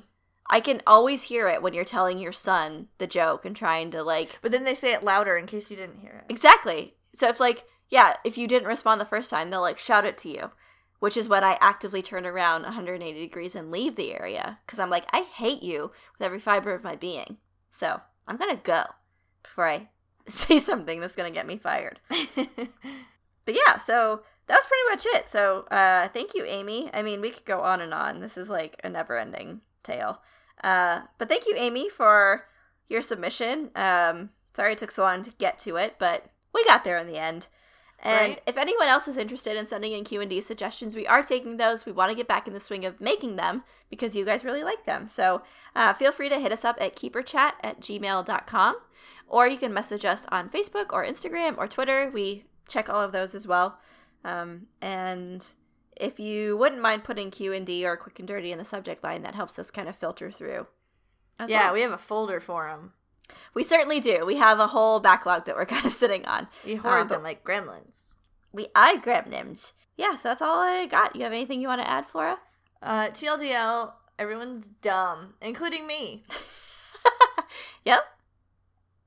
I 0.51 0.59
can 0.61 0.81
always 0.87 1.23
hear 1.23 1.47
it 1.47 1.61
when 1.61 1.73
you're 1.73 1.85
telling 1.85 2.17
your 2.17 2.31
son 2.31 2.87
the 2.97 3.07
joke 3.07 3.45
and 3.45 3.55
trying 3.55 3.91
to 3.91 4.03
like. 4.03 4.39
But 4.41 4.51
then 4.51 4.63
they 4.63 4.73
say 4.73 4.93
it 4.93 5.03
louder 5.03 5.37
in 5.37 5.45
case 5.45 5.69
you 5.69 5.77
didn't 5.77 5.99
hear 5.99 6.23
it. 6.23 6.31
Exactly. 6.31 6.95
So 7.13 7.29
if 7.29 7.39
like, 7.39 7.65
yeah, 7.89 8.15
if 8.23 8.37
you 8.37 8.47
didn't 8.47 8.67
respond 8.67 8.99
the 8.99 9.05
first 9.05 9.29
time, 9.29 9.49
they'll 9.49 9.61
like 9.61 9.77
shout 9.77 10.05
it 10.05 10.17
to 10.19 10.29
you 10.29 10.51
which 10.99 11.17
is 11.17 11.29
when 11.29 11.43
I 11.43 11.57
actively 11.61 12.01
turn 12.01 12.25
around 12.25 12.63
180 12.63 13.19
degrees 13.19 13.55
and 13.55 13.71
leave 13.71 13.95
the 13.95 14.13
area 14.13 14.59
because 14.65 14.79
I'm 14.79 14.89
like, 14.89 15.05
I 15.13 15.21
hate 15.21 15.63
you 15.63 15.91
with 16.13 16.25
every 16.25 16.39
fiber 16.39 16.73
of 16.73 16.83
my 16.83 16.95
being. 16.95 17.37
So 17.69 18.01
I'm 18.27 18.37
going 18.37 18.55
to 18.55 18.61
go 18.61 18.83
before 19.43 19.67
I 19.67 19.89
say 20.27 20.59
something 20.59 20.99
that's 20.99 21.15
going 21.15 21.31
to 21.31 21.37
get 21.37 21.47
me 21.47 21.57
fired. 21.57 21.99
but 22.09 23.55
yeah, 23.55 23.77
so 23.77 24.21
that 24.47 24.55
was 24.55 24.65
pretty 24.65 24.89
much 24.89 25.05
it. 25.17 25.29
So 25.29 25.61
uh, 25.71 26.09
thank 26.09 26.33
you, 26.33 26.43
Amy. 26.45 26.89
I 26.93 27.01
mean, 27.01 27.21
we 27.21 27.31
could 27.31 27.45
go 27.45 27.61
on 27.61 27.81
and 27.81 27.93
on. 27.93 28.19
This 28.19 28.37
is 28.37 28.49
like 28.49 28.79
a 28.83 28.89
never 28.89 29.17
ending 29.17 29.61
tale. 29.83 30.21
Uh, 30.63 31.01
but 31.17 31.29
thank 31.29 31.45
you, 31.45 31.55
Amy, 31.55 31.89
for 31.89 32.45
your 32.89 33.01
submission. 33.01 33.69
Um, 33.75 34.31
sorry 34.53 34.73
it 34.73 34.77
took 34.79 34.91
so 34.91 35.03
long 35.03 35.21
to 35.21 35.31
get 35.31 35.57
to 35.59 35.77
it, 35.77 35.95
but 35.99 36.25
we 36.53 36.65
got 36.65 36.83
there 36.83 36.97
in 36.97 37.07
the 37.07 37.19
end. 37.19 37.47
And 38.01 38.29
Right. 38.33 38.41
if 38.45 38.57
anyone 38.57 38.87
else 38.87 39.07
is 39.09 39.17
interested 39.17 39.57
in 39.57 39.65
sending 39.65 39.91
in 39.91 40.05
Q 40.05 40.21
and 40.21 40.29
D 40.29 40.39
suggestions, 40.39 40.95
we 40.95 41.05
are 41.05 41.21
taking 41.21 41.57
those. 41.57 41.85
We 41.85 41.91
want 41.91 42.09
to 42.11 42.15
get 42.15 42.27
back 42.29 42.47
in 42.47 42.53
the 42.53 42.59
swing 42.59 42.85
of 42.85 43.01
making 43.01 43.35
them 43.35 43.63
because 43.89 44.15
you 44.15 44.23
guys 44.23 44.45
really 44.45 44.63
like 44.63 44.85
them. 44.85 45.07
So 45.09 45.41
uh, 45.75 45.91
feel 45.93 46.11
free 46.13 46.29
to 46.29 46.39
hit 46.39 46.51
us 46.53 46.63
up 46.63 46.77
at 46.79 46.95
keeperchat 46.95 47.53
at 47.61 47.81
gmail.com 47.81 48.77
or 49.27 49.47
you 49.47 49.57
can 49.57 49.73
message 49.73 50.05
us 50.05 50.25
on 50.29 50.49
Facebook 50.49 50.93
or 50.93 51.05
Instagram 51.05 51.57
or 51.57 51.67
Twitter. 51.67 52.09
We 52.13 52.45
check 52.69 52.89
all 52.89 53.01
of 53.01 53.11
those 53.11 53.35
as 53.35 53.45
well. 53.45 53.79
Um, 54.23 54.67
and 54.81 55.45
if 55.97 56.19
you 56.21 56.55
wouldn't 56.57 56.81
mind 56.81 57.03
putting 57.03 57.31
Q 57.31 57.51
and 57.51 57.65
D 57.65 57.85
or 57.85 57.97
quick 57.97 58.17
and 58.19 58.27
dirty 58.27 58.51
in 58.53 58.57
the 58.57 58.65
subject 58.65 59.03
line, 59.03 59.23
that 59.23 59.35
helps 59.35 59.59
us 59.59 59.69
kind 59.71 59.89
of 59.89 59.95
filter 59.97 60.31
through. 60.31 60.67
yeah, 61.47 61.65
well. 61.65 61.73
we 61.73 61.81
have 61.81 61.91
a 61.91 61.97
folder 61.97 62.39
for 62.39 62.67
them. 62.69 62.93
We 63.53 63.63
certainly 63.63 63.99
do. 63.99 64.25
We 64.25 64.37
have 64.37 64.59
a 64.59 64.67
whole 64.67 64.99
backlog 64.99 65.45
that 65.45 65.55
we're 65.55 65.65
kind 65.75 65.85
of 65.85 65.93
sitting 65.93 66.25
on. 66.25 66.47
We 66.65 66.75
hoard 66.75 67.07
but- 67.07 67.15
them 67.15 67.23
like 67.23 67.43
gremlins. 67.43 68.03
We 68.51 68.67
I 68.75 68.97
grab 68.97 69.27
names. 69.27 69.73
Yeah, 69.97 70.15
so 70.15 70.29
that's 70.29 70.41
all 70.41 70.59
I 70.59 70.85
got. 70.87 71.15
You 71.15 71.23
have 71.23 71.33
anything 71.33 71.61
you 71.61 71.67
want 71.67 71.81
to 71.81 71.89
add, 71.89 72.05
Flora? 72.07 72.39
Uh, 72.81 73.07
TLDL, 73.09 73.91
everyone's 74.17 74.67
dumb, 74.67 75.33
including 75.41 75.85
me. 75.85 76.23
Yep, 77.85 78.01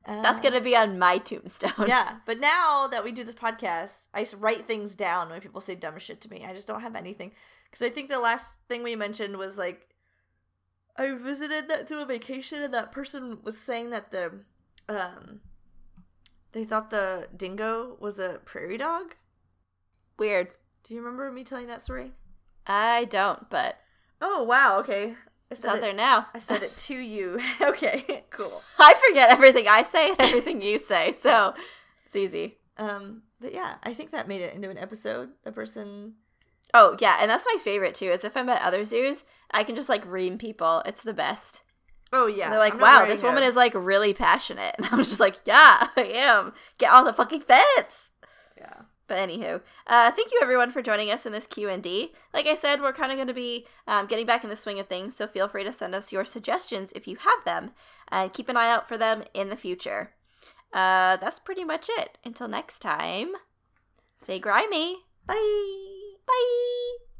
Uh, 0.04 0.22
that's 0.22 0.40
gonna 0.40 0.60
be 0.60 0.74
on 0.76 0.98
my 0.98 1.18
tombstone. 1.18 1.86
yeah, 1.86 2.16
but 2.26 2.40
now 2.40 2.88
that 2.88 3.04
we 3.04 3.12
do 3.12 3.22
this 3.22 3.34
podcast, 3.36 4.08
I 4.12 4.22
s- 4.22 4.34
write 4.34 4.66
things 4.66 4.96
down 4.96 5.28
when 5.30 5.40
people 5.40 5.60
say 5.60 5.74
dumb 5.76 5.98
shit 5.98 6.20
to 6.22 6.30
me. 6.30 6.44
I 6.44 6.52
just 6.54 6.66
don't 6.66 6.80
have 6.80 6.96
anything 6.96 7.32
because 7.70 7.86
I 7.86 7.90
think 7.90 8.10
the 8.10 8.18
last 8.18 8.56
thing 8.68 8.82
we 8.82 8.96
mentioned 8.96 9.36
was 9.36 9.56
like 9.58 9.86
I 10.96 11.12
visited 11.14 11.68
that 11.68 11.88
to 11.88 12.00
a 12.00 12.06
vacation 12.06 12.62
and 12.62 12.74
that 12.74 12.92
person 12.92 13.38
was 13.42 13.58
saying 13.58 13.90
that 13.90 14.10
the 14.10 14.40
um 14.88 15.40
they 16.52 16.64
thought 16.64 16.90
the 16.90 17.28
dingo 17.34 17.96
was 17.98 18.18
a 18.18 18.40
prairie 18.44 18.76
dog. 18.76 19.16
Weird. 20.18 20.48
Do 20.84 20.94
you 20.94 21.00
remember 21.00 21.30
me 21.32 21.44
telling 21.44 21.66
that 21.68 21.80
story? 21.80 22.12
I 22.66 23.06
don't, 23.06 23.48
but 23.48 23.78
Oh 24.20 24.42
wow, 24.44 24.78
okay. 24.80 25.10
I 25.10 25.14
it's 25.50 25.64
out 25.64 25.78
it, 25.78 25.80
there 25.80 25.92
now. 25.92 26.28
I 26.34 26.38
said 26.38 26.62
it 26.62 26.76
to 26.76 26.94
you. 26.98 27.40
okay, 27.60 28.24
cool. 28.30 28.62
I 28.78 28.94
forget 29.08 29.30
everything 29.30 29.66
I 29.68 29.82
say 29.82 30.10
and 30.10 30.20
everything 30.20 30.62
you 30.62 30.78
say, 30.78 31.12
so 31.12 31.54
it's 32.06 32.16
easy. 32.16 32.58
Um, 32.78 33.22
but 33.40 33.52
yeah, 33.52 33.74
I 33.82 33.92
think 33.94 34.12
that 34.12 34.28
made 34.28 34.40
it 34.40 34.54
into 34.54 34.70
an 34.70 34.78
episode. 34.78 35.30
The 35.44 35.52
person 35.52 36.14
Oh 36.74 36.96
yeah, 37.00 37.18
and 37.20 37.30
that's 37.30 37.46
my 37.52 37.58
favorite 37.60 37.94
too. 37.94 38.06
Is 38.06 38.24
if 38.24 38.36
I'm 38.36 38.48
at 38.48 38.62
other 38.62 38.84
zoos, 38.84 39.24
I 39.52 39.64
can 39.64 39.74
just 39.74 39.88
like 39.88 40.04
ream 40.06 40.38
people. 40.38 40.82
It's 40.86 41.02
the 41.02 41.12
best. 41.12 41.62
Oh 42.12 42.26
yeah. 42.26 42.50
They're 42.50 42.58
like, 42.58 42.80
"Wow, 42.80 43.06
this 43.06 43.22
woman 43.22 43.42
is 43.42 43.56
like 43.56 43.74
really 43.74 44.14
passionate," 44.14 44.74
and 44.78 44.86
I'm 44.90 45.04
just 45.04 45.20
like, 45.20 45.36
"Yeah, 45.44 45.88
I 45.96 46.02
am. 46.14 46.52
Get 46.78 46.92
on 46.92 47.04
the 47.04 47.12
fucking 47.12 47.42
fence." 47.42 48.10
Yeah. 48.56 48.82
But 49.08 49.18
anywho, 49.18 49.60
uh, 49.86 50.10
thank 50.12 50.32
you 50.32 50.38
everyone 50.40 50.70
for 50.70 50.80
joining 50.80 51.10
us 51.10 51.26
in 51.26 51.32
this 51.32 51.46
Q 51.46 51.68
and 51.68 51.82
D. 51.82 52.12
Like 52.32 52.46
I 52.46 52.54
said, 52.54 52.80
we're 52.80 52.94
kind 52.94 53.12
of 53.12 53.18
going 53.18 53.28
to 53.28 53.34
be 53.34 53.66
um, 53.86 54.06
getting 54.06 54.24
back 54.24 54.42
in 54.42 54.48
the 54.48 54.56
swing 54.56 54.78
of 54.78 54.86
things, 54.86 55.14
so 55.14 55.26
feel 55.26 55.48
free 55.48 55.64
to 55.64 55.72
send 55.72 55.94
us 55.94 56.12
your 56.12 56.24
suggestions 56.24 56.92
if 56.94 57.06
you 57.06 57.16
have 57.16 57.44
them, 57.44 57.72
and 58.08 58.32
keep 58.32 58.48
an 58.48 58.56
eye 58.56 58.70
out 58.70 58.88
for 58.88 58.96
them 58.96 59.24
in 59.34 59.50
the 59.50 59.56
future. 59.56 60.12
Uh, 60.72 61.18
that's 61.18 61.38
pretty 61.38 61.64
much 61.64 61.88
it. 61.90 62.16
Until 62.24 62.48
next 62.48 62.78
time, 62.78 63.32
stay 64.16 64.38
grimy. 64.38 65.00
Bye. 65.26 65.91
拜。 66.24 67.11